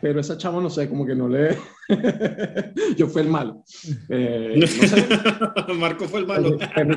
pero 0.02 0.20
esa 0.20 0.38
chama 0.38 0.62
no 0.62 0.70
sé, 0.70 0.90
como 0.90 1.06
que 1.06 1.16
no 1.16 1.28
le, 1.28 1.58
yo 2.98 3.08
fui 3.08 3.22
el 3.22 3.30
malo. 3.30 3.64
Eh, 4.10 4.56
no 4.58 4.68
sé, 4.68 5.08
Marco 5.80 6.06
fue 6.06 6.22
el 6.22 6.28
malo. 6.28 6.58
perdí, 6.58 6.96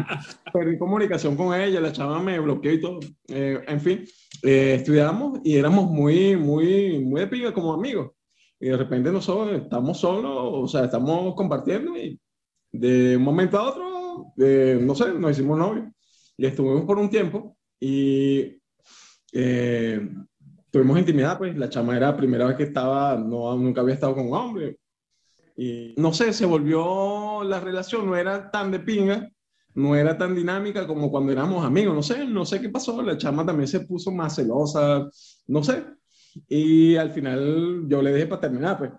perdí 0.53 0.79
comunicación 0.79 1.37
con 1.37 1.59
ella, 1.59 1.81
la 1.81 1.93
chava 1.93 2.21
me 2.21 2.39
bloqueó 2.41 2.73
y 2.73 2.81
todo. 2.81 3.01
Eh, 3.29 3.63
en 3.67 3.81
fin, 3.81 4.05
eh, 4.43 4.77
estudiamos 4.79 5.41
y 5.45 5.57
éramos 5.57 5.91
muy, 5.91 6.37
muy, 6.37 6.99
muy 7.01 7.21
de 7.21 7.27
pinga 7.27 7.53
como 7.53 7.75
amigos. 7.75 8.13
Y 8.59 8.69
de 8.69 8.77
repente 8.77 9.13
nosotros 9.13 9.63
estamos 9.63 9.99
solos, 9.99 10.33
o 10.35 10.67
sea, 10.67 10.85
estamos 10.85 11.35
compartiendo 11.35 11.97
y 11.99 12.19
de 12.73 13.17
un 13.17 13.23
momento 13.23 13.59
a 13.59 13.69
otro, 13.69 14.33
eh, 14.39 14.79
no 14.81 14.95
sé, 14.95 15.13
nos 15.13 15.33
hicimos 15.33 15.59
novios. 15.59 15.87
Y 16.37 16.47
estuvimos 16.47 16.85
por 16.85 16.99
un 16.99 17.11
tiempo 17.11 17.57
y 17.79 18.59
eh, 19.33 20.01
tuvimos 20.75 20.99
intimidad, 20.99 21.39
pues 21.39 21.57
la 21.57 21.71
chama 21.71 21.97
era 21.97 22.09
la 22.09 22.17
primera 22.17 22.47
vez 22.47 22.57
que 22.57 22.65
estaba, 22.65 23.17
no, 23.17 23.57
nunca 23.57 23.81
había 23.81 23.95
estado 23.95 24.17
con 24.17 24.27
un 24.29 24.35
hombre. 24.35 24.79
Y 25.57 25.95
no 25.99 26.13
sé, 26.13 26.33
se 26.33 26.47
volvió 26.47 27.45
la 27.45 27.61
relación, 27.61 28.07
no 28.07 28.17
era 28.17 28.51
tan 28.51 28.71
de 28.73 28.81
pinga, 28.81 29.31
no 29.75 29.97
era 29.97 30.19
tan 30.19 30.35
dinámica 30.35 30.87
como 30.87 31.11
cuando 31.11 31.33
éramos 31.33 31.65
amigos, 31.65 31.95
no 31.95 32.03
sé, 32.03 32.27
no 32.27 32.45
sé 32.45 32.61
qué 32.61 32.71
pasó, 32.71 33.03
la 33.03 33.19
chama 33.19 33.47
también 33.47 33.69
se 33.69 33.81
puso 33.81 34.13
más 34.13 34.37
celosa, 34.37 35.09
no 35.49 35.63
sé. 35.65 35.85
Y 36.49 36.97
al 36.97 37.11
final 37.13 37.85
yo 37.89 38.03
le 38.03 38.13
dejé 38.13 38.27
para 38.27 38.43
terminar, 38.43 38.79
pues. 38.79 38.91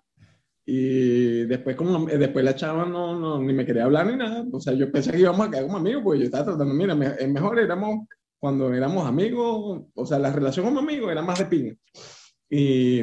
Y 0.66 1.46
después, 1.46 1.76
como, 1.76 2.06
después 2.08 2.44
la 2.46 2.56
chava 2.56 2.86
no, 2.86 3.20
no, 3.20 3.40
ni 3.42 3.54
me 3.54 3.66
quería 3.66 3.86
hablar 3.86 4.08
ni 4.08 4.18
nada. 4.18 4.46
O 4.52 4.60
sea, 4.60 4.74
yo 4.74 4.92
pensé 4.92 5.12
que 5.12 5.20
íbamos 5.20 5.48
a 5.48 5.52
quedar 5.52 5.66
como 5.66 5.78
amigos, 5.78 6.04
porque 6.04 6.20
yo 6.20 6.26
estaba 6.26 6.46
tratando, 6.46 6.74
mira, 6.74 6.96
me- 6.96 7.28
mejor 7.28 7.60
éramos 7.60 8.08
cuando 8.46 8.72
éramos 8.72 9.08
amigos, 9.08 9.86
o 9.96 10.06
sea, 10.06 10.20
la 10.20 10.32
relación 10.32 10.68
como 10.68 10.80
amigos 10.80 11.12
era 11.12 11.24
más 11.24 11.40
de 11.40 11.46
pinga. 11.46 11.76
Y, 12.48 13.00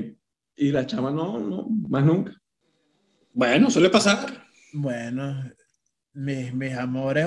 y 0.54 0.70
la 0.70 0.86
chava 0.86 1.10
no, 1.10 1.40
no, 1.40 1.66
más 1.88 2.04
nunca. 2.04 2.32
Bueno, 3.32 3.68
suele 3.68 3.90
pasar. 3.90 4.44
Bueno, 4.72 5.42
mis, 6.12 6.54
mis 6.54 6.74
amores. 6.76 7.26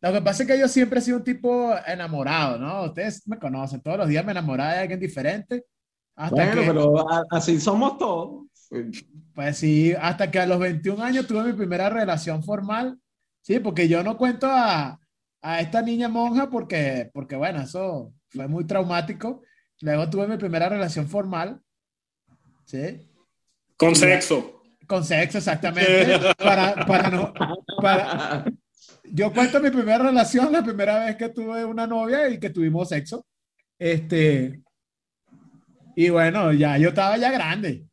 Lo 0.00 0.12
que 0.12 0.22
pasa 0.22 0.44
es 0.44 0.48
que 0.48 0.60
yo 0.60 0.68
siempre 0.68 1.00
he 1.00 1.02
sido 1.02 1.16
un 1.16 1.24
tipo 1.24 1.74
enamorado, 1.88 2.56
¿no? 2.56 2.84
Ustedes 2.84 3.26
me 3.26 3.36
conocen, 3.36 3.80
todos 3.80 3.98
los 3.98 4.06
días 4.08 4.24
me 4.24 4.30
enamoraba 4.30 4.74
de 4.74 4.78
alguien 4.78 5.00
diferente. 5.00 5.64
Hasta 6.14 6.36
Bueno, 6.36 6.60
que, 6.60 6.66
pero 6.68 7.10
a- 7.10 7.24
así 7.32 7.58
somos 7.58 7.98
todos. 7.98 8.46
pues 9.34 9.56
sí, 9.56 9.92
hasta 10.00 10.30
que 10.30 10.38
a 10.38 10.46
los 10.46 10.60
21 10.60 11.02
años 11.02 11.26
tuve 11.26 11.42
mi 11.42 11.52
primera 11.52 11.90
relación 11.90 12.44
formal. 12.44 12.96
Sí, 13.42 13.58
porque 13.58 13.88
yo 13.88 14.04
no 14.04 14.16
cuento 14.16 14.46
a, 14.48 15.00
a 15.48 15.62
esta 15.62 15.80
niña 15.80 16.10
monja 16.10 16.50
porque, 16.50 17.10
porque, 17.14 17.34
bueno, 17.34 17.62
eso 17.62 18.12
fue 18.28 18.46
muy 18.48 18.66
traumático. 18.66 19.42
Luego 19.80 20.10
tuve 20.10 20.28
mi 20.28 20.36
primera 20.36 20.68
relación 20.68 21.08
formal. 21.08 21.58
Sí. 22.66 23.08
Con 23.78 23.96
sexo. 23.96 24.62
Con 24.86 25.02
sexo, 25.02 25.38
exactamente. 25.38 26.18
Para, 26.38 26.84
para 26.84 27.10
no, 27.10 27.32
para, 27.80 28.44
yo 29.04 29.32
cuento 29.32 29.58
mi 29.60 29.70
primera 29.70 29.98
relación, 29.98 30.52
la 30.52 30.62
primera 30.62 31.06
vez 31.06 31.16
que 31.16 31.30
tuve 31.30 31.64
una 31.64 31.86
novia 31.86 32.28
y 32.28 32.38
que 32.38 32.50
tuvimos 32.50 32.90
sexo. 32.90 33.24
Este, 33.78 34.60
y 35.96 36.10
bueno, 36.10 36.52
ya 36.52 36.76
yo 36.76 36.90
estaba 36.90 37.16
ya 37.16 37.30
grande. 37.30 37.86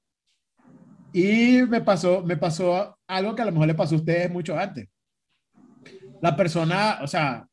Y 1.13 1.61
me 1.69 1.79
pasó, 1.79 2.21
me 2.21 2.35
pasó 2.35 2.97
algo 3.07 3.33
que 3.33 3.43
a 3.43 3.45
lo 3.45 3.53
mejor 3.53 3.67
le 3.67 3.75
pasó 3.75 3.95
a 3.95 3.99
ustedes 3.99 4.29
mucho 4.29 4.59
antes. 4.59 4.89
La 6.25 6.35
persona, 6.35 6.99
o 7.03 7.07
sea, 7.07 7.47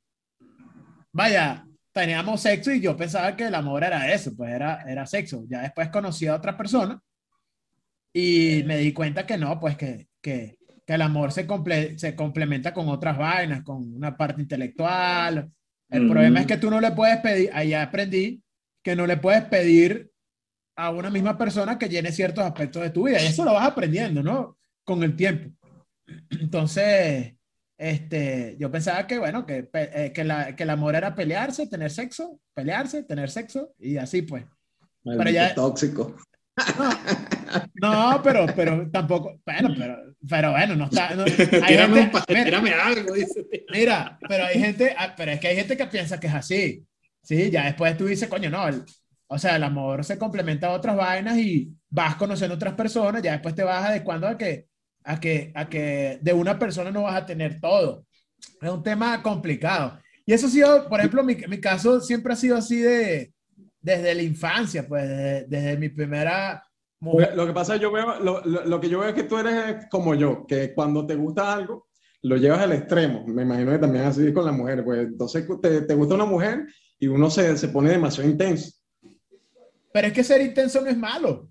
vaya, 1.12 1.66
teníamos 1.92 2.40
sexo 2.40 2.72
y 2.72 2.80
yo 2.80 2.96
pensaba 2.96 3.36
que 3.36 3.44
el 3.48 3.54
amor 3.54 3.84
era 3.84 4.10
eso, 4.12 4.34
pues 4.34 4.50
era, 4.50 4.82
era 4.90 5.04
sexo. 5.06 5.44
Ya 5.46 5.60
después 5.60 5.90
conocí 5.90 6.26
a 6.26 6.34
otra 6.36 6.56
persona 6.56 6.98
y 8.14 8.62
me 8.64 8.78
di 8.78 8.92
cuenta 8.92 9.26
que 9.26 9.36
no, 9.36 9.60
pues 9.60 9.76
que, 9.76 10.08
que, 10.22 10.58
que 10.86 10.94
el 10.94 11.02
amor 11.02 11.32
se, 11.32 11.46
comple- 11.46 11.98
se 11.98 12.14
complementa 12.16 12.72
con 12.72 12.88
otras 12.88 13.16
vainas, 13.18 13.62
con 13.62 13.94
una 13.94 14.16
parte 14.16 14.40
intelectual. 14.40 15.50
El 15.90 16.04
Mm. 16.04 16.10
problema 16.10 16.40
es 16.40 16.46
que 16.46 16.56
tú 16.56 16.70
no 16.70 16.80
le 16.80 16.92
puedes 16.92 17.18
pedir, 17.18 17.50
ahí 17.52 17.74
aprendí 17.74 18.42
que 18.82 18.96
no 18.96 19.06
le 19.06 19.18
puedes 19.18 19.44
pedir 19.44 20.10
a 20.76 20.90
una 20.90 21.10
misma 21.10 21.36
persona 21.36 21.78
que 21.78 21.90
llene 21.90 22.10
ciertos 22.10 22.42
aspectos 22.44 22.82
de 22.82 22.88
tu 22.90 23.04
vida. 23.04 23.22
Y 23.22 23.26
eso 23.26 23.44
lo 23.44 23.52
vas 23.52 23.68
aprendiendo, 23.68 24.22
¿no? 24.22 24.56
Con 24.84 25.02
el 25.02 25.14
tiempo. 25.14 25.50
Entonces, 26.30 27.34
este, 27.78 28.56
yo 28.58 28.70
pensaba 28.70 29.06
que, 29.06 29.18
bueno, 29.18 29.44
que, 29.46 29.68
eh, 29.72 30.12
que, 30.14 30.24
la, 30.24 30.54
que 30.54 30.62
el 30.62 30.70
amor 30.70 30.94
era 30.94 31.14
pelearse, 31.14 31.66
tener 31.66 31.90
sexo, 31.90 32.38
pelearse, 32.54 33.02
tener 33.02 33.30
sexo 33.30 33.74
y 33.78 33.96
así 33.96 34.22
pues. 34.22 34.44
Maldito 35.04 35.30
ya- 35.30 35.54
tóxico. 35.54 36.16
No, 37.80 38.20
pero, 38.22 38.46
pero 38.54 38.88
tampoco, 38.90 39.38
bueno, 39.44 39.74
pero, 39.76 39.96
pero 40.28 40.50
bueno, 40.52 40.76
no 40.76 40.84
está. 40.84 41.14
no- 41.14 41.24
hay 41.62 41.66
Tírame, 41.66 42.00
gente- 42.02 42.10
pa- 42.12 42.24
mira, 42.28 42.44
tírame 42.44 42.70
algo, 42.72 43.14
dice. 43.14 43.46
mira, 43.72 44.18
pero 44.28 44.44
hay 44.44 44.58
gente, 44.60 44.94
ah, 44.96 45.14
pero 45.16 45.32
es 45.32 45.40
que 45.40 45.48
hay 45.48 45.56
gente 45.56 45.76
que 45.76 45.86
piensa 45.86 46.18
que 46.20 46.26
es 46.28 46.34
así. 46.34 46.84
Sí, 47.22 47.50
ya 47.50 47.64
después 47.64 47.96
tú 47.96 48.06
dices, 48.06 48.28
coño, 48.28 48.48
no, 48.50 48.66
el- 48.68 48.84
o 49.26 49.38
sea, 49.38 49.56
el 49.56 49.62
amor 49.64 50.04
se 50.04 50.18
complementa 50.18 50.66
a 50.68 50.72
otras 50.72 50.94
vainas 50.96 51.38
y 51.38 51.72
vas 51.90 52.16
conociendo 52.16 52.54
otras 52.56 52.74
personas, 52.74 53.22
ya 53.22 53.32
después 53.32 53.54
te 53.54 53.62
vas 53.64 53.84
adecuando 53.84 54.26
a 54.28 54.36
que, 54.36 54.66
a 55.04 55.20
que, 55.20 55.52
a 55.54 55.68
que 55.68 56.18
de 56.22 56.32
una 56.32 56.58
persona 56.58 56.90
no 56.90 57.02
vas 57.02 57.16
a 57.16 57.26
tener 57.26 57.60
todo. 57.60 58.06
Es 58.60 58.70
un 58.70 58.82
tema 58.82 59.22
complicado. 59.22 59.98
Y 60.26 60.32
eso 60.32 60.46
ha 60.46 60.50
sido, 60.50 60.88
por 60.88 61.00
ejemplo, 61.00 61.22
mi, 61.24 61.36
mi 61.48 61.60
caso 61.60 62.00
siempre 62.00 62.32
ha 62.32 62.36
sido 62.36 62.56
así 62.56 62.78
de, 62.78 63.32
desde 63.80 64.14
la 64.14 64.22
infancia, 64.22 64.86
pues, 64.86 65.08
desde, 65.08 65.46
desde 65.46 65.76
mi 65.76 65.88
primera 65.88 66.62
mujer. 67.00 67.34
Lo 67.34 67.46
que 67.46 67.52
pasa 67.52 67.76
yo 67.76 67.90
veo, 67.92 68.20
lo, 68.20 68.40
lo- 68.44 68.64
lo 68.64 68.80
que 68.80 68.88
yo 68.88 69.00
veo 69.00 69.08
es 69.08 69.14
que 69.14 69.24
tú 69.24 69.38
eres 69.38 69.86
como 69.90 70.14
yo, 70.14 70.46
que 70.46 70.72
cuando 70.74 71.06
te 71.06 71.14
gusta 71.16 71.52
algo, 71.52 71.88
lo 72.22 72.36
llevas 72.36 72.60
al 72.60 72.72
extremo. 72.72 73.24
Me 73.26 73.42
imagino 73.42 73.72
que 73.72 73.78
también 73.78 74.04
así 74.04 74.32
con 74.32 74.44
las 74.44 74.54
mujeres. 74.54 74.84
Pues 74.84 75.00
entonces 75.08 75.44
te, 75.60 75.82
te 75.82 75.94
gusta 75.94 76.14
una 76.14 76.24
mujer 76.24 76.66
y 77.00 77.08
uno 77.08 77.28
se, 77.30 77.56
se 77.56 77.68
pone 77.68 77.90
demasiado 77.90 78.30
intenso. 78.30 78.70
Pero 79.92 80.06
es 80.06 80.12
que 80.12 80.24
ser 80.24 80.40
intenso 80.40 80.80
no 80.80 80.88
es 80.88 80.96
malo. 80.96 81.48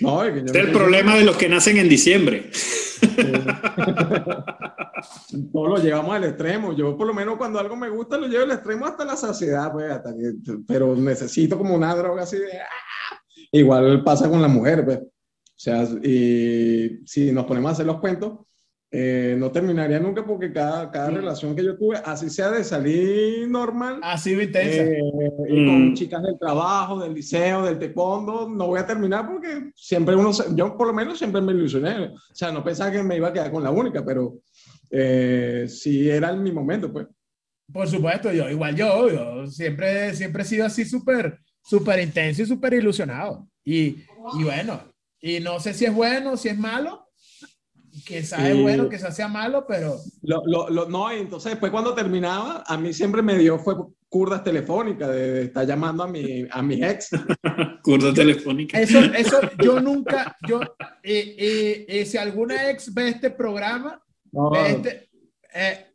No, 0.00 0.24
es 0.24 0.32
que 0.32 0.38
Este 0.40 0.58
es 0.58 0.66
el 0.66 0.72
problema 0.72 1.16
de 1.16 1.24
los 1.24 1.36
que 1.36 1.48
nacen 1.48 1.76
en 1.78 1.88
diciembre. 1.88 2.50
Todos 5.52 5.68
lo 5.68 5.76
llevamos 5.76 6.14
al 6.14 6.24
extremo. 6.24 6.74
Yo, 6.74 6.96
por 6.96 7.06
lo 7.06 7.14
menos, 7.14 7.36
cuando 7.36 7.58
algo 7.58 7.76
me 7.76 7.90
gusta, 7.90 8.16
lo 8.16 8.26
llevo 8.26 8.44
al 8.44 8.52
extremo 8.52 8.86
hasta 8.86 9.04
la 9.04 9.16
saciedad, 9.16 9.72
pues, 9.72 9.90
hasta 9.90 10.14
que, 10.14 10.32
pero 10.66 10.96
necesito 10.96 11.58
como 11.58 11.74
una 11.74 11.94
droga 11.94 12.22
así 12.22 12.38
de. 12.38 12.58
¡ah! 12.58 13.20
Igual 13.52 14.02
pasa 14.02 14.28
con 14.28 14.42
la 14.42 14.48
mujer, 14.48 14.84
pues. 14.84 14.98
O 14.98 15.58
sea, 15.58 15.84
y 16.02 17.00
si 17.06 17.32
nos 17.32 17.46
ponemos 17.46 17.70
a 17.70 17.72
hacer 17.72 17.86
los 17.86 18.00
cuentos, 18.00 18.40
eh, 18.90 19.34
no 19.38 19.50
terminaría 19.50 19.98
nunca 19.98 20.24
porque 20.24 20.52
cada, 20.52 20.90
cada 20.90 21.10
relación 21.10 21.54
que 21.56 21.64
yo 21.64 21.76
tuve, 21.76 21.96
así 22.04 22.30
sea 22.30 22.50
de 22.50 22.62
salir 22.64 23.48
normal, 23.48 23.98
Ha 24.02 24.16
sido 24.16 24.40
intensa. 24.42 24.82
eh, 24.84 25.00
y 25.48 25.64
con 25.66 25.90
Mm. 25.90 25.94
chicas 25.94 26.22
del 26.22 26.38
trabajo, 26.38 27.00
del 27.00 27.12
liceo, 27.14 27.64
del 27.64 27.78
taekwondo, 27.78 28.48
no 28.48 28.68
voy 28.68 28.78
a 28.78 28.86
terminar 28.86 29.26
porque 29.26 29.70
siempre 29.74 30.14
uno, 30.14 30.30
yo 30.54 30.76
por 30.76 30.86
lo 30.86 30.92
menos 30.92 31.18
siempre 31.18 31.40
me 31.40 31.52
ilusioné. 31.52 32.06
O 32.08 32.34
sea, 32.34 32.52
no 32.52 32.62
pensaba 32.62 32.90
que 32.92 33.02
me 33.02 33.16
iba 33.16 33.28
a 33.28 33.32
quedar 33.32 33.50
con 33.50 33.62
la 33.64 33.70
única, 33.70 34.04
pero 34.04 34.36
eh, 34.90 35.66
sí 35.68 36.08
era 36.08 36.30
en 36.30 36.42
mi 36.42 36.52
momento, 36.52 36.92
pues. 36.92 37.06
Por 37.72 37.88
supuesto, 37.88 38.30
yo, 38.32 38.48
igual 38.48 38.76
yo, 38.76 39.10
yo 39.10 39.46
siempre, 39.48 40.14
siempre 40.14 40.42
he 40.42 40.46
sido 40.46 40.64
así 40.64 40.84
súper, 40.84 41.40
súper 41.64 41.98
intenso 42.00 42.42
y 42.42 42.46
súper 42.46 42.74
ilusionado. 42.74 43.48
Y, 43.64 43.96
y 44.38 44.44
bueno, 44.44 44.80
y 45.20 45.40
no 45.40 45.58
sé 45.58 45.74
si 45.74 45.84
es 45.86 45.92
bueno, 45.92 46.36
si 46.36 46.48
es 46.50 46.56
malo. 46.56 47.05
Quizás 48.04 48.40
es 48.44 48.56
Y- 48.56 48.62
bueno, 48.62 48.88
quizás 48.88 49.14
sea 49.16 49.28
malo, 49.28 49.64
pero 49.66 49.96
Lo, 50.22 50.42
lo, 50.46 50.68
lo- 50.70 50.88
no, 50.88 51.12
y 51.14 51.20
entonces 51.20 51.52
después 51.52 51.70
cuando 51.72 51.94
terminaba, 51.94 52.62
a 52.66 52.76
mí 52.76 52.92
siempre 52.92 53.22
me 53.22 53.38
dio 53.38 53.58
fue 53.58 53.74
curdas 54.08 54.42
telefónicas 54.44 55.08
de, 55.10 55.30
de 55.32 55.42
estar 55.44 55.66
llamando 55.66 56.02
a, 56.02 56.08
mi, 56.08 56.46
a 56.50 56.62
mis 56.62 56.82
ex. 56.82 57.10
Curda 57.82 58.12
telefónica. 58.12 58.80
eso, 58.80 58.98
eso 59.00 59.40
yo 59.62 59.80
nunca, 59.80 60.36
yo, 60.46 60.60
y, 61.02 61.12
y- 61.12 61.86
y 61.88 62.06
si 62.06 62.16
alguna 62.18 62.70
ex 62.70 62.92
ve 62.92 63.08
este 63.08 63.30
programa, 63.30 64.00
No, 64.32 64.50
ve 64.50 64.70
este, 64.70 65.08
eh, 65.54 65.86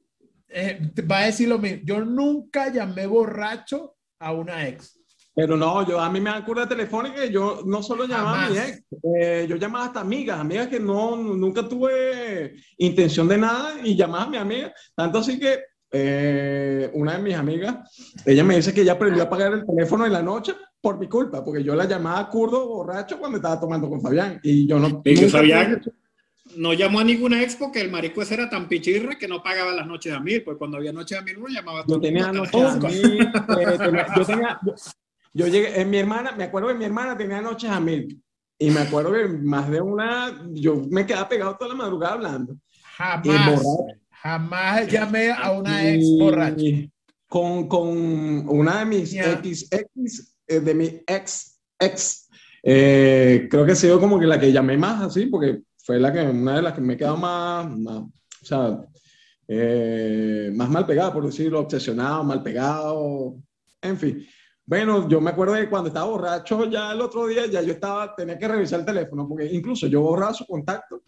eh, 0.49 0.79
va 1.09 1.19
a 1.19 1.25
decir 1.27 1.47
lo 1.49 1.57
mismo. 1.59 1.81
Yo 1.83 2.03
nunca 2.03 2.71
llamé 2.71 3.05
borracho 3.05 3.95
a 4.19 4.33
una 4.33 4.67
ex. 4.67 4.99
Pero 5.33 5.55
no, 5.55 5.87
yo 5.87 5.99
a 5.99 6.09
mí 6.09 6.19
me 6.19 6.29
dan 6.29 6.43
cura 6.43 6.67
telefónica 6.67 7.25
y 7.25 7.31
yo 7.31 7.61
no 7.65 7.81
solo 7.81 8.05
llamaba 8.05 8.45
a 8.47 8.49
mi 8.49 8.57
ex, 8.57 8.83
eh, 9.17 9.45
yo 9.49 9.55
llamaba 9.55 9.85
hasta 9.85 10.01
amigas, 10.01 10.39
amigas 10.39 10.67
que 10.67 10.79
no, 10.79 11.15
nunca 11.15 11.67
tuve 11.67 12.55
intención 12.77 13.27
de 13.29 13.37
nada 13.37 13.75
y 13.83 13.95
llamaba 13.95 14.25
a 14.25 14.29
mi 14.29 14.37
amiga. 14.37 14.73
Tanto 14.93 15.19
así 15.19 15.39
que 15.39 15.59
eh, 15.93 16.89
una 16.93 17.13
de 17.17 17.23
mis 17.23 17.35
amigas, 17.35 17.77
ella 18.25 18.43
me 18.43 18.55
dice 18.57 18.73
que 18.73 18.81
ella 18.81 18.93
aprendió 18.93 19.23
a 19.23 19.25
apagar 19.27 19.53
el 19.53 19.65
teléfono 19.65 20.05
en 20.05 20.11
la 20.13 20.21
noche 20.21 20.53
por 20.81 20.97
mi 20.99 21.07
culpa, 21.07 21.43
porque 21.45 21.63
yo 21.63 21.75
la 21.75 21.85
llamaba 21.85 22.27
curdo 22.29 22.67
borracho 22.67 23.17
cuando 23.19 23.37
estaba 23.37 23.59
tomando 23.59 23.89
con 23.89 24.01
Fabián 24.01 24.39
y 24.43 24.67
yo 24.67 24.79
no... 24.79 25.01
Y 25.05 25.15
que 25.15 25.27
Fabián- 25.29 25.81
No 26.57 26.73
llamó 26.73 26.99
a 26.99 27.03
ninguna 27.05 27.41
ex 27.41 27.55
porque 27.55 27.79
el 27.81 27.89
marico 27.91 28.21
ese 28.21 28.33
era 28.33 28.49
tan 28.49 28.67
pichirra 28.67 29.17
que 29.17 29.27
no 29.27 29.41
pagaba 29.41 29.71
las 29.71 29.87
noches 29.87 30.11
a 30.13 30.19
mil, 30.19 30.43
pues 30.43 30.57
cuando 30.57 30.75
había 30.77 30.91
noches 30.91 31.17
a 31.17 31.21
mil 31.21 31.37
uno 31.37 31.47
llamaba 31.47 31.81
a 31.81 31.85
todo 31.85 31.95
Yo 31.97 32.01
tenía 32.01 32.27
mundo. 32.27 32.43
noches 32.43 32.61
a 32.63 32.77
mil, 32.79 33.21
eh, 33.21 33.77
tenía- 33.77 34.07
yo 34.17 34.25
tenía, 34.25 34.59
yo, 34.65 34.73
yo 35.33 35.47
llegué, 35.47 35.79
en 35.79 35.89
mi 35.89 35.97
hermana, 35.97 36.33
me 36.33 36.43
acuerdo 36.45 36.69
que 36.69 36.75
mi 36.75 36.85
hermana 36.85 37.17
tenía 37.17 37.41
noches 37.41 37.69
a 37.69 37.79
mil. 37.79 38.21
Y 38.59 38.69
me 38.69 38.81
acuerdo 38.81 39.13
que 39.13 39.27
más 39.27 39.69
de 39.69 39.81
una, 39.81 40.43
yo 40.51 40.75
me 40.89 41.05
quedaba 41.05 41.27
pegado 41.27 41.55
toda 41.57 41.69
la 41.69 41.75
madrugada 41.75 42.13
hablando. 42.13 42.55
Jamás. 42.95 43.63
Jamás 44.11 44.87
llamé 44.87 45.31
a 45.31 45.51
una 45.51 45.89
ex 45.89 46.05
borracha. 46.19 46.63
Con, 47.27 47.67
con 47.67 47.87
una 48.49 48.79
de 48.79 48.85
mis 48.85 49.11
Ya. 49.11 49.31
ex, 49.31 49.67
ex, 49.71 50.35
eh, 50.47 50.59
de 50.59 50.73
mi 50.75 51.01
ex, 51.07 51.59
ex, 51.79 52.29
eh, 52.61 53.47
creo 53.49 53.65
que 53.65 53.71
ha 53.71 53.75
sido 53.75 53.99
como 53.99 54.19
que 54.19 54.27
la 54.27 54.39
que 54.39 54.51
llamé 54.51 54.77
más 54.77 55.01
así, 55.01 55.25
porque 55.27 55.61
fue 55.83 55.99
la 55.99 56.11
que, 56.13 56.19
una 56.21 56.57
de 56.57 56.61
las 56.61 56.73
que 56.73 56.81
me 56.81 56.93
he 56.93 56.97
quedado 56.97 57.17
más, 57.17 57.67
más 57.79 57.95
o 57.97 58.11
sea, 58.45 58.79
eh, 59.47 60.51
más 60.53 60.69
mal 60.69 60.85
pegada, 60.85 61.11
por 61.13 61.25
decirlo, 61.25 61.61
obsesionado, 61.61 62.23
mal 62.23 62.43
pegado, 62.43 63.37
en 63.81 63.97
fin. 63.97 64.27
Bueno, 64.71 65.05
yo 65.09 65.19
me 65.19 65.31
acuerdo 65.31 65.55
de 65.55 65.69
cuando 65.69 65.89
estaba 65.89 66.05
borracho, 66.05 66.63
ya 66.69 66.93
el 66.93 67.01
otro 67.01 67.27
día, 67.27 67.45
ya 67.45 67.61
yo 67.61 67.73
estaba, 67.73 68.15
tenía 68.15 68.39
que 68.39 68.47
revisar 68.47 68.79
el 68.79 68.85
teléfono, 68.85 69.27
porque 69.27 69.43
incluso 69.51 69.85
yo 69.87 69.99
borraba 69.99 70.33
su 70.33 70.45
contacto 70.45 71.01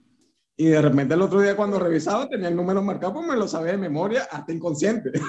y 0.57 0.66
de 0.66 0.82
repente 0.82 1.14
el 1.14 1.22
otro 1.22 1.39
día 1.39 1.55
cuando 1.55 1.80
revisaba 1.80 2.28
tenía 2.28 2.49
el 2.49 2.57
número 2.57 2.84
marcado, 2.84 3.14
pues 3.14 3.26
me 3.26 3.38
lo 3.38 3.47
sabía 3.47 3.72
de 3.72 3.78
memoria, 3.78 4.28
hasta 4.30 4.51
inconsciente. 4.51 5.11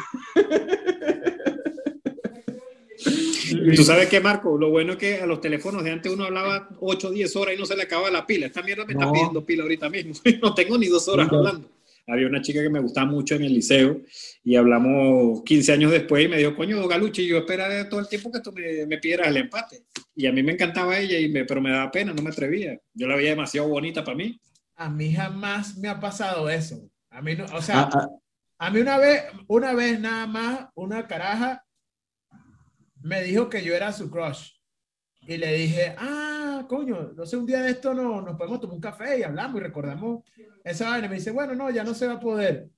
Y 3.47 3.77
tú 3.77 3.85
sabes 3.85 4.09
qué, 4.09 4.21
Marco, 4.21 4.59
lo 4.59 4.71
bueno 4.71 4.93
es 4.93 4.99
que 4.99 5.21
a 5.21 5.27
los 5.27 5.41
teléfonos 5.41 5.85
de 5.85 5.93
antes 5.93 6.13
uno 6.13 6.25
hablaba 6.25 6.69
8 6.81 7.09
o 7.09 7.11
10 7.13 7.37
horas 7.37 7.55
y 7.55 7.59
no 7.59 7.67
se 7.67 7.77
le 7.77 7.85
acababa 7.85 8.11
la 8.11 8.27
pila. 8.27 8.47
Esta 8.47 8.63
mierda 8.63 8.85
me 8.85 8.95
está 8.95 9.13
pidiendo 9.13 9.45
pila 9.45 9.63
ahorita 9.63 9.89
mismo. 9.91 10.15
no 10.43 10.55
tengo 10.55 10.77
ni 10.77 10.89
dos 10.89 11.07
horas 11.07 11.31
No. 11.31 11.39
hablando. 11.39 11.69
Había 12.07 12.27
una 12.27 12.43
chica 12.43 12.63
que 12.63 12.69
me 12.69 12.81
gustaba 12.81 13.07
mucho 13.07 13.35
en 13.35 13.45
el 13.45 13.55
liceo 13.55 14.03
y 14.43 14.57
hablamos 14.57 15.43
15 15.45 15.73
años 15.73 15.91
después 15.91 16.25
y 16.25 16.29
me 16.29 16.37
dijo, 16.37 16.55
coño, 16.55 16.87
Galuchi, 16.87 17.27
yo 17.27 17.39
esperaba 17.39 17.89
todo 17.89 18.01
el 18.01 18.09
tiempo 18.09 18.31
que 18.31 18.41
tú 18.41 18.53
me, 18.53 18.87
me 18.87 18.99
pidieras 18.99 19.29
el 19.29 19.39
empate. 19.39 19.85
Y 20.15 20.27
a 20.27 20.33
mí 20.33 20.43
me 20.43 20.53
encantaba 20.53 20.99
ella, 20.99 21.19
y 21.19 21.29
me, 21.29 21.45
pero 21.45 21.61
me 21.61 21.71
daba 21.71 21.91
pena, 21.91 22.13
no 22.13 22.23
me 22.23 22.31
atrevía. 22.31 22.79
Yo 22.93 23.07
la 23.07 23.17
veía 23.17 23.31
demasiado 23.31 23.69
bonita 23.69 24.05
para 24.05 24.17
mí. 24.17 24.39
A 24.77 24.89
mí 24.91 25.13
jamás 25.13 25.77
me 25.79 25.89
ha 25.89 25.99
pasado 25.99 26.49
eso. 26.51 26.89
A 27.11 27.23
mí 27.23 27.35
no, 27.37 27.45
o 27.47 27.63
sea, 27.63 27.83
Ah, 27.83 27.91
ah, 27.95 28.09
a 28.59 28.71
mí 28.71 28.81
una 28.81 28.99
vez, 28.99 29.25
una 29.47 29.75
vez 29.75 29.99
nada 30.01 30.27
más, 30.27 30.69
una 30.75 31.07
caraja 31.07 31.65
me 33.03 33.23
dijo 33.23 33.49
que 33.49 33.63
yo 33.63 33.75
era 33.75 33.93
su 33.93 34.11
crush. 34.11 34.54
Y 35.27 35.37
le 35.39 35.55
dije, 35.55 35.95
ah, 35.99 36.65
coño, 36.69 37.13
no 37.17 37.25
sé, 37.27 37.37
un 37.37 37.47
día 37.47 37.63
de 37.63 37.71
esto 37.71 37.95
no, 37.95 38.21
nos 38.21 38.37
podemos 38.37 38.61
tomar 38.61 38.75
un 38.77 38.81
café 38.81 39.19
y 39.19 39.23
hablamos 39.23 39.61
y 39.61 39.65
recordamos 39.65 40.23
esa 40.63 40.91
vaina. 40.91 41.09
Me 41.09 41.17
dice, 41.17 41.31
bueno, 41.31 41.55
no, 41.55 41.71
ya 41.71 41.83
no 41.85 41.95
se 41.95 42.07
va 42.07 42.15
a 42.15 42.21
poder. 42.21 42.69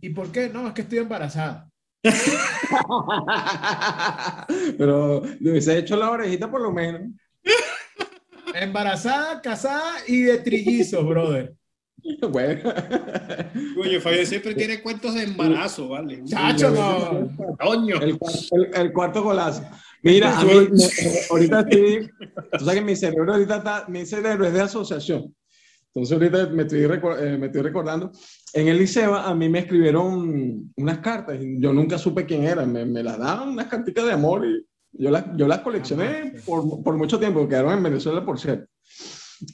¿Y 0.00 0.10
por 0.10 0.30
qué? 0.30 0.48
No, 0.48 0.68
es 0.68 0.74
que 0.74 0.82
estoy 0.82 0.98
embarazada. 0.98 1.68
Pero 4.78 5.22
le 5.40 5.50
hubiese 5.50 5.78
hecho 5.78 5.96
la 5.96 6.10
orejita 6.10 6.50
por 6.50 6.60
lo 6.60 6.72
menos. 6.72 7.02
Embarazada, 8.54 9.40
casada 9.40 9.94
y 10.06 10.22
de 10.22 10.38
trillizos, 10.38 11.06
brother. 11.06 11.54
Bueno. 12.30 12.72
Coño, 13.74 14.00
Fabián 14.00 14.26
siempre 14.26 14.54
tiene 14.54 14.80
cuentos 14.80 15.12
de 15.14 15.24
embarazo, 15.24 15.88
¿vale? 15.88 16.22
Chacho, 16.24 16.70
no. 16.70 17.28
Coño. 17.58 17.96
El, 18.00 18.16
el- 18.52 18.70
el 18.74 18.92
cuarto 18.92 19.24
golazo. 19.24 19.64
Mira, 20.02 20.38
a 20.38 20.44
mí, 20.44 20.52
eh, 20.52 21.20
ahorita 21.30 21.66
sí, 21.70 21.98
tú 22.52 22.64
sabes 22.64 22.74
que 22.74 22.84
mi 22.84 22.96
cerebro 22.96 23.32
ahorita 23.32 23.56
está, 23.56 23.84
mi 23.88 24.06
cerebro 24.06 24.46
es 24.46 24.52
de 24.52 24.60
asociación. 24.60 25.34
Entonces 25.86 26.12
ahorita 26.12 26.46
me 26.48 26.62
estoy, 26.62 26.84
eh, 26.84 27.38
me 27.38 27.46
estoy 27.46 27.62
recordando, 27.62 28.12
en 28.52 28.68
el 28.68 28.78
liceo 28.78 29.14
a 29.14 29.34
mí 29.34 29.48
me 29.48 29.60
escribieron 29.60 30.72
unas 30.76 30.98
cartas, 30.98 31.38
y 31.40 31.60
yo 31.60 31.72
nunca 31.72 31.96
supe 31.96 32.26
quién 32.26 32.44
eran, 32.44 32.70
me, 32.72 32.84
me 32.84 33.02
las 33.02 33.18
daban 33.18 33.48
unas 33.48 33.66
cartitas 33.66 34.04
de 34.04 34.12
amor 34.12 34.46
y 34.46 34.66
yo 34.92 35.10
las, 35.10 35.24
yo 35.36 35.46
las 35.46 35.60
coleccioné 35.60 36.34
por, 36.44 36.82
por 36.82 36.96
mucho 36.96 37.18
tiempo, 37.18 37.48
quedaron 37.48 37.72
en 37.72 37.82
Venezuela 37.82 38.24
por 38.24 38.38
cierto. 38.38 38.66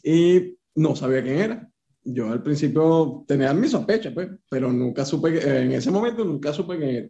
Y 0.03 0.57
no 0.75 0.95
sabía 0.97 1.23
quién 1.23 1.39
era. 1.39 1.69
Yo 2.05 2.31
al 2.31 2.43
principio 2.43 3.25
tenía 3.27 3.53
mis 3.55 3.71
sospechas, 3.71 4.13
pues, 4.13 4.29
pero 4.49 4.73
nunca 4.73 5.05
supe, 5.05 5.39
eh, 5.39 5.63
en 5.63 5.73
ese 5.73 5.91
momento 5.91 6.25
nunca 6.25 6.53
supe 6.53 6.77
quién 6.77 6.91
era. 6.91 7.09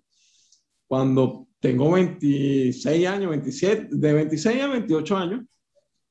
Cuando 0.86 1.48
tengo 1.62 1.92
26 1.92 3.06
años, 3.06 3.30
27, 3.30 3.88
de 3.92 4.12
26 4.12 4.62
a 4.62 4.66
28 4.66 5.16
años, 5.16 5.44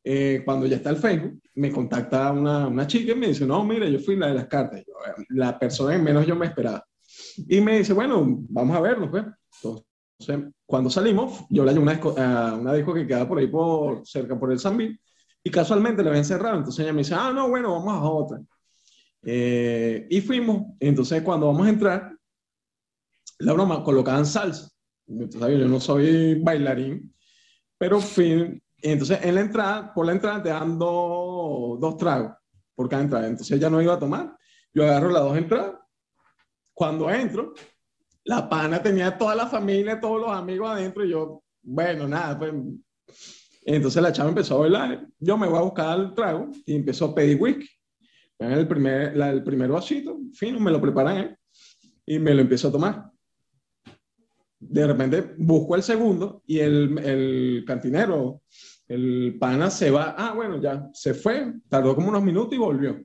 eh, 0.01 0.41
cuando 0.45 0.65
ya 0.65 0.77
está 0.77 0.91
el 0.91 0.95
Facebook, 0.95 1.41
me 1.55 1.69
contacta 1.69 2.31
una, 2.31 2.67
una 2.67 2.87
chica 2.87 3.11
y 3.11 3.15
me 3.15 3.27
dice, 3.27 3.45
no, 3.45 3.63
mira, 3.65 3.87
yo 3.89 3.99
fui 3.99 4.15
la 4.15 4.27
de 4.27 4.35
las 4.35 4.47
cartas, 4.47 4.81
Yo, 4.87 4.93
eh, 5.05 5.25
la 5.29 5.59
persona 5.59 5.91
que 5.91 6.01
menos 6.01 6.25
yo 6.25 6.37
me 6.37 6.45
esperaba. 6.45 6.83
Y 7.49 7.59
me 7.59 7.79
dice, 7.79 7.91
bueno, 7.91 8.25
vamos 8.49 8.77
a 8.77 8.79
vernos, 8.79 9.09
pues. 9.09 9.25
Entonces, 10.17 10.53
cuando 10.65 10.89
salimos, 10.89 11.43
yo 11.49 11.65
la 11.65 11.73
llevé 11.73 11.83
una, 11.83 12.55
una 12.55 12.73
disco 12.73 12.93
que 12.93 13.05
queda 13.05 13.27
por 13.27 13.37
ahí, 13.37 13.47
por, 13.47 14.07
cerca 14.07 14.39
por 14.39 14.53
el 14.53 14.59
Sambil, 14.59 14.97
y 15.43 15.51
casualmente 15.51 16.01
la 16.01 16.11
había 16.11 16.21
encerrado. 16.21 16.59
Entonces 16.59 16.79
ella 16.81 16.93
me 16.93 16.99
dice, 16.99 17.13
ah, 17.13 17.33
no, 17.33 17.49
bueno, 17.49 17.73
vamos 17.73 17.93
a 17.93 18.09
otra. 18.09 18.41
Eh, 19.23 20.07
y 20.09 20.21
fuimos. 20.21 20.77
Entonces, 20.79 21.21
cuando 21.23 21.47
vamos 21.47 21.67
a 21.67 21.71
entrar, 21.71 22.17
la 23.39 23.51
broma, 23.51 23.83
colocaban 23.83 24.25
salsa. 24.25 24.70
Entonces, 25.19 25.59
yo 25.59 25.67
no 25.67 25.79
soy 25.79 26.35
bailarín, 26.41 27.13
pero 27.77 27.99
fui. 27.99 28.61
Entonces, 28.81 29.19
en 29.23 29.35
la 29.35 29.41
entrada, 29.41 29.93
por 29.93 30.05
la 30.05 30.13
entrada 30.13 30.41
te 30.41 30.49
dan 30.49 30.79
dos, 30.79 31.97
tragos 31.97 32.33
por 32.75 32.89
cada 32.89 33.03
entrada. 33.03 33.27
Entonces, 33.27 33.55
ella 33.57 33.69
no 33.69 33.81
iba 33.81 33.93
a 33.93 33.99
tomar. 33.99 34.35
Yo 34.73 34.83
agarro 34.83 35.09
las 35.09 35.23
dos 35.23 35.37
entradas. 35.37 35.75
Cuando 36.73 37.09
entro, 37.09 37.53
la 38.23 38.47
pana 38.47 38.81
tenía 38.81 39.17
toda 39.17 39.35
la 39.35 39.47
familia, 39.47 39.99
todos 39.99 40.21
los 40.21 40.31
amigos 40.31 40.69
adentro. 40.69 41.05
Y 41.05 41.09
yo, 41.09 41.43
bueno, 41.61 42.07
nada, 42.07 42.39
pues. 42.39 42.53
Entonces 43.63 44.01
la 44.01 44.11
chava 44.11 44.29
empezó 44.29 44.55
a 44.55 44.59
bailar. 44.61 45.07
Yo 45.19 45.37
me 45.37 45.47
voy 45.47 45.59
a 45.59 45.61
buscar 45.61 45.99
el 45.99 46.13
trago 46.15 46.49
y 46.65 46.75
empezó 46.75 47.05
a 47.05 47.15
pedir 47.15 47.39
whisky. 47.39 47.67
En 48.39 48.51
el 48.53 48.67
primer, 48.67 49.15
la- 49.15 49.29
el 49.29 49.43
primer 49.43 49.69
vasito, 49.69 50.17
fino, 50.33 50.59
me 50.59 50.71
lo 50.71 50.81
preparan 50.81 51.17
él 51.17 51.37
y 52.05 52.17
me 52.17 52.33
lo 52.33 52.41
empiezo 52.41 52.69
a 52.69 52.71
tomar. 52.71 53.10
De 54.61 54.85
repente 54.85 55.33
busco 55.39 55.75
el 55.75 55.81
segundo 55.81 56.43
y 56.45 56.59
el, 56.59 56.97
el 56.99 57.63
cantinero, 57.65 58.43
el 58.87 59.37
pana 59.39 59.71
se 59.71 59.89
va. 59.89 60.15
Ah, 60.15 60.33
bueno, 60.33 60.61
ya 60.61 60.87
se 60.93 61.15
fue. 61.15 61.53
Tardó 61.67 61.95
como 61.95 62.09
unos 62.09 62.21
minutos 62.21 62.53
y 62.53 62.59
volvió. 62.59 63.01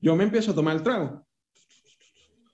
Yo 0.00 0.16
me 0.16 0.24
empiezo 0.24 0.52
a 0.52 0.54
tomar 0.54 0.76
el 0.76 0.82
trago. 0.82 1.26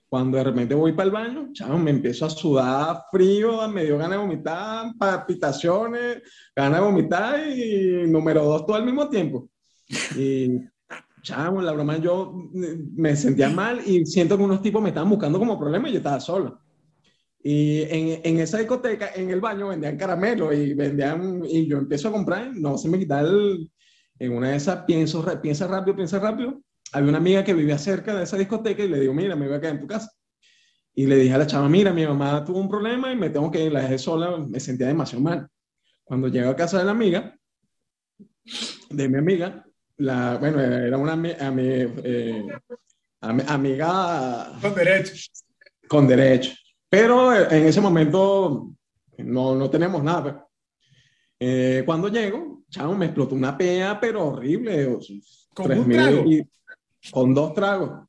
Cuando 0.09 0.39
de 0.39 0.45
repente 0.45 0.75
voy 0.75 0.93
para 0.93 1.07
el 1.07 1.13
baño, 1.13 1.49
chavo, 1.53 1.79
me 1.79 1.93
empiezo 1.93 2.27
a 2.27 2.31
sudar 2.31 3.05
frío, 3.13 3.69
me 3.69 3.85
dio 3.85 3.97
ganas 3.97 4.19
de 4.19 4.25
vomitar, 4.25 4.93
palpitaciones, 4.99 6.23
ganas 6.57 6.81
de 6.81 6.87
vomitar 6.87 7.49
y 7.49 8.09
número 8.09 8.45
dos 8.45 8.67
todo 8.67 8.75
al 8.75 8.85
mismo 8.85 9.09
tiempo. 9.09 9.49
Y 10.17 10.49
chavo, 11.23 11.63
la 11.63 11.71
broma, 11.71 11.99
yo 11.99 12.51
me 12.53 13.15
sentía 13.15 13.51
mal 13.51 13.81
y 13.87 14.05
siento 14.05 14.37
que 14.37 14.43
unos 14.43 14.61
tipos 14.61 14.83
me 14.83 14.89
estaban 14.89 15.11
buscando 15.11 15.39
como 15.39 15.57
problema 15.57 15.89
y 15.89 15.93
yo 15.93 15.99
estaba 15.99 16.19
solo. 16.19 16.61
Y 17.43 17.83
en, 17.83 18.21
en 18.23 18.41
esa 18.41 18.59
discoteca, 18.59 19.11
en 19.15 19.31
el 19.31 19.41
baño, 19.41 19.69
vendían 19.69 19.97
caramelos 19.97 20.55
y 20.55 20.75
vendían, 20.75 21.43
y 21.49 21.67
yo 21.67 21.79
empiezo 21.79 22.09
a 22.09 22.13
comprar, 22.13 22.55
no 22.55 22.77
se 22.77 22.89
me 22.89 22.99
quita 22.99 23.21
el, 23.21 23.71
en 24.19 24.33
una 24.33 24.51
de 24.51 24.57
esas, 24.57 24.85
pienso, 24.85 25.25
piensa 25.41 25.67
rápido, 25.67 25.97
piensa 25.97 26.19
rápido. 26.19 26.61
Había 26.93 27.09
una 27.09 27.19
amiga 27.19 27.43
que 27.45 27.55
vivía 27.55 27.79
cerca 27.79 28.15
de 28.15 28.25
esa 28.25 28.37
discoteca 28.37 28.83
y 28.83 28.89
le 28.89 29.01
digo, 29.01 29.15
mira, 29.15 29.37
me 29.37 29.47
voy 29.47 29.57
a 29.57 29.61
quedar 29.61 29.75
en 29.77 29.81
tu 29.81 29.87
casa. 29.87 30.11
Y 30.95 31.07
le 31.07 31.17
dije 31.17 31.33
a 31.33 31.39
la 31.39 31.47
chava, 31.47 31.69
mira, 31.69 31.93
mi 31.95 32.05
mamá 32.05 32.45
tuvo 32.45 32.59
un 32.59 32.69
problema 32.69 33.11
y 33.13 33.17
me 33.17 33.31
tengo 33.31 33.51
que 33.51 33.65
ir, 33.65 33.73
la 33.73 33.83
dejé 33.83 33.97
sola, 33.99 34.37
me 34.37 34.61
sentía 34.61 34.89
demasiado 34.89 35.23
mal. 35.23 35.49
Cuando 36.05 36.29
llego 36.29 36.51
a 36.51 36.57
casa 36.57 36.79
de 36.79 36.85
la 36.85 36.91
amiga, 36.91 37.39
de 38.91 39.09
mi 39.09 39.17
amiga, 39.19 39.65
la, 39.97 40.37
bueno, 40.39 40.61
era 40.61 40.99
una 40.99 41.15
ami- 41.15 41.37
ami- 41.39 42.01
eh, 42.05 42.45
ami- 43.23 43.45
amiga 43.49 44.53
Con 44.61 44.75
derecho. 44.75 45.15
con 45.89 46.09
derecho. 46.09 46.53
Pero 46.91 47.33
en 47.35 47.67
ese 47.67 47.81
momento 47.81 48.71
no, 49.19 49.55
no 49.55 49.71
tenemos 49.71 50.03
nada. 50.03 50.23
pues. 50.23 50.35
Eh, 51.39 51.83
cuando 51.87 52.09
llego, 52.09 52.65
chavo, 52.69 52.95
me 52.95 53.07
explotó 53.07 53.35
una 53.35 53.57
pea, 53.57 53.99
pero 53.99 54.27
horrible. 54.27 54.99
¿Con 55.55 55.67
tres 55.67 55.79
un 55.79 55.89
mil 55.89 55.97
trago? 55.97 56.25
y- 56.27 56.47
con 57.11 57.33
dos 57.35 57.55
tragos. 57.55 58.07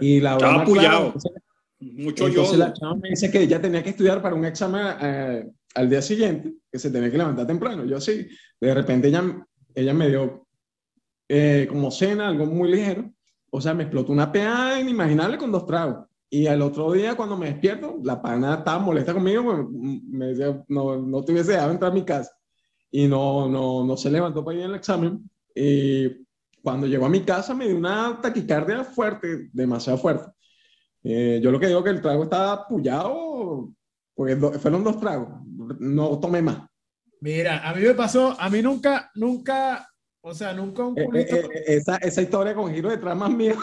Y 0.00 0.20
la 0.20 0.34
Estaba 0.34 0.62
apoyado. 0.62 1.14
Mucho 1.80 2.26
Entonces 2.28 2.52
yodo. 2.56 2.66
la 2.66 2.72
chama 2.72 2.94
me 3.02 3.10
dice 3.10 3.30
que 3.30 3.42
ella 3.42 3.60
tenía 3.60 3.82
que 3.82 3.90
estudiar 3.90 4.22
para 4.22 4.34
un 4.34 4.44
examen 4.46 4.86
eh, 5.02 5.50
al 5.74 5.90
día 5.90 6.00
siguiente, 6.00 6.54
que 6.72 6.78
se 6.78 6.90
tenía 6.90 7.10
que 7.10 7.18
levantar 7.18 7.46
temprano. 7.46 7.84
Yo 7.84 8.00
sí, 8.00 8.26
de 8.58 8.74
repente 8.74 9.08
ella, 9.08 9.46
ella 9.74 9.92
me 9.92 10.08
dio 10.08 10.46
eh, 11.28 11.66
como 11.68 11.90
cena, 11.90 12.28
algo 12.28 12.46
muy 12.46 12.70
ligero. 12.70 13.10
O 13.50 13.60
sea, 13.60 13.74
me 13.74 13.82
explotó 13.82 14.12
una 14.12 14.32
pea 14.32 14.80
inimaginable 14.80 15.36
con 15.36 15.52
dos 15.52 15.66
tragos. 15.66 16.06
Y 16.28 16.46
al 16.46 16.62
otro 16.62 16.92
día, 16.92 17.14
cuando 17.14 17.36
me 17.36 17.46
despierto, 17.46 17.98
la 18.02 18.20
pana 18.20 18.56
estaba 18.56 18.78
molesta 18.78 19.14
conmigo, 19.14 19.42
me, 19.44 20.00
me 20.08 20.26
decía, 20.26 20.64
no, 20.68 20.96
no 20.96 21.24
te 21.24 21.32
hubiese 21.32 21.52
dejado 21.52 21.70
entrar 21.70 21.92
a 21.92 21.94
mi 21.94 22.04
casa. 22.04 22.32
Y 22.90 23.06
no, 23.06 23.48
no, 23.48 23.84
no 23.84 23.96
se 23.96 24.10
levantó 24.10 24.44
para 24.44 24.58
ir 24.58 24.64
al 24.64 24.74
examen. 24.74 25.28
Y 25.54 26.26
cuando 26.62 26.86
llegó 26.86 27.06
a 27.06 27.10
mi 27.10 27.20
casa 27.20 27.54
me 27.54 27.68
dio 27.68 27.76
una 27.76 28.18
taquicardia 28.20 28.82
fuerte, 28.82 29.50
demasiado 29.52 29.98
fuerte. 29.98 30.32
Eh, 31.04 31.40
yo 31.40 31.52
lo 31.52 31.60
que 31.60 31.68
digo 31.68 31.84
que 31.84 31.90
el 31.90 32.02
trago 32.02 32.24
estaba 32.24 32.66
pullado, 32.66 33.72
porque 34.14 34.34
fueron 34.36 34.82
dos 34.82 34.98
tragos, 34.98 35.28
no 35.78 36.18
tomé 36.18 36.42
más. 36.42 36.68
Mira, 37.20 37.68
a 37.68 37.72
mí 37.74 37.82
me 37.82 37.94
pasó, 37.94 38.34
a 38.38 38.50
mí 38.50 38.60
nunca, 38.60 39.10
nunca, 39.14 39.88
o 40.28 40.34
sea, 40.34 40.52
nunca 40.52 40.84
un 40.84 40.98
Eh, 40.98 41.02
eh, 41.02 41.04
culito. 41.04 41.36
eh, 41.36 41.64
esa, 41.68 41.96
esa 41.98 42.20
historia 42.22 42.52
con 42.54 42.74
giro 42.74 42.90
de 42.90 42.98
trama 42.98 43.28
mía. 43.28 43.54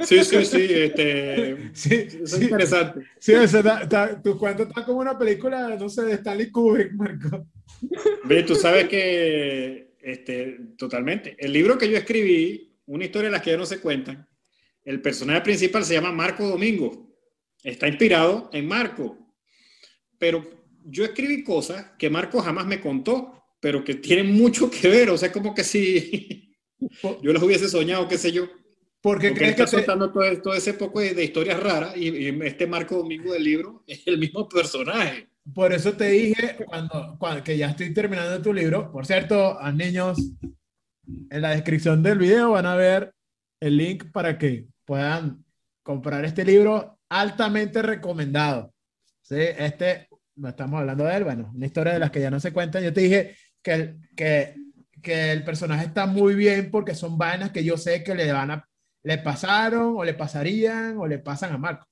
Sí, 0.00 0.22
sí, 0.24 0.44
sí. 0.44 0.66
Este, 0.70 1.70
sí, 1.74 1.94
es 2.22 2.30
sí, 2.30 2.44
interesante. 2.44 3.00
sí, 3.18 3.34
o 3.34 3.48
sea, 3.48 3.62
ta- 3.62 3.88
ta- 3.88 4.22
tu 4.22 4.38
cuento 4.38 4.62
está 4.62 4.84
como 4.84 5.00
una 5.00 5.18
película, 5.18 5.76
no 5.76 5.88
sé, 5.88 6.02
de 6.02 6.12
Stanley 6.14 6.50
Kubrick, 6.50 6.92
Marco. 6.92 7.46
Ve, 8.24 8.44
tú 8.44 8.54
sabes 8.54 8.88
que, 8.88 9.94
este, 10.00 10.58
totalmente. 10.78 11.34
El 11.38 11.52
libro 11.52 11.76
que 11.76 11.90
yo 11.90 11.96
escribí, 11.96 12.76
una 12.86 13.04
historia 13.04 13.28
de 13.28 13.32
las 13.32 13.42
que 13.42 13.50
ya 13.50 13.56
no 13.56 13.66
se 13.66 13.80
cuentan, 13.80 14.24
el 14.84 15.00
personaje 15.02 15.40
principal 15.40 15.84
se 15.84 15.94
llama 15.94 16.12
Marco 16.12 16.46
Domingo. 16.46 17.08
Está 17.62 17.88
inspirado 17.88 18.50
en 18.52 18.66
Marco. 18.68 19.18
Pero 20.18 20.44
yo 20.84 21.04
escribí 21.04 21.42
cosas 21.42 21.92
que 21.98 22.08
Marco 22.10 22.40
jamás 22.40 22.66
me 22.66 22.80
contó, 22.80 23.41
pero 23.62 23.84
que 23.84 23.94
tienen 23.94 24.34
mucho 24.34 24.68
que 24.68 24.88
ver. 24.88 25.08
O 25.10 25.16
sea, 25.16 25.30
como 25.30 25.54
que 25.54 25.62
si 25.62 26.52
yo 27.22 27.32
las 27.32 27.42
hubiese 27.42 27.68
soñado, 27.68 28.08
qué 28.08 28.18
sé 28.18 28.32
yo. 28.32 28.46
Porque 29.00 29.28
Porque 29.28 29.34
crees 29.34 29.50
está 29.52 29.64
que 29.64 29.70
te, 29.70 29.76
soltando 29.78 30.12
todo, 30.12 30.42
todo 30.42 30.54
ese 30.54 30.74
poco 30.74 30.98
de, 31.00 31.14
de 31.14 31.24
historias 31.24 31.60
raras 31.62 31.96
y, 31.96 32.08
y 32.08 32.28
este 32.44 32.66
Marco 32.66 32.96
Domingo 32.96 33.32
del 33.32 33.44
libro 33.44 33.84
es 33.86 34.02
el 34.06 34.18
mismo 34.18 34.48
personaje. 34.48 35.28
por 35.54 35.72
eso 35.72 35.92
te 35.92 36.06
dije 36.08 36.56
cuando, 36.66 37.16
cuando- 37.18 37.42
que 37.44 37.56
ya 37.56 37.70
estoy 37.70 37.92
terminando 37.94 38.42
tu 38.42 38.52
libro. 38.52 38.90
Por 38.92 39.06
cierto, 39.06 39.58
a 39.60 39.70
niños, 39.72 40.18
en 41.30 41.40
la 41.42 41.50
descripción 41.50 42.02
del 42.02 42.18
video 42.18 42.50
van 42.52 42.66
a 42.66 42.76
ver 42.76 43.12
el 43.60 43.76
link 43.76 44.10
para 44.12 44.38
que 44.38 44.66
puedan 44.84 45.44
comprar 45.84 46.24
este 46.24 46.44
libro 46.44 46.98
altamente 47.08 47.82
recomendado. 47.82 48.72
Sí, 49.22 49.36
este, 49.38 50.08
no 50.36 50.48
estamos 50.48 50.80
hablando 50.80 51.04
de 51.04 51.16
él, 51.16 51.24
bueno, 51.24 51.50
una 51.54 51.66
historia 51.66 51.92
de 51.92 51.98
las 51.98 52.10
que 52.10 52.20
ya 52.20 52.30
no 52.30 52.38
se 52.40 52.52
cuentan. 52.52 52.82
Yo 52.84 52.92
te 52.92 53.00
dije 53.02 53.36
que, 53.62 53.72
el- 53.72 53.98
que, 54.16 54.54
que 55.02 55.32
el 55.32 55.44
personaje 55.44 55.86
está 55.86 56.06
muy 56.06 56.34
bien 56.34 56.70
porque 56.70 56.94
son 56.94 57.16
vainas 57.18 57.50
que 57.50 57.64
yo 57.64 57.76
sé 57.76 58.02
que 58.04 58.14
le 58.14 58.30
van 58.32 58.50
a, 58.50 58.68
le 59.04 59.18
pasaron 59.18 59.94
o 59.96 60.04
le 60.04 60.14
pasarían 60.14 60.96
o 60.98 61.06
le 61.06 61.18
pasan 61.18 61.52
a 61.52 61.58
Marco. 61.58 61.86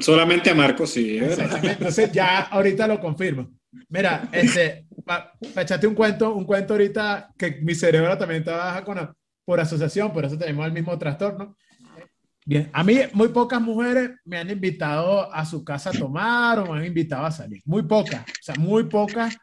Solamente 0.00 0.50
a 0.50 0.54
Marco, 0.54 0.86
sí. 0.86 1.18
Exactamente. 1.18 1.72
Entonces 1.72 2.10
ya 2.12 2.40
ahorita 2.40 2.88
lo 2.88 2.98
confirmo. 2.98 3.50
Mira, 3.88 4.28
este, 4.32 4.86
pa, 5.04 5.32
pa 5.54 5.62
echarte 5.62 5.86
un 5.86 5.94
cuento, 5.94 6.34
un 6.34 6.44
cuento 6.44 6.74
ahorita 6.74 7.30
que 7.38 7.58
mi 7.62 7.74
cerebro 7.74 8.16
también 8.18 8.42
trabaja 8.42 8.82
con, 8.84 8.98
a- 8.98 9.14
por 9.44 9.60
asociación, 9.60 10.12
por 10.12 10.24
eso 10.24 10.36
tenemos 10.36 10.66
el 10.66 10.72
mismo 10.72 10.98
trastorno. 10.98 11.56
Bien, 12.44 12.70
a 12.72 12.82
mí 12.84 12.98
muy 13.12 13.28
pocas 13.28 13.60
mujeres 13.60 14.10
me 14.24 14.38
han 14.38 14.50
invitado 14.50 15.32
a 15.32 15.44
su 15.44 15.64
casa 15.64 15.90
a 15.90 15.92
tomar 15.92 16.58
o 16.60 16.72
me 16.72 16.78
han 16.80 16.86
invitado 16.86 17.24
a 17.26 17.30
salir. 17.30 17.60
Muy 17.64 17.82
pocas, 17.82 18.22
o 18.22 18.42
sea, 18.42 18.54
muy 18.56 18.84
pocas. 18.84 19.36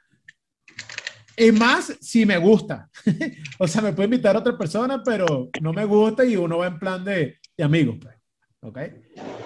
Y 1.38 1.52
más 1.52 1.94
si 2.00 2.26
me 2.26 2.38
gusta. 2.38 2.90
o 3.60 3.68
sea, 3.68 3.82
me 3.82 3.94
puede 3.94 4.06
invitar 4.06 4.36
a 4.36 4.40
otra 4.40 4.58
persona, 4.58 5.02
pero 5.04 5.50
no 5.62 5.74
me 5.74 5.86
gusta 5.86 6.24
y 6.26 6.36
uno 6.36 6.60
va 6.60 6.68
en 6.68 6.80
plan 6.80 7.04
de, 7.04 7.38
de 7.58 7.64
amigos. 7.64 7.98
pues. 8.02 8.16
¿Ok? 8.62 8.80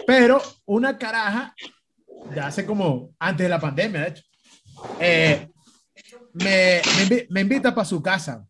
Pero 0.06 0.42
una 0.66 0.98
caraja, 0.98 1.56
ya 2.36 2.48
hace 2.48 2.66
como 2.66 3.16
antes 3.20 3.46
de 3.46 3.50
la 3.50 3.60
pandemia, 3.60 4.02
de 4.02 4.08
hecho, 4.08 4.24
eh, 5.00 5.50
me, 6.34 6.82
me, 7.10 7.28
me 7.30 7.42
invita 7.42 7.74
para 7.74 7.86
su 7.86 8.02
casa. 8.02 8.46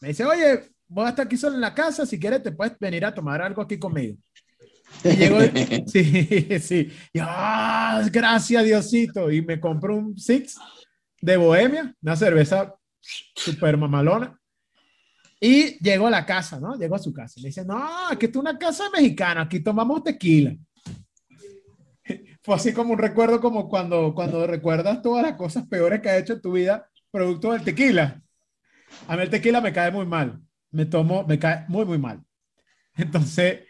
Me 0.00 0.08
dice, 0.08 0.24
oye, 0.24 0.70
voy 0.86 1.06
a 1.06 1.10
estar 1.10 1.26
aquí 1.26 1.36
solo 1.36 1.54
en 1.54 1.60
la 1.60 1.74
casa, 1.74 2.04
si 2.04 2.18
quieres 2.18 2.42
te 2.42 2.52
puedes 2.52 2.78
venir 2.78 3.04
a 3.04 3.14
tomar 3.14 3.40
algo 3.40 3.62
aquí 3.62 3.78
conmigo. 3.78 4.16
Y 5.04 5.08
llegó, 5.10 5.38
sí, 5.86 6.58
sí, 6.60 6.92
y, 7.12 7.18
ah, 7.20 8.06
gracias 8.12 8.64
Diosito, 8.64 9.30
y 9.30 9.40
me 9.42 9.60
compró 9.60 9.96
un 9.96 10.18
Six 10.18 10.56
de 11.20 11.36
Bohemia, 11.36 11.94
una 12.02 12.16
cerveza 12.16 12.74
super 13.00 13.76
mamalona. 13.76 14.36
Y 15.40 15.78
llegó 15.82 16.06
a 16.06 16.10
la 16.10 16.26
casa, 16.26 16.60
¿no? 16.60 16.76
Llegó 16.76 16.96
a 16.96 16.98
su 16.98 17.12
casa. 17.12 17.40
Le 17.40 17.48
dice, 17.48 17.64
no, 17.64 18.08
aquí 18.10 18.26
es 18.26 18.36
una 18.36 18.58
casa 18.58 18.90
mexicana, 18.90 19.42
aquí 19.42 19.60
tomamos 19.60 20.02
tequila. 20.04 20.54
Fue 22.42 22.54
así 22.54 22.72
como 22.74 22.92
un 22.92 22.98
recuerdo 22.98 23.40
como 23.40 23.68
cuando, 23.68 24.14
cuando 24.14 24.46
recuerdas 24.46 25.00
todas 25.00 25.22
las 25.22 25.36
cosas 25.36 25.66
peores 25.66 26.00
que 26.00 26.10
has 26.10 26.20
hecho 26.20 26.34
en 26.34 26.42
tu 26.42 26.52
vida 26.52 26.86
producto 27.10 27.52
del 27.52 27.64
tequila. 27.64 28.22
A 29.08 29.16
mí 29.16 29.22
el 29.22 29.30
tequila 29.30 29.60
me 29.60 29.72
cae 29.72 29.90
muy 29.90 30.06
mal. 30.06 30.40
Me 30.72 30.84
tomo, 30.86 31.24
me 31.26 31.38
cae 31.38 31.64
muy, 31.68 31.84
muy 31.84 31.98
mal. 31.98 32.22
Entonces, 32.94 33.60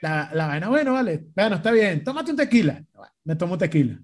la, 0.00 0.30
la 0.32 0.46
vaina, 0.46 0.68
bueno, 0.68 0.92
vale, 0.92 1.26
bueno, 1.34 1.56
está 1.56 1.72
bien, 1.72 2.04
tómate 2.04 2.30
un 2.30 2.36
tequila. 2.36 2.84
Me 3.24 3.34
tomo 3.36 3.58
tequila. 3.58 3.98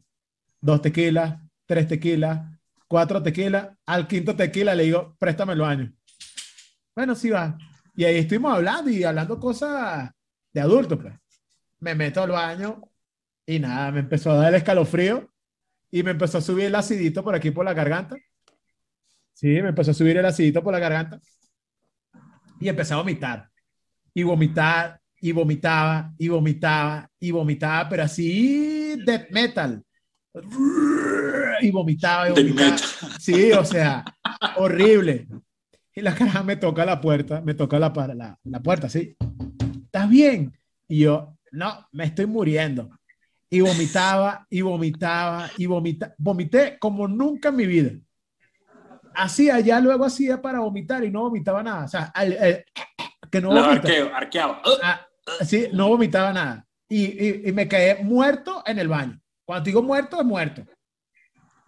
Dos 0.61 0.83
tequilas, 0.83 1.39
tres 1.67 1.87
tequilas, 1.87 2.52
cuatro 2.93 3.23
tequilas. 3.23 3.71
Al 3.87 4.07
quinto 4.07 4.37
tequila 4.37 4.75
le 4.75 4.83
digo, 4.83 5.17
préstame 5.19 5.55
el 5.55 5.61
baño. 5.61 5.91
Bueno, 6.95 7.15
sí 7.15 7.31
va. 7.31 7.57
Y 7.97 8.05
ahí 8.05 8.19
estuvimos 8.19 8.53
hablando 8.53 8.91
y 8.91 9.03
hablando 9.03 9.41
cosas 9.41 10.11
de 10.53 10.61
adultos, 10.61 10.99
pues. 11.01 11.15
Me 11.81 11.95
meto 11.95 12.23
al 12.23 12.33
baño 12.33 12.83
y 13.47 13.59
nada, 13.59 13.91
me 13.93 14.01
empezó 14.01 14.33
a 14.33 14.35
dar 14.35 14.49
el 14.51 14.57
escalofrío 14.57 15.27
y 15.91 16.03
me 16.03 16.11
empezó 16.11 16.37
a 16.37 16.43
subir 16.43 16.67
el 16.67 16.75
acidito 16.75 17.25
por 17.25 17.35
aquí 17.35 17.51
por 17.51 17.65
la 17.65 17.73
garganta. 17.73 18.15
Sí, 19.33 19.47
me 19.47 19.71
empezó 19.71 19.93
a 19.93 19.95
subir 19.95 20.19
el 20.19 20.27
acidito 20.27 20.63
por 20.63 20.75
la 20.75 20.79
garganta 20.79 21.19
y 22.61 22.69
empecé 22.69 22.93
a 22.93 22.99
vomitar. 22.99 23.49
Y 24.13 24.23
vomitar, 24.23 25.01
y 25.19 25.33
vomitaba, 25.33 26.13
y 26.19 26.29
vomitaba, 26.29 27.09
y 27.19 27.31
vomitaba, 27.31 27.89
pero 27.89 28.03
así 28.03 28.97
death 29.03 29.31
metal. 29.31 29.83
Y 31.63 31.71
vomitaba, 31.71 32.29
y 32.29 32.33
vomitaba. 32.33 32.77
Sí, 33.19 33.53
o 33.53 33.65
sea, 33.65 34.05
horrible. 34.57 35.29
Y 35.95 36.01
la 36.01 36.15
cara 36.15 36.43
me 36.43 36.57
toca 36.57 36.85
la 36.85 37.01
puerta, 37.01 37.41
me 37.41 37.55
toca 37.55 37.79
la, 37.79 37.93
para- 37.93 38.15
la, 38.15 38.39
la 38.45 38.61
puerta, 38.61 38.89
sí. 38.89 39.17
¿Estás 39.85 40.09
bien? 40.09 40.53
Y 40.89 41.01
yo, 41.01 41.37
no, 41.53 41.87
me 41.93 42.05
estoy 42.05 42.27
muriendo. 42.27 42.91
Y 43.51 43.61
vomitaba, 43.61 44.47
y 44.49 44.63
vomitaba, 44.63 45.51
y 45.59 45.67
vomitaba. 45.67 46.15
Vomité 46.17 46.79
como 46.79 47.07
nunca 47.07 47.51
en 47.51 47.57
mi 47.57 47.67
vida. 47.67 47.91
Hacía, 49.15 49.61
ya 49.61 49.79
luego 49.81 50.07
hacía 50.07 50.41
para 50.41 50.61
vomitar 50.61 51.05
y 51.05 51.11
no 51.11 51.21
vomitaba 51.23 51.63
nada. 51.63 51.85
O 51.85 51.89
sea, 51.89 52.05
al- 52.15 52.65
que 53.31 53.41
no 53.41 53.49
vomita. 53.49 53.71
arqueo, 53.89 54.15
arqueado. 54.15 54.57
Ah, 54.83 55.07
sí, 55.45 55.69
no 55.73 55.89
vomitaba 55.89 56.33
nada. 56.33 56.67
Y, 56.89 57.05
y, 57.05 57.43
y 57.49 57.53
me 57.53 57.69
quedé 57.69 58.03
muerto 58.03 58.63
en 58.67 58.79
el 58.79 58.89
baño. 58.89 59.21
Cuando 59.45 59.65
digo 59.65 59.83
muerto, 59.83 60.19
es 60.19 60.25
muerto. 60.27 60.63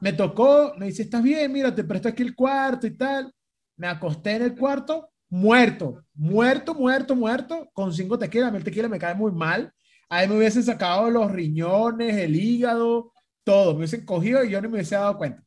Me 0.05 0.13
tocó, 0.13 0.75
me 0.77 0.85
dice, 0.85 1.01
¿estás 1.01 1.23
bien? 1.23 1.51
Mira, 1.51 1.75
te 1.75 1.83
presto 1.83 2.11
aquí 2.11 2.23
el 2.23 2.35
cuarto 2.35 2.87
y 2.87 2.95
tal. 2.95 3.33
Me 3.79 3.87
acosté 3.87 4.33
en 4.33 4.43
el 4.43 4.55
cuarto, 4.55 5.09
muerto, 5.31 6.05
muerto, 6.13 6.75
muerto, 6.75 7.17
muerto, 7.17 7.71
con 7.73 7.91
cinco 7.91 8.19
tequilas. 8.19 8.49
A 8.49 8.51
mí 8.51 8.59
el 8.59 8.65
tequila 8.65 8.87
me 8.87 8.99
cae 8.99 9.15
muy 9.15 9.33
mal. 9.33 9.73
Ahí 10.11 10.29
me 10.29 10.37
hubiesen 10.37 10.63
sacado 10.63 11.09
los 11.09 11.33
riñones, 11.33 12.17
el 12.17 12.37
hígado, 12.37 13.15
todo. 13.45 13.71
Me 13.73 13.79
hubiesen 13.79 14.05
cogido 14.05 14.45
y 14.45 14.51
yo 14.51 14.61
ni 14.61 14.69
me 14.69 14.75
hubiese 14.75 14.95
dado 14.95 15.17
cuenta. 15.17 15.43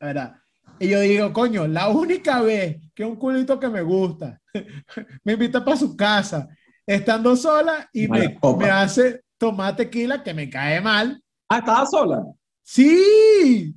La 0.00 0.06
verdad. 0.06 0.36
Y 0.78 0.88
yo 0.88 1.00
digo, 1.00 1.30
coño, 1.34 1.66
la 1.66 1.90
única 1.90 2.40
vez 2.40 2.78
que 2.94 3.04
un 3.04 3.16
culito 3.16 3.60
que 3.60 3.68
me 3.68 3.82
gusta 3.82 4.40
me 5.24 5.34
invita 5.34 5.62
para 5.62 5.76
su 5.76 5.94
casa, 5.94 6.48
estando 6.86 7.36
sola 7.36 7.86
y 7.92 8.08
me, 8.08 8.38
me 8.58 8.70
hace 8.70 9.20
tomar 9.36 9.76
tequila 9.76 10.22
que 10.22 10.32
me 10.32 10.48
cae 10.48 10.80
mal. 10.80 11.22
Ah, 11.50 11.58
estaba 11.58 11.84
sola. 11.84 12.24
Sí. 12.62 13.74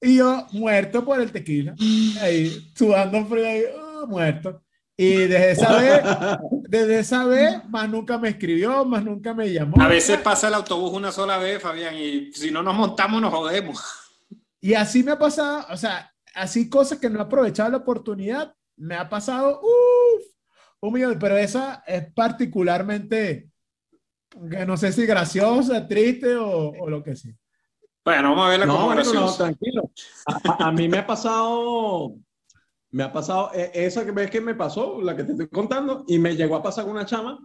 Y 0.00 0.16
yo 0.16 0.46
muerto 0.52 1.04
por 1.04 1.20
el 1.20 1.32
tequila, 1.32 1.74
ahí 2.20 2.70
sudando 2.76 3.26
frío, 3.26 3.46
ahí, 3.46 3.62
uh, 3.64 4.06
muerto. 4.06 4.62
Y 4.96 5.14
desde 5.26 5.50
esa 5.52 5.76
vez, 5.76 6.02
desde 6.68 6.98
esa 7.00 7.24
vez, 7.24 7.64
más 7.68 7.88
nunca 7.88 8.18
me 8.18 8.30
escribió, 8.30 8.84
más 8.84 9.04
nunca 9.04 9.34
me 9.34 9.52
llamó. 9.52 9.80
A 9.80 9.88
veces 9.88 10.18
pasa 10.18 10.48
el 10.48 10.54
autobús 10.54 10.92
una 10.92 11.12
sola 11.12 11.38
vez, 11.38 11.62
Fabián, 11.62 11.94
y 11.96 12.32
si 12.32 12.50
no 12.50 12.62
nos 12.62 12.74
montamos 12.74 13.20
nos 13.20 13.32
jodemos. 13.32 13.80
Y 14.60 14.74
así 14.74 15.02
me 15.02 15.12
ha 15.12 15.18
pasado, 15.18 15.66
o 15.70 15.76
sea, 15.76 16.12
así 16.34 16.68
cosas 16.68 16.98
que 16.98 17.10
no 17.10 17.18
he 17.18 17.22
aprovechado 17.22 17.70
la 17.70 17.76
oportunidad, 17.78 18.54
me 18.76 18.96
ha 18.96 19.08
pasado, 19.08 19.60
uff, 19.60 20.26
un 20.80 20.92
millón, 20.92 21.16
pero 21.18 21.36
esa 21.36 21.82
es 21.86 22.12
particularmente 22.12 23.50
que 24.50 24.66
no 24.66 24.76
sé 24.76 24.92
si 24.92 25.06
graciosa, 25.06 25.86
triste 25.86 26.36
o, 26.36 26.70
o 26.70 26.90
lo 26.90 27.02
que 27.02 27.16
sea. 27.16 27.34
Bueno, 28.08 28.30
vamos 28.30 28.46
a 28.46 28.48
verla 28.48 28.64
No, 28.66 28.72
como 28.72 28.86
bueno, 28.86 29.02
no, 29.12 29.32
tranquilo. 29.34 29.90
A, 30.24 30.64
a- 30.64 30.68
a 30.68 30.72
mí 30.72 30.88
me 30.88 30.96
ha 30.96 31.06
pasado, 31.06 32.14
me 32.90 33.02
ha 33.02 33.12
pasado, 33.12 33.50
eh, 33.54 33.70
esa 33.74 34.02
que 34.02 34.12
ves 34.12 34.30
que 34.30 34.40
me 34.40 34.54
pasó, 34.54 34.98
la 35.02 35.14
que 35.14 35.24
te 35.24 35.32
estoy 35.32 35.48
contando, 35.48 36.04
y 36.08 36.18
me 36.18 36.34
llegó 36.34 36.56
a 36.56 36.62
pasar 36.62 36.84
con 36.84 36.94
una 36.94 37.04
chama 37.04 37.38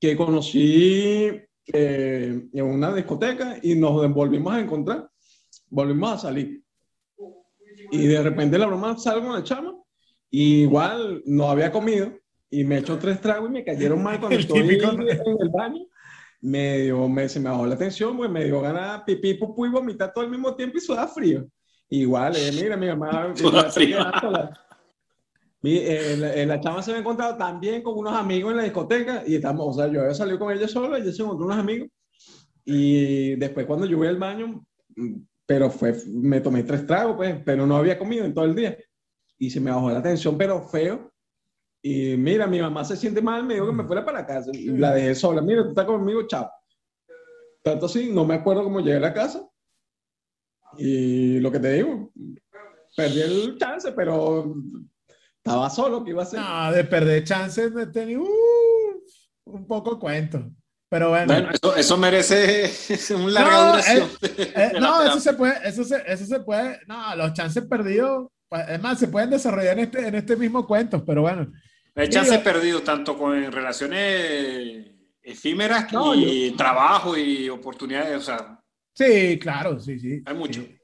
que 0.00 0.16
conocí 0.16 1.30
eh, 1.70 2.48
en 2.50 2.64
una 2.64 2.94
discoteca 2.94 3.58
y 3.62 3.74
nos 3.74 4.10
volvimos 4.14 4.54
a 4.54 4.60
encontrar, 4.60 5.06
volvimos 5.68 6.12
a 6.12 6.18
salir. 6.18 6.62
Y 7.92 8.06
de 8.06 8.22
repente 8.22 8.56
la 8.56 8.68
broma 8.68 8.96
salgo 8.96 9.26
con 9.26 9.34
la 9.34 9.44
chama, 9.44 9.74
y 10.30 10.62
igual 10.62 11.22
no 11.26 11.50
había 11.50 11.70
comido, 11.70 12.10
y 12.48 12.64
me 12.64 12.78
echó 12.78 12.98
tres 12.98 13.20
tragos 13.20 13.50
y 13.50 13.52
me 13.52 13.64
cayeron 13.66 14.02
mal 14.02 14.18
cuando 14.18 14.38
El 14.38 14.44
estoy 14.44 14.62
típico. 14.62 14.92
en 14.92 15.36
el 15.42 15.50
baño. 15.50 15.84
Me 16.40 16.78
dio, 16.80 17.08
me, 17.08 17.28
se 17.28 17.40
me 17.40 17.48
bajó 17.50 17.66
la 17.66 17.74
atención, 17.74 18.16
pues 18.16 18.30
me 18.30 18.44
dio 18.44 18.60
ganas 18.60 19.04
de 19.06 19.16
pipí, 19.16 19.34
pupú 19.34 19.66
y 19.66 19.70
vomitar 19.70 20.12
todo 20.12 20.24
al 20.24 20.30
mismo 20.30 20.54
tiempo 20.54 20.76
y 20.78 20.80
sudar 20.80 21.08
frío. 21.08 21.46
Igual, 21.88 22.36
eh, 22.36 22.50
mira, 22.52 22.76
mi 22.76 22.86
mamá. 22.88 23.32
Sudar 23.36 23.66
me- 23.66 23.70
frío. 23.72 23.98
la, 23.98 24.50
mi- 25.62 25.78
eh, 25.78 26.16
la, 26.16 26.34
eh, 26.34 26.46
la 26.46 26.60
chama 26.60 26.82
se 26.82 26.90
había 26.90 27.00
encontrado 27.00 27.36
también 27.36 27.82
con 27.82 27.96
unos 27.98 28.12
amigos 28.14 28.50
en 28.52 28.58
la 28.58 28.62
discoteca 28.64 29.22
y 29.26 29.34
estamos, 29.36 29.66
o 29.68 29.72
sea, 29.80 29.90
yo 29.92 30.00
había 30.02 30.14
salido 30.14 30.38
con 30.38 30.52
ella 30.52 30.68
sola 30.68 30.98
ella 30.98 31.12
se 31.12 31.22
encontró 31.22 31.46
unos 31.46 31.58
amigos. 31.58 31.88
Y 32.64 33.36
después, 33.36 33.64
cuando 33.66 33.86
yo 33.86 33.96
voy 33.96 34.08
al 34.08 34.18
baño, 34.18 34.64
mm, 34.96 35.14
pero 35.46 35.70
fue, 35.70 35.94
me 36.12 36.40
tomé 36.40 36.64
tres 36.64 36.84
tragos, 36.86 37.16
pues, 37.16 37.40
pero 37.44 37.66
no 37.66 37.76
había 37.76 37.98
comido 37.98 38.24
en 38.24 38.34
todo 38.34 38.44
el 38.44 38.54
día. 38.54 38.76
Y 39.38 39.50
se 39.50 39.60
me 39.60 39.70
bajó 39.70 39.90
la 39.90 40.02
tensión, 40.02 40.36
pero 40.36 40.60
feo. 40.62 41.12
Y 41.88 42.16
mira, 42.16 42.48
mi 42.48 42.60
mamá 42.60 42.84
se 42.84 42.96
siente 42.96 43.22
mal, 43.22 43.44
me 43.44 43.54
dijo 43.54 43.66
que 43.66 43.72
me 43.72 43.84
fuera 43.84 44.04
para 44.04 44.18
la 44.22 44.26
casa. 44.26 44.50
Y 44.52 44.66
la 44.76 44.92
dejé 44.92 45.14
sola. 45.14 45.40
Mira, 45.40 45.62
tú 45.62 45.68
estás 45.68 45.84
conmigo, 45.84 46.26
chao. 46.26 46.50
Tanto 47.62 47.86
así, 47.86 48.10
no 48.12 48.24
me 48.24 48.34
acuerdo 48.34 48.64
cómo 48.64 48.80
llegué 48.80 48.96
a 48.96 49.00
la 49.00 49.14
casa. 49.14 49.48
Y 50.78 51.38
lo 51.38 51.52
que 51.52 51.60
te 51.60 51.74
digo, 51.74 52.10
perdí 52.96 53.20
el 53.20 53.56
chance, 53.56 53.92
pero 53.92 54.52
estaba 55.36 55.70
solo, 55.70 56.02
¿qué 56.02 56.10
iba 56.10 56.22
a 56.22 56.26
hacer? 56.26 56.40
No, 56.40 56.72
de 56.72 56.82
perder 56.82 57.22
chances 57.22 57.72
de 57.72 57.86
tener 57.86 58.18
uh, 58.18 58.26
un 59.44 59.64
poco 59.68 59.96
cuento. 60.00 60.44
Pero 60.88 61.10
bueno, 61.10 61.32
Bueno, 61.32 61.50
eso, 61.52 61.76
eso 61.76 61.96
merece 61.96 62.68
un 63.14 63.32
larga 63.32 63.52
No, 63.52 63.66
duración. 63.70 64.08
eh, 64.22 64.70
de 64.72 64.72
la 64.72 64.80
no, 64.80 65.02
eso 65.04 65.20
se 65.20 65.34
puede, 65.34 65.54
eso 65.68 65.84
se, 65.84 66.02
eso 66.04 66.26
se 66.26 66.40
puede, 66.40 66.80
no, 66.88 67.14
los 67.14 67.32
chances 67.32 67.64
perdidos, 67.64 68.26
pues, 68.48 68.68
es 68.70 68.82
más, 68.82 68.98
se 68.98 69.06
pueden 69.06 69.30
desarrollar 69.30 69.78
en 69.78 69.84
este, 69.84 70.08
en 70.08 70.14
este 70.16 70.34
mismo 70.34 70.66
cuento, 70.66 71.04
pero 71.04 71.22
bueno, 71.22 71.52
Hay 71.96 72.08
chances 72.08 72.32
Digo- 72.32 72.44
perdidos 72.44 72.84
tanto 72.84 73.16
con 73.18 73.50
relaciones 73.50 74.86
efímeras 75.22 75.92
No, 75.92 76.14
y 76.14 76.52
trabajo 76.52 77.16
y 77.16 77.48
oportunidades. 77.48 78.18
O 78.18 78.20
sea, 78.20 78.60
sí, 78.94 79.38
claro, 79.38 79.80
sí, 79.80 79.98
sí. 79.98 80.22
Hay 80.24 80.34
mucho. 80.34 80.60
Sí. 80.60 80.78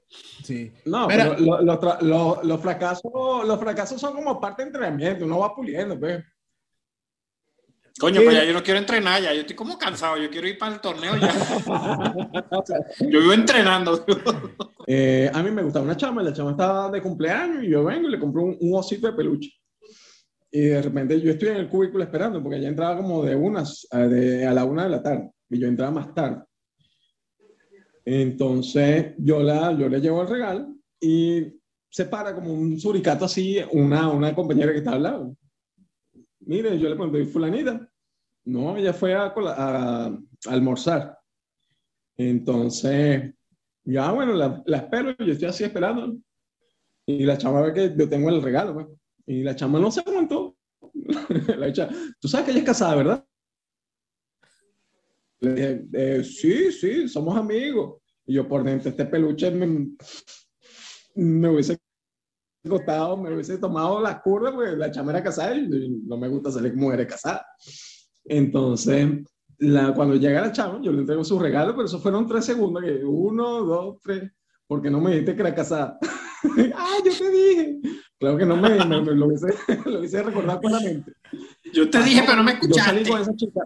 sí. 0.45 0.73
No, 0.87 1.07
Mira. 1.07 1.31
pero 1.37 1.41
lo- 1.41 1.63
lo 1.63 1.81
tra- 1.81 2.01
lo- 2.01 2.41
los, 2.43 2.61
fracasos, 2.61 3.13
los 3.47 3.61
fracasos 3.61 4.01
son 4.01 4.15
como 4.15 4.41
parte 4.41 4.63
de 4.63 4.69
entrenamiento, 4.69 5.25
uno 5.25 5.39
va 5.39 5.55
puliendo, 5.55 5.99
pues. 5.99 6.23
coño, 8.01 8.21
Sí. 8.21 8.25
pues 8.25 8.37
ya 8.37 8.45
yo 8.45 8.53
no 8.55 8.63
quiero 8.63 8.81
entrenar, 8.81 9.23
ya 9.23 9.33
yo 9.35 9.43
estoy 9.43 9.55
como 9.55 9.79
cansado, 9.79 10.17
yo 10.17 10.31
quiero 10.31 10.49
ir 10.49 10.57
para 10.59 10.75
el 10.75 10.81
torneo 10.81 11.15
ya. 11.17 11.29
yo 13.01 13.21
vivo 13.21 13.33
entrenando. 13.35 14.05
Eh, 14.87 15.31
a 15.33 15.43
mí 15.43 15.51
me 15.51 15.63
gustaba 15.63 15.85
una 15.85 15.97
chama, 15.97 16.23
la 16.23 16.33
chama 16.33 16.53
estaba 16.53 16.91
de 16.91 17.01
cumpleaños 17.03 17.63
y 17.65 17.69
yo 17.71 17.85
vengo 17.85 18.09
y 18.09 18.13
le 18.13 18.19
compré 18.19 18.43
un, 18.43 18.57
un 18.61 18.75
osito 18.79 19.07
de 19.07 19.13
peluche. 19.13 19.51
Y 20.55 20.61
de 20.67 20.83
repente 20.83 21.21
yo 21.21 21.31
estoy 21.33 21.49
en 21.49 21.57
el 21.57 21.69
cubículo 21.69 22.05
esperando 22.05 22.43
porque 22.43 22.59
ella 22.59 22.69
entraba 22.69 22.97
como 22.99 23.25
de 23.25 23.35
unas 23.35 23.87
a, 23.91 24.01
de- 24.01 24.47
a 24.47 24.53
la 24.53 24.65
una 24.65 24.85
de 24.85 24.91
la 24.91 25.03
tarde 25.03 25.31
y 25.49 25.59
yo 25.59 25.67
entraba 25.67 25.91
más 25.93 26.15
tarde. 26.15 26.43
Entonces 28.05 29.15
yo, 29.19 29.43
la, 29.43 29.73
yo 29.79 29.89
le 29.89 30.01
llevo 30.01 30.23
el 30.23 30.29
regalo 30.29 30.75
y 31.01 31.59
se 31.89 32.07
para 32.07 32.35
como 32.35 32.53
un 32.53 32.79
suricato 32.79 33.25
así 33.27 33.59
una, 33.73 34.11
una 34.11 34.35
compañera 34.35 34.73
que 34.73 34.79
está 34.79 34.93
al 34.93 35.03
lado. 35.03 35.37
Mire, 36.41 36.79
yo 36.79 36.89
le 36.89 36.97
pregunté, 36.97 37.21
¿y 37.21 37.27
fulanita? 37.27 37.89
No, 38.45 38.77
ella 38.77 38.93
fue 38.93 39.15
a, 39.15 39.27
a- 39.27 40.07
a 40.07 40.19
almorzar. 40.49 41.17
Entonces, 42.17 43.33
ya 43.85 44.11
bueno, 44.13 44.35
la, 44.35 44.63
la 44.67 44.77
espero, 44.79 45.15
yo 45.19 45.33
estoy 45.33 45.49
así 45.49 45.65
esperando. 45.65 46.17
Y 47.07 47.25
la 47.25 47.39
chama 47.39 47.63
ve 47.63 47.73
que 47.73 47.95
yo 47.97 48.09
tengo 48.09 48.29
el 48.31 48.43
regalo, 48.43 48.75
pues. 48.75 48.87
Y 49.27 49.43
la 49.43 49.55
chama 49.55 49.79
no 49.79 49.91
se 49.91 50.01
aguantó. 50.01 50.57
la 51.57 51.67
bicha, 51.67 51.89
tú 52.21 52.29
sabes 52.29 52.47
que 52.47 52.51
ella 52.53 52.61
es 52.61 52.67
casada, 52.67 52.97
¿verdad? 52.97 53.27
Le 55.41 55.55
dije, 55.55 55.87
"Eh, 55.93 56.25
sí, 56.25 56.73
sí, 56.73 57.09
somos 57.09 57.37
amigos. 57.37 58.01
Y 58.27 58.35
yo 58.35 58.47
por 58.49 58.63
dentro, 58.63 58.91
este 58.91 59.05
peluche 59.07 59.51
me, 59.51 59.89
me 61.17 61.49
hubiese 61.49 61.79
costado, 62.69 63.17
me 63.17 63.33
hubiese 63.35 63.59
tomado 63.59 64.01
la 64.01 64.21
curva, 64.21 64.53
porque 64.53 64.77
la 64.77 64.91
chama 64.91 65.11
era 65.13 65.23
casada 65.23 65.57
y 65.57 65.91
no 66.07 66.17
me 66.17 66.29
gusta 66.29 66.51
salir 66.51 66.73
con 66.73 66.83
mujeres 66.83 67.09
casadas. 67.09 67.43
Entonces, 68.25 69.09
la, 69.59 69.95
cuando 69.95 70.15
llega 70.15 70.41
la 70.41 70.53
chama, 70.53 70.81
yo 70.83 70.93
le 70.93 71.01
entrego 71.01 71.25
su 71.25 71.39
regalo, 71.39 71.73
pero 71.73 71.87
eso 71.87 71.99
fueron 71.99 72.27
tres 72.27 72.45
segundos, 72.45 72.83
que 72.83 73.05
uno, 73.05 73.65
dos, 73.65 73.99
tres, 74.03 74.31
porque 74.67 74.91
no 74.91 75.01
me 75.01 75.11
dijiste 75.11 75.35
que 75.35 75.43
era 75.43 75.55
casada. 75.55 75.99
ah, 76.75 76.97
yo 77.05 77.13
te 77.19 77.31
dije. 77.31 77.81
Claro 78.23 78.39
que 78.39 78.47
no 78.47 78.57
me, 78.57 78.69
me- 78.85 79.01
me 79.03 79.15
lo, 79.17 79.27
hubiese, 79.27 79.49
lo 79.85 79.99
hubiese 79.99 80.23
recordado 80.23 80.61
claramente. 80.61 81.13
Yo 81.73 81.91
te 81.91 82.01
dije, 82.05 82.23
pero 82.25 82.37
no 82.37 82.45
me 82.45 82.53
Yo 82.53 82.75
salí 82.75 83.01
escuchaste. 83.01 83.11
con 83.11 83.21
esa 83.21 83.35
chica. 83.35 83.61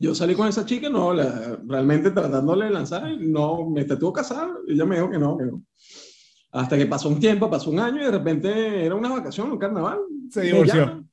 Yo 0.00 0.14
salí 0.16 0.34
con 0.34 0.48
esa 0.48 0.66
chica, 0.66 0.88
no, 0.90 1.14
la- 1.14 1.60
realmente 1.64 2.10
tratándole 2.10 2.64
de 2.64 2.70
lanzar, 2.72 3.04
no, 3.20 3.70
me 3.70 3.84
tuvo 3.84 4.12
casada, 4.12 4.50
y 4.66 4.72
ella 4.72 4.84
me 4.84 4.96
dijo 4.96 5.08
que 5.10 5.18
no, 5.18 5.38
que 5.38 5.44
no. 5.44 5.62
Hasta 6.50 6.76
que 6.76 6.86
pasó 6.86 7.08
un 7.08 7.20
tiempo, 7.20 7.48
pasó 7.48 7.70
un 7.70 7.78
año 7.78 8.02
y 8.02 8.06
de 8.06 8.10
repente 8.10 8.84
era 8.84 8.96
una 8.96 9.10
vacación, 9.10 9.52
un 9.52 9.58
carnaval. 9.58 10.00
Se 10.30 10.40
divorció. 10.42 11.04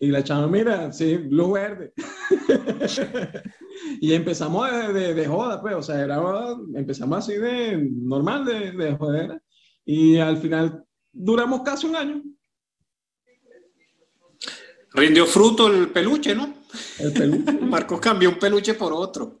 Y 0.00 0.08
la 0.08 0.24
chama, 0.24 0.48
mira, 0.48 0.92
sí, 0.92 1.16
luz 1.30 1.52
verde. 1.52 1.92
y 4.00 4.12
empezamos 4.14 4.68
de, 4.70 4.92
de, 4.92 5.14
de 5.14 5.26
joda, 5.28 5.60
pues, 5.60 5.76
o 5.76 5.82
sea, 5.82 6.00
era, 6.02 6.20
empezamos 6.74 7.18
así 7.18 7.34
de 7.34 7.88
normal, 7.92 8.44
de, 8.44 8.72
de 8.72 8.96
jodera. 8.96 9.40
Y 9.84 10.18
al 10.18 10.36
final 10.36 10.84
duramos 11.18 11.62
casi 11.62 11.86
un 11.86 11.96
año. 11.96 12.22
Rindió 14.92 15.26
fruto 15.26 15.66
el 15.68 15.90
peluche, 15.90 16.34
¿no? 16.34 16.54
El 16.98 17.12
peluche. 17.12 17.52
Marcos 17.60 18.00
cambió 18.00 18.30
un 18.30 18.38
peluche 18.38 18.74
por 18.74 18.92
otro. 18.92 19.38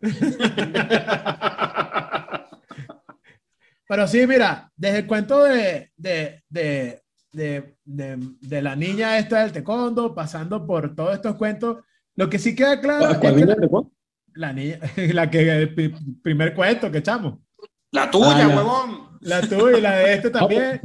Pero 3.88 4.06
sí, 4.06 4.26
mira, 4.26 4.70
desde 4.76 4.98
el 4.98 5.06
cuento 5.06 5.44
de, 5.44 5.92
de, 5.96 6.44
de, 6.50 7.02
de, 7.32 7.76
de, 7.84 8.18
de 8.40 8.62
la 8.62 8.76
niña 8.76 9.16
esta 9.18 9.40
del 9.40 9.52
taekwondo, 9.52 10.14
pasando 10.14 10.66
por 10.66 10.94
todos 10.94 11.14
estos 11.14 11.36
cuentos, 11.36 11.78
lo 12.14 12.28
que 12.28 12.38
sí 12.38 12.54
queda 12.54 12.80
claro 12.80 13.10
es 13.12 13.18
¿Cuál 13.18 13.34
que 13.36 13.40
niña 13.40 13.56
la, 13.58 13.82
la 14.34 14.52
niña, 14.52 14.78
la 15.14 15.30
que 15.30 15.40
el 15.62 15.74
pri- 15.74 15.94
primer 16.22 16.54
cuento 16.54 16.90
que 16.90 16.98
echamos, 16.98 17.38
La 17.92 18.10
tuya, 18.10 18.44
Ah, 18.44 18.48
huevón. 18.48 19.18
la 19.22 19.40
tuya 19.40 19.78
y 19.78 19.80
la 19.80 19.96
de 19.96 20.14
este 20.14 20.30
también. 20.38 20.80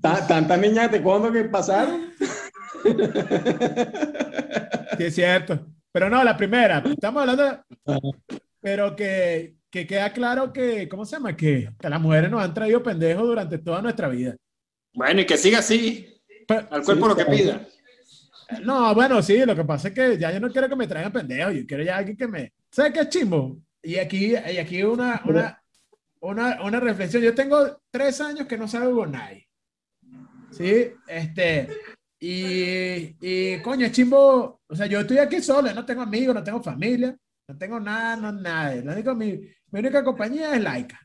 Ta- 0.00 0.26
Tantas 0.26 0.58
niñas 0.58 0.84
de 0.90 0.98
taekwondo 0.98 1.30
que 1.32 1.44
pasaron. 1.44 2.10
Sí, 4.98 5.04
es 5.04 5.14
cierto. 5.14 5.66
Pero 5.92 6.08
no, 6.08 6.22
la 6.22 6.36
primera, 6.36 6.82
estamos 6.86 7.20
hablando, 7.22 7.44
de- 7.44 7.58
pero 8.60 8.94
que, 8.94 9.56
que 9.70 9.86
queda 9.86 10.12
claro 10.12 10.52
que, 10.52 10.88
¿cómo 10.88 11.04
se 11.04 11.16
llama? 11.16 11.36
Que, 11.36 11.70
que 11.78 11.88
las 11.88 12.00
mujeres 12.00 12.30
nos 12.30 12.42
han 12.42 12.54
traído 12.54 12.82
pendejos 12.82 13.24
durante 13.26 13.58
toda 13.58 13.82
nuestra 13.82 14.08
vida. 14.08 14.36
Bueno, 14.94 15.20
y 15.20 15.26
que 15.26 15.36
siga 15.36 15.58
así. 15.58 16.06
Pero- 16.46 16.68
Al 16.70 16.82
cuerpo 16.82 17.08
lo 17.08 17.16
que 17.16 17.24
pida. 17.24 17.60
no, 18.62 18.94
bueno, 18.94 19.20
sí, 19.22 19.38
lo 19.44 19.56
que 19.56 19.64
pasa 19.64 19.88
es 19.88 19.94
que 19.94 20.18
ya 20.18 20.30
yo 20.32 20.40
no 20.40 20.50
quiero 20.50 20.68
que 20.68 20.76
me 20.76 20.86
traigan 20.86 21.12
pendejos, 21.12 21.54
yo 21.54 21.66
quiero 21.66 21.82
ya 21.82 21.96
alguien 21.96 22.16
que 22.16 22.28
me... 22.28 22.52
¿Sabes 22.70 22.92
qué 22.92 23.00
es 23.00 23.08
chimbo? 23.08 23.58
Y 23.82 23.96
aquí, 23.96 24.32
y 24.34 24.58
aquí 24.58 24.82
una, 24.82 25.22
una, 25.24 25.62
una, 26.20 26.62
una 26.62 26.80
reflexión. 26.80 27.22
Yo 27.22 27.34
tengo 27.34 27.80
tres 27.90 28.20
años 28.20 28.46
que 28.46 28.58
no 28.58 28.68
salgo 28.68 28.94
con 28.94 29.12
nadie. 29.12 29.48
¿Sí? 30.50 30.92
Este... 31.06 31.68
Y, 32.22 33.16
y 33.18 33.62
coño, 33.62 33.86
es 33.86 33.92
chimbo, 33.92 34.60
o 34.66 34.76
sea, 34.76 34.84
yo 34.84 35.00
estoy 35.00 35.16
aquí 35.16 35.40
solo, 35.40 35.72
no 35.72 35.86
tengo 35.86 36.02
amigos, 36.02 36.34
no 36.34 36.44
tengo 36.44 36.62
familia, 36.62 37.16
no 37.48 37.56
tengo 37.56 37.80
nada, 37.80 38.14
no 38.16 38.30
nada. 38.30 38.74
Lo 38.76 38.92
único, 38.92 39.14
mi, 39.14 39.40
mi 39.70 39.80
única 39.80 40.04
compañía 40.04 40.54
es 40.54 40.62
Laika. 40.62 41.00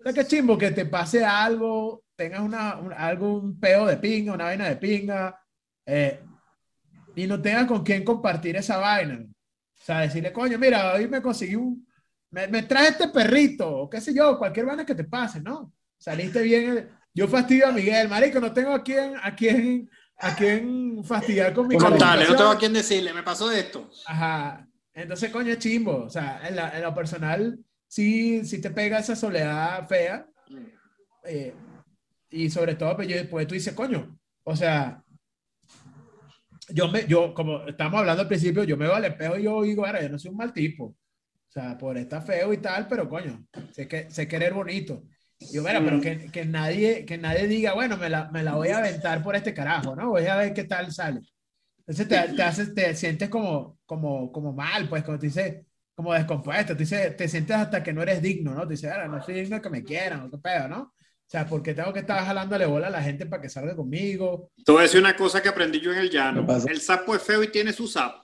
O 0.00 0.02
sea, 0.02 0.14
que 0.14 0.24
chimbo 0.26 0.56
que 0.56 0.70
te 0.70 0.86
pase 0.86 1.22
algo, 1.22 2.04
tengas 2.16 2.40
una, 2.40 2.78
un, 2.78 2.94
algún 2.94 3.60
peo 3.60 3.84
de 3.84 3.98
pinga, 3.98 4.32
una 4.32 4.44
vaina 4.44 4.70
de 4.70 4.76
pinga, 4.76 5.38
eh, 5.84 6.20
y 7.14 7.26
no 7.26 7.42
tengas 7.42 7.66
con 7.66 7.84
quién 7.84 8.02
compartir 8.02 8.56
esa 8.56 8.78
vaina. 8.78 9.22
O 9.22 9.84
sea, 9.84 10.00
decirle, 10.00 10.32
coño, 10.32 10.58
mira, 10.58 10.94
hoy 10.94 11.08
me 11.08 11.20
conseguí 11.20 11.56
un, 11.56 11.86
me, 12.30 12.48
me 12.48 12.62
traje 12.62 12.88
este 12.88 13.08
perrito, 13.08 13.70
o 13.70 13.90
qué 13.90 14.00
sé 14.00 14.14
yo, 14.14 14.38
cualquier 14.38 14.64
vaina 14.64 14.86
que 14.86 14.94
te 14.94 15.04
pase, 15.04 15.42
¿no? 15.42 15.74
Saliste 15.98 16.40
bien. 16.40 16.88
Yo 17.14 17.28
fastidio 17.28 17.66
a 17.68 17.72
Miguel, 17.72 18.08
marico, 18.08 18.40
no 18.40 18.52
tengo 18.52 18.72
a 18.72 18.82
quién, 18.82 19.14
a 19.22 19.34
quién, 19.34 19.90
a 20.18 20.34
quién 20.34 21.04
fastidiar 21.04 21.52
con 21.52 21.68
mi 21.68 21.76
Contale, 21.76 22.26
no 22.26 22.36
tengo 22.36 22.50
a 22.50 22.58
quién 22.58 22.72
decirle, 22.72 23.12
me 23.12 23.22
pasó 23.22 23.50
esto. 23.50 23.90
Ajá. 24.06 24.66
Entonces, 24.94 25.30
coño, 25.30 25.52
es 25.52 25.58
chimbo. 25.58 26.04
O 26.04 26.10
sea, 26.10 26.40
en, 26.46 26.56
la, 26.56 26.76
en 26.76 26.82
lo 26.82 26.94
personal, 26.94 27.58
sí, 27.86 28.44
sí 28.44 28.60
te 28.60 28.70
pega 28.70 28.98
esa 28.98 29.16
soledad 29.16 29.86
fea. 29.86 30.26
Eh, 31.24 31.54
y 32.30 32.50
sobre 32.50 32.74
todo, 32.74 32.96
pues, 32.96 33.08
yo, 33.08 33.28
pues 33.28 33.46
tú 33.46 33.54
dices, 33.54 33.74
coño, 33.74 34.18
o 34.44 34.56
sea, 34.56 35.02
yo, 36.70 36.88
me, 36.88 37.06
yo, 37.06 37.34
como 37.34 37.66
estamos 37.66 38.00
hablando 38.00 38.22
al 38.22 38.28
principio, 38.28 38.64
yo 38.64 38.76
me 38.76 38.86
veo 38.86 38.94
al 38.94 39.04
espejo 39.04 39.38
y 39.38 39.42
yo 39.42 39.62
digo, 39.62 39.84
ahora, 39.84 40.02
yo 40.02 40.08
no 40.08 40.18
soy 40.18 40.30
un 40.30 40.38
mal 40.38 40.52
tipo. 40.52 40.84
O 40.84 41.52
sea, 41.52 41.76
por 41.76 41.98
estar 41.98 42.24
feo 42.24 42.52
y 42.52 42.58
tal, 42.58 42.88
pero 42.88 43.08
coño, 43.08 43.46
sé, 43.72 43.86
que, 43.86 44.10
sé 44.10 44.26
querer 44.26 44.54
bonito. 44.54 45.04
Y 45.50 45.54
yo, 45.54 45.62
mira, 45.62 45.80
pero 45.84 46.00
que, 46.00 46.26
que, 46.30 46.44
nadie, 46.44 47.04
que 47.04 47.18
nadie 47.18 47.46
diga, 47.46 47.74
bueno, 47.74 47.96
me 47.96 48.08
la, 48.08 48.30
me 48.30 48.42
la 48.42 48.54
voy 48.54 48.68
a 48.68 48.78
aventar 48.78 49.22
por 49.22 49.36
este 49.36 49.54
carajo, 49.54 49.94
¿no? 49.96 50.10
Voy 50.10 50.26
a 50.26 50.36
ver 50.36 50.54
qué 50.54 50.64
tal 50.64 50.92
sale. 50.92 51.20
Entonces 51.86 52.08
te, 52.08 52.34
te, 52.34 52.42
haces, 52.42 52.74
te 52.74 52.94
sientes 52.94 53.28
como, 53.28 53.78
como, 53.84 54.30
como 54.30 54.52
mal, 54.52 54.88
pues, 54.88 55.02
como 55.02 55.18
te 55.18 55.26
dice, 55.26 55.66
como 55.94 56.14
descompuesto, 56.14 56.74
te, 56.74 56.80
dice, 56.80 57.10
te 57.10 57.28
sientes 57.28 57.56
hasta 57.56 57.82
que 57.82 57.92
no 57.92 58.02
eres 58.02 58.22
digno, 58.22 58.54
¿no? 58.54 58.66
Te 58.66 58.74
dice, 58.74 58.90
ahora, 58.90 59.08
no 59.08 59.22
soy 59.22 59.34
digno 59.34 59.56
de 59.56 59.62
que 59.62 59.70
me 59.70 59.84
quieran, 59.84 60.22
o 60.22 60.30
qué 60.30 60.38
pedo, 60.38 60.68
¿no? 60.68 60.80
O 60.80 61.30
sea, 61.32 61.46
porque 61.46 61.74
tengo 61.74 61.92
que 61.92 62.00
estar 62.00 62.24
jalándole 62.24 62.66
bola 62.66 62.88
a 62.88 62.90
la 62.90 63.02
gente 63.02 63.26
para 63.26 63.40
que 63.40 63.48
salga 63.48 63.74
conmigo. 63.74 64.50
Te 64.64 64.70
voy 64.70 64.80
a 64.80 64.82
decir 64.82 65.00
una 65.00 65.16
cosa 65.16 65.42
que 65.42 65.48
aprendí 65.48 65.80
yo 65.80 65.92
en 65.92 65.98
el 65.98 66.10
llano. 66.10 66.46
El 66.68 66.80
sapo 66.80 67.14
es 67.14 67.22
feo 67.22 67.42
y 67.42 67.48
tiene 67.48 67.72
su 67.72 67.86
sapo. 67.88 68.21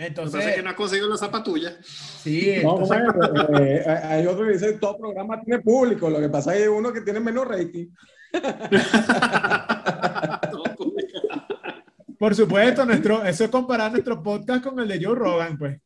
Entonces, 0.00 0.54
que 0.54 0.62
no 0.62 0.70
has 0.70 0.76
conseguido 0.76 1.08
la 1.08 1.16
zapa 1.16 1.42
tuya. 1.42 1.76
Sí, 1.82 2.58
No, 2.62 2.78
entonces, 2.78 3.02
bueno, 3.16 3.58
eh, 3.60 3.84
hay 3.84 4.24
otro 4.26 4.46
que 4.46 4.52
dice 4.52 4.74
todo 4.74 4.96
programa 4.96 5.42
tiene 5.42 5.60
público. 5.60 6.08
Lo 6.08 6.20
que 6.20 6.28
pasa 6.28 6.52
es 6.52 6.58
que 6.58 6.62
hay 6.62 6.68
uno 6.68 6.92
que 6.92 7.00
tiene 7.00 7.18
menos 7.18 7.48
rating. 7.48 7.88
por 12.18 12.34
supuesto, 12.34 12.84
nuestro, 12.84 13.24
eso 13.24 13.44
es 13.44 13.50
comparar 13.50 13.90
nuestro 13.90 14.22
podcast 14.22 14.62
con 14.62 14.78
el 14.78 14.86
de 14.86 15.04
Joe 15.04 15.16
Rogan, 15.16 15.58
pues. 15.58 15.80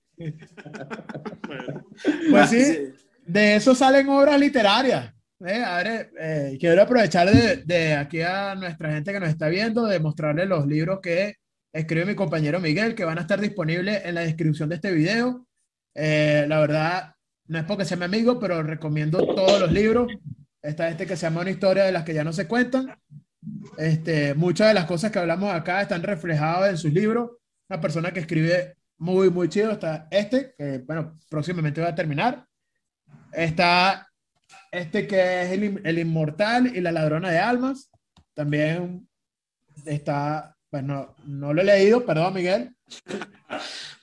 Pues 2.31 2.51
sí, 2.51 2.93
de 3.25 3.57
eso 3.57 3.75
salen 3.75 4.11
obras 4.11 4.39
literarias. 4.39 5.11
Eh, 5.45 5.65
a 5.65 5.83
ver, 5.83 6.13
eh, 6.21 6.57
quiero 6.61 6.83
aprovechar 6.83 7.31
de, 7.31 7.63
de 7.65 7.95
aquí 7.95 8.21
a 8.21 8.55
nuestra 8.55 8.93
gente 8.93 9.13
que 9.13 9.21
nos 9.21 9.31
está 9.31 9.49
viendo, 9.49 9.87
de 9.87 10.01
mostrarles 10.01 10.49
los 10.49 10.67
libros 10.67 11.01
que 11.03 11.37
escribe 11.73 12.07
mi 12.07 12.15
compañero 12.15 12.61
Miguel, 12.61 12.95
que 12.95 13.05
van 13.05 13.19
a 13.19 13.23
estar 13.23 13.41
disponibles 13.41 14.05
en 14.05 14.15
la 14.15 14.23
descripción 14.23 14.69
de 14.69 14.77
este 14.77 14.93
video. 14.93 15.47
Eh, 15.95 16.45
la 16.49 16.61
verdad, 16.61 17.15
no 17.47 17.59
es 17.59 17.65
porque 17.65 17.85
sea 17.85 17.97
mi 17.97 18.05
amigo, 18.05 18.39
pero 18.39 18.63
recomiendo 18.63 19.19
todos 19.35 19.61
los 19.61 19.73
libros. 19.73 20.13
Está 20.61 20.89
este 20.89 21.07
que 21.07 21.17
se 21.17 21.27
llama 21.27 21.41
Una 21.41 21.51
historia 21.51 21.85
de 21.85 21.93
las 21.93 22.05
que 22.05 22.15
ya 22.15 22.25
no 22.25 22.33
se 22.33 22.47
cuentan. 22.47 22.95
Este, 23.77 24.35
muchas 24.35 24.69
de 24.69 24.75
las 24.75 24.85
cosas 24.85 25.11
que 25.11 25.19
hablamos 25.19 25.53
acá 25.53 25.83
están 25.83 26.03
reflejadas 26.03 26.71
en 26.71 26.79
sus 26.79 26.93
libros. 26.93 27.33
Una 27.69 27.81
persona 27.81 28.13
que 28.13 28.21
escribe 28.21 28.77
muy, 28.99 29.31
muy 29.31 29.49
chido. 29.49 29.73
Está 29.73 30.07
este, 30.11 30.55
que 30.57 30.79
bueno, 30.79 31.19
próximamente 31.29 31.81
va 31.81 31.89
a 31.89 31.95
terminar. 31.95 32.47
Está 33.33 34.07
este 34.71 35.07
que 35.07 35.43
es 35.43 35.51
el, 35.51 35.81
el 35.85 35.99
Inmortal 35.99 36.75
y 36.75 36.81
la 36.81 36.93
Ladrona 36.93 37.31
de 37.31 37.39
Almas. 37.39 37.91
También 38.35 39.09
está, 39.85 40.52
bueno, 40.73 41.15
no 41.27 41.53
lo 41.53 41.61
he 41.61 41.65
leído, 41.65 42.05
perdón, 42.05 42.33
Miguel. 42.33 42.75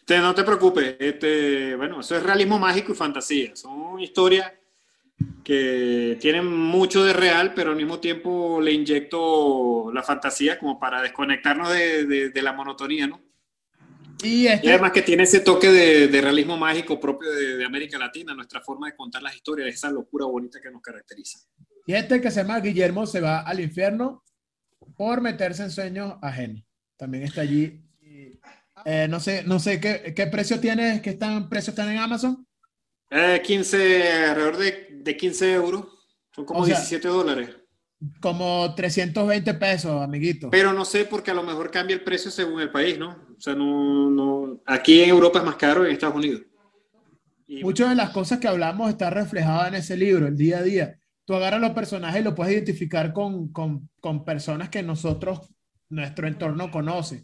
Te, 0.05 0.19
no 0.19 0.35
te 0.35 0.43
preocupes, 0.43 0.95
este, 0.99 1.75
bueno, 1.75 1.99
eso 1.99 2.15
es 2.15 2.21
realismo 2.23 2.59
mágico 2.59 2.91
y 2.91 2.95
fantasía. 2.95 3.55
Son 3.55 3.99
historias 3.99 4.51
que 5.43 6.15
tienen 6.21 6.45
mucho 6.45 7.03
de 7.03 7.13
real, 7.13 7.53
pero 7.55 7.71
al 7.71 7.75
mismo 7.75 7.99
tiempo 7.99 8.61
le 8.61 8.71
inyecto 8.71 9.91
la 9.91 10.03
fantasía 10.03 10.59
como 10.59 10.79
para 10.79 11.01
desconectarnos 11.01 11.71
de, 11.73 12.05
de, 12.05 12.29
de 12.29 12.41
la 12.41 12.53
monotonía, 12.53 13.07
¿no? 13.07 13.19
Y, 14.23 14.45
este, 14.47 14.67
Y 14.67 14.69
además 14.69 14.91
que 14.91 15.01
tiene 15.01 15.23
ese 15.23 15.39
toque 15.39 15.71
de, 15.71 16.07
de 16.07 16.21
realismo 16.21 16.55
mágico 16.55 16.99
propio 16.99 17.31
de, 17.31 17.57
de 17.57 17.65
América 17.65 17.97
Latina, 17.97 18.35
nuestra 18.35 18.61
forma 18.61 18.87
de 18.87 18.95
contar 18.95 19.23
las 19.23 19.35
historias, 19.35 19.67
esa 19.69 19.89
locura 19.89 20.25
bonita 20.25 20.59
que 20.61 20.69
nos 20.69 20.81
caracteriza. 20.81 21.39
y 21.87 21.93
este 21.93 22.21
que 22.21 22.29
se 22.29 22.41
llama 22.41 22.59
Guillermo 22.59 23.07
se 23.07 23.21
va 23.21 23.39
al 23.41 23.59
infierno 23.59 24.23
por 24.99 25.21
meterse 25.21 25.63
en 25.63 25.71
sueños 25.71 26.15
ajenos. 26.21 26.61
También 26.97 27.23
está 27.23 27.39
allí. 27.39 27.81
Eh, 28.83 29.07
no 29.09 29.21
sé, 29.21 29.43
no 29.45 29.57
sé 29.57 29.79
qué, 29.79 30.13
qué 30.13 30.27
precio 30.27 30.59
tiene, 30.59 31.01
qué 31.01 31.11
están, 31.11 31.47
precios 31.47 31.69
están 31.69 31.89
en 31.89 31.99
Amazon. 31.99 32.45
Eh, 33.09 33.41
15, 33.41 34.11
alrededor 34.11 34.57
de, 34.57 34.87
de 34.91 35.15
15 35.15 35.53
euros, 35.53 35.85
son 36.35 36.43
como 36.43 36.59
O 36.59 36.65
sea, 36.65 36.75
17 36.75 37.07
dólares. 37.07 37.49
Como 38.19 38.75
320 38.75 39.53
pesos, 39.53 40.01
amiguito. 40.01 40.49
Pero 40.49 40.73
no 40.73 40.83
sé, 40.83 41.05
porque 41.05 41.31
a 41.31 41.33
lo 41.33 41.43
mejor 41.43 41.71
cambia 41.71 41.93
el 41.93 42.03
precio 42.03 42.29
según 42.29 42.59
el 42.59 42.69
país, 42.69 42.99
¿no? 42.99 43.11
O 43.37 43.39
sea, 43.39 43.55
no, 43.55 44.09
no, 44.09 44.61
aquí 44.65 45.01
en 45.01 45.11
Europa 45.11 45.39
es 45.39 45.45
más 45.45 45.55
caro 45.55 45.83
que 45.83 45.87
en 45.87 45.93
Estados 45.93 46.17
Unidos. 46.17 46.41
Y, 47.47 47.63
Muchas 47.63 47.87
de 47.87 47.95
las 47.95 48.09
cosas 48.09 48.39
que 48.39 48.49
hablamos 48.49 48.89
están 48.89 49.13
reflejadas 49.13 49.69
en 49.69 49.75
ese 49.75 49.95
libro, 49.95 50.27
el 50.27 50.35
día 50.35 50.57
a 50.57 50.63
día. 50.63 50.98
Tú 51.29 51.35
agarras 51.35 51.61
los 51.61 51.73
personajes 51.73 52.21
y 52.21 52.23
lo 52.23 52.33
puedes 52.33 52.55
identificar 52.55 53.13
con, 53.13 53.49
con, 53.49 53.87
con 53.99 54.25
personas 54.25 54.69
que 54.69 54.81
nosotros, 54.81 55.41
nuestro 55.89 56.27
entorno 56.27 56.71
conoce. 56.71 57.23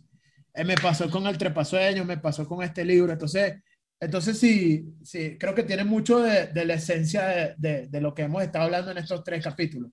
Eh, 0.54 0.64
me 0.64 0.76
pasó 0.76 1.10
con 1.10 1.26
el 1.26 1.40
trepasueño, 1.40 2.06
me 2.06 2.20
pasó 2.20 2.48
con 2.48 2.62
este 2.62 2.86
libro. 2.86 3.12
Entonces, 3.12 3.56
entonces 4.00 4.38
sí, 4.38 4.94
sí 5.02 5.38
creo 5.40 5.56
que 5.56 5.64
tiene 5.64 5.86
mucho 5.86 6.20
de, 6.20 6.46
de 6.46 6.66
la 6.66 6.76
esencia 6.76 7.26
de, 7.26 7.56
de, 7.58 7.88
de 7.88 8.00
lo 8.00 8.14
que 8.14 8.22
hemos 8.22 8.44
estado 8.44 8.66
hablando 8.66 8.92
en 8.92 9.00
estos 9.00 9.24
tres 9.24 9.44
capítulos. 9.44 9.90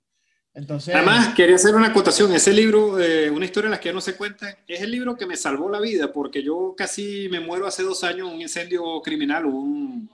Entonces, 0.52 0.94
Además, 0.94 1.32
quería 1.34 1.56
hacer 1.56 1.74
una 1.74 1.86
acotación. 1.86 2.34
Ese 2.34 2.52
libro, 2.52 3.00
eh, 3.00 3.30
Una 3.30 3.46
historia 3.46 3.68
de 3.68 3.76
las 3.76 3.80
que 3.80 3.88
ya 3.88 3.94
no 3.94 4.02
se 4.02 4.16
cuenta, 4.16 4.58
es 4.68 4.82
el 4.82 4.90
libro 4.90 5.16
que 5.16 5.24
me 5.24 5.38
salvó 5.38 5.70
la 5.70 5.80
vida 5.80 6.12
porque 6.12 6.42
yo 6.42 6.74
casi 6.76 7.30
me 7.30 7.40
muero 7.40 7.66
hace 7.66 7.82
dos 7.82 8.04
años 8.04 8.28
en 8.28 8.34
un 8.34 8.42
incendio 8.42 9.00
criminal, 9.00 9.46
un, 9.46 10.10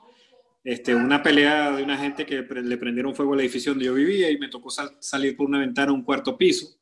este, 0.68 0.94
una 0.94 1.22
pelea 1.22 1.74
de 1.74 1.82
una 1.82 1.96
gente 1.96 2.26
que 2.26 2.42
le 2.42 2.76
prendieron 2.76 3.14
fuego 3.14 3.32
al 3.32 3.40
edificio 3.40 3.72
donde 3.72 3.86
yo 3.86 3.94
vivía 3.94 4.30
y 4.30 4.36
me 4.36 4.48
tocó 4.48 4.68
sal- 4.68 4.98
salir 5.00 5.34
por 5.34 5.48
una 5.48 5.60
ventana 5.60 5.92
a 5.92 5.94
un 5.94 6.04
cuarto 6.04 6.36
piso. 6.36 6.78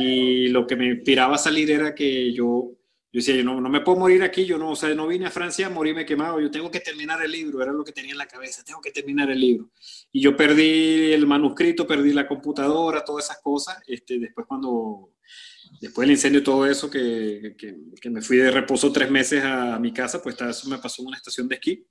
Y 0.00 0.46
lo 0.46 0.64
que 0.64 0.76
me 0.76 0.86
inspiraba 0.86 1.34
a 1.34 1.38
salir 1.38 1.68
era 1.72 1.92
que 1.92 2.32
yo, 2.32 2.70
yo 2.76 2.78
decía, 3.10 3.34
yo 3.34 3.42
no, 3.42 3.60
no 3.60 3.68
me 3.68 3.80
puedo 3.80 3.98
morir 3.98 4.22
aquí, 4.22 4.46
yo 4.46 4.58
no, 4.58 4.70
o 4.70 4.76
sea, 4.76 4.94
no 4.94 5.08
vine 5.08 5.26
a 5.26 5.32
Francia 5.32 5.66
a 5.66 5.70
morirme 5.70 6.06
quemado, 6.06 6.40
yo 6.40 6.52
tengo 6.52 6.70
que 6.70 6.78
terminar 6.78 7.20
el 7.20 7.32
libro, 7.32 7.60
era 7.60 7.72
lo 7.72 7.82
que 7.82 7.90
tenía 7.90 8.12
en 8.12 8.18
la 8.18 8.28
cabeza, 8.28 8.62
tengo 8.62 8.80
que 8.80 8.92
terminar 8.92 9.28
el 9.28 9.40
libro. 9.40 9.72
Y 10.12 10.20
yo 10.20 10.36
perdí 10.36 11.12
el 11.12 11.26
manuscrito, 11.26 11.84
perdí 11.84 12.12
la 12.12 12.28
computadora, 12.28 13.04
todas 13.04 13.24
esas 13.24 13.38
cosas. 13.42 13.82
Este, 13.88 14.20
después 14.20 14.46
cuando, 14.46 15.14
después 15.80 16.06
del 16.06 16.14
incendio 16.14 16.42
y 16.42 16.44
todo 16.44 16.64
eso, 16.64 16.88
que, 16.88 17.56
que, 17.58 17.76
que 18.00 18.08
me 18.08 18.22
fui 18.22 18.36
de 18.36 18.52
reposo 18.52 18.92
tres 18.92 19.10
meses 19.10 19.42
a, 19.42 19.80
mi 19.80 19.92
casa, 19.92 20.22
pues 20.22 20.40
eso 20.40 20.68
me 20.68 20.78
pasó 20.78 21.02
en 21.02 21.08
una 21.08 21.16
estación 21.16 21.48
de 21.48 21.56
esquí. 21.56 21.84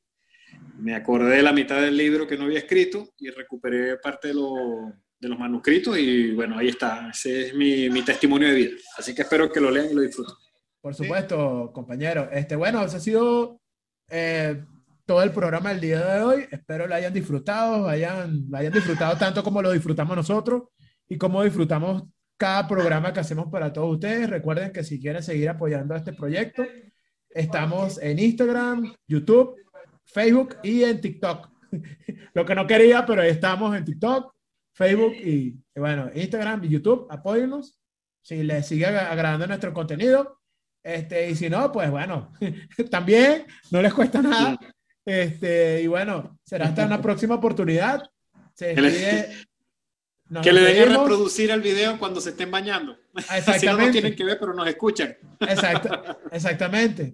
Me 0.77 0.93
acordé 0.95 1.37
de 1.37 1.41
la 1.43 1.53
mitad 1.53 1.81
del 1.81 1.97
libro 1.97 2.27
que 2.27 2.37
no 2.37 2.45
había 2.45 2.59
escrito 2.59 3.09
y 3.17 3.29
recuperé 3.29 3.97
parte 3.97 4.29
de, 4.29 4.33
lo- 4.33 4.91
de 5.19 5.29
los 5.29 5.39
manuscritos 5.39 5.97
y 5.97 6.31
bueno, 6.33 6.57
ahí 6.57 6.69
está. 6.69 7.09
Ese 7.09 7.47
es 7.47 7.53
mi, 7.53 7.89
mi 7.89 8.03
testimonio 8.03 8.49
de 8.49 8.55
vida. 8.55 8.71
Así 8.97 9.13
que 9.15 9.21
espero 9.23 9.51
que 9.51 9.59
lo 9.61 9.71
lean 9.71 9.89
y 9.91 9.93
lo 9.93 10.01
disfruten. 10.01 10.35
Por 10.81 10.93
supuesto, 10.93 11.71
compañero. 11.73 12.29
Este, 12.31 12.55
bueno, 12.55 12.83
ese 12.83 12.97
ha 12.97 12.99
sido 12.99 13.59
eh, 14.09 14.63
todo 15.05 15.23
el 15.23 15.31
programa 15.31 15.69
del 15.69 15.81
día 15.81 15.99
de 16.05 16.21
hoy. 16.21 16.45
Espero 16.51 16.87
lo 16.87 16.93
hayan 16.95 17.13
disfrutado, 17.13 17.87
hayan, 17.87 18.45
lo 18.49 18.57
hayan 18.57 18.73
disfrutado 18.73 19.17
tanto 19.17 19.43
como 19.43 19.61
lo 19.61 19.71
disfrutamos 19.71 20.15
nosotros 20.15 20.63
y 21.07 21.17
como 21.17 21.43
disfrutamos 21.43 22.03
cada 22.37 22.67
programa 22.67 23.13
que 23.13 23.21
hacemos 23.21 23.47
para 23.51 23.71
todos 23.73 23.93
ustedes. 23.93 24.29
Recuerden 24.29 24.71
que 24.71 24.83
si 24.83 24.99
quieren 24.99 25.23
seguir 25.23 25.49
apoyando 25.49 25.95
a 25.95 25.97
este 25.97 26.13
proyecto, 26.13 26.63
estamos 27.29 27.97
en 28.01 28.19
Instagram, 28.19 28.93
YouTube, 29.07 29.55
Facebook 30.05 30.57
y 30.63 30.83
en 30.83 31.01
TikTok. 31.01 31.49
Lo 32.33 32.45
que 32.45 32.55
no 32.55 32.65
quería, 32.67 33.05
pero 33.05 33.21
estamos 33.21 33.75
en 33.75 33.85
TikTok, 33.85 34.33
Facebook 34.73 35.13
y, 35.13 35.55
bueno, 35.75 36.09
Instagram 36.13 36.63
y 36.63 36.69
YouTube. 36.69 37.07
Apóyennos. 37.09 37.79
Si 38.21 38.41
les 38.43 38.65
sigue 38.67 38.87
ag- 38.87 39.07
agradando 39.11 39.45
nuestro 39.47 39.73
contenido, 39.73 40.39
este, 40.83 41.29
y 41.29 41.35
si 41.35 41.49
no, 41.49 41.71
pues 41.71 41.89
bueno, 41.91 42.31
también 42.89 43.45
no 43.71 43.81
les 43.81 43.93
cuesta 43.93 44.21
nada. 44.21 44.57
Este, 45.05 45.81
y 45.83 45.87
bueno, 45.87 46.39
será 46.43 46.65
hasta 46.67 46.85
una 46.85 47.01
próxima 47.01 47.35
oportunidad. 47.35 48.03
Se 48.55 48.73
Que 48.73 48.81
le- 48.81 48.89
despide- 48.91 49.47
nos 50.29 50.43
Que 50.43 50.53
le 50.53 50.61
den 50.61 50.69
a 50.69 50.73
despedimos. 50.73 51.03
reproducir 51.03 51.51
el 51.51 51.61
video 51.61 51.99
cuando 51.99 52.19
se 52.19 52.31
estén 52.31 52.49
bañando. 52.49 52.97
Así 53.13 53.27
no 53.29 53.35
Exactamente. 53.37 53.83
nos 53.83 53.91
tienen 53.91 54.15
que 54.15 54.23
ver, 54.23 54.39
pero 54.39 54.53
nos 54.55 54.67
escuchan. 54.67 55.15
Exacto, 55.41 56.19
exactamente. 56.31 57.13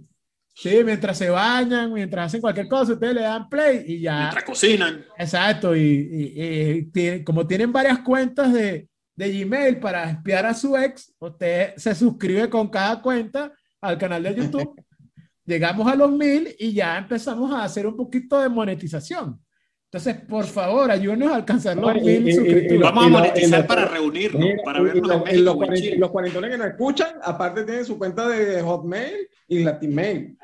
Sí, 0.53 0.81
mientras 0.83 1.17
se 1.17 1.29
bañan, 1.29 1.93
mientras 1.93 2.27
hacen 2.27 2.41
cualquier 2.41 2.67
cosa, 2.67 2.93
ustedes 2.93 3.15
le 3.15 3.21
dan 3.21 3.47
play 3.49 3.83
y 3.87 4.01
ya. 4.01 4.19
Mientras 4.19 4.43
cocinan. 4.43 5.05
Exacto, 5.17 5.75
y, 5.75 5.79
y- 5.81 6.71
y 6.71 6.83
tiene- 6.91 7.23
como 7.23 7.47
tienen 7.47 7.71
varias 7.71 7.99
cuentas 7.99 8.51
de, 8.53 8.87
de 9.15 9.31
Gmail 9.43 9.77
para 9.77 10.09
espiar 10.11 10.45
a 10.45 10.53
su 10.53 10.75
ex, 10.75 11.13
usted 11.19 11.73
se 11.77 11.95
suscribe 11.95 12.49
con 12.49 12.67
cada 12.69 13.01
cuenta 13.01 13.51
al 13.79 13.97
canal 13.97 14.23
de 14.23 14.35
YouTube. 14.35 14.75
Llegamos 15.45 15.87
a 15.91 15.95
los 15.95 16.11
mil 16.11 16.53
y 16.59 16.73
ya 16.73 16.97
empezamos 16.97 17.51
a 17.53 17.63
hacer 17.63 17.87
un 17.87 17.95
poquito 17.97 18.39
de 18.39 18.47
monetización. 18.49 19.39
Entonces, 19.85 20.15
por 20.29 20.45
favor, 20.45 20.89
ayúdenos 20.91 21.31
a 21.31 21.35
alcanzar 21.35 21.75
los 21.75 21.95
y- 21.97 22.01
mil 22.01 22.27
y- 22.27 22.29
y- 22.29 22.33
suscriptores. 22.33 22.71
y 22.73 22.77
Vamos 22.77 23.05
a 23.05 23.09
monetizar 23.09 23.67
para 23.67 23.85
reunirnos, 23.85 24.47
para 24.63 24.81
vernos 24.81 25.07
los- 25.07 25.17
en 25.29 25.69
México 25.69 25.95
los 25.99 26.11
cuarentones 26.11 26.51
que 26.51 26.57
nos 26.57 26.67
escuchan, 26.67 27.09
aparte 27.23 27.63
tienen 27.63 27.85
su 27.85 27.97
cuenta 27.97 28.27
de 28.29 28.61
Hotmail 28.61 29.15
y 29.47 29.63
Latinmail. 29.63 30.37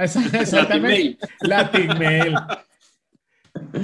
Exactamente. 0.00 1.18
Latin 1.40 1.98
Mail. 1.98 2.34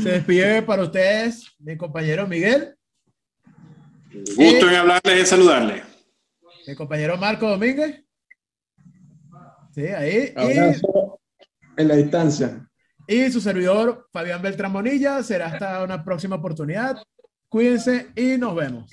Se 0.01 0.11
despide 0.13 0.63
para 0.63 0.85
ustedes 0.85 1.55
mi 1.59 1.77
compañero 1.77 2.27
Miguel. 2.27 2.77
Gusto 4.37 4.69
en 4.69 4.75
hablarles 4.75 5.23
y 5.23 5.27
saludarles. 5.27 5.83
Mi 6.67 6.75
compañero 6.75 7.17
Marco 7.17 7.49
Domínguez. 7.49 8.03
Sí, 9.75 9.87
ahí. 9.89 10.33
Abrazo 10.35 11.21
en 11.77 11.89
la 11.89 11.97
distancia. 11.97 12.69
Y 13.07 13.31
su 13.31 13.41
servidor, 13.41 14.09
Fabián 14.13 14.43
Beltramonilla. 14.43 15.23
Será 15.23 15.47
hasta 15.47 15.83
una 15.85 16.05
próxima 16.05 16.37
oportunidad. 16.37 16.97
Cuídense 17.49 18.09
y 18.17 18.39
nos 18.39 18.55
vemos. 18.55 18.91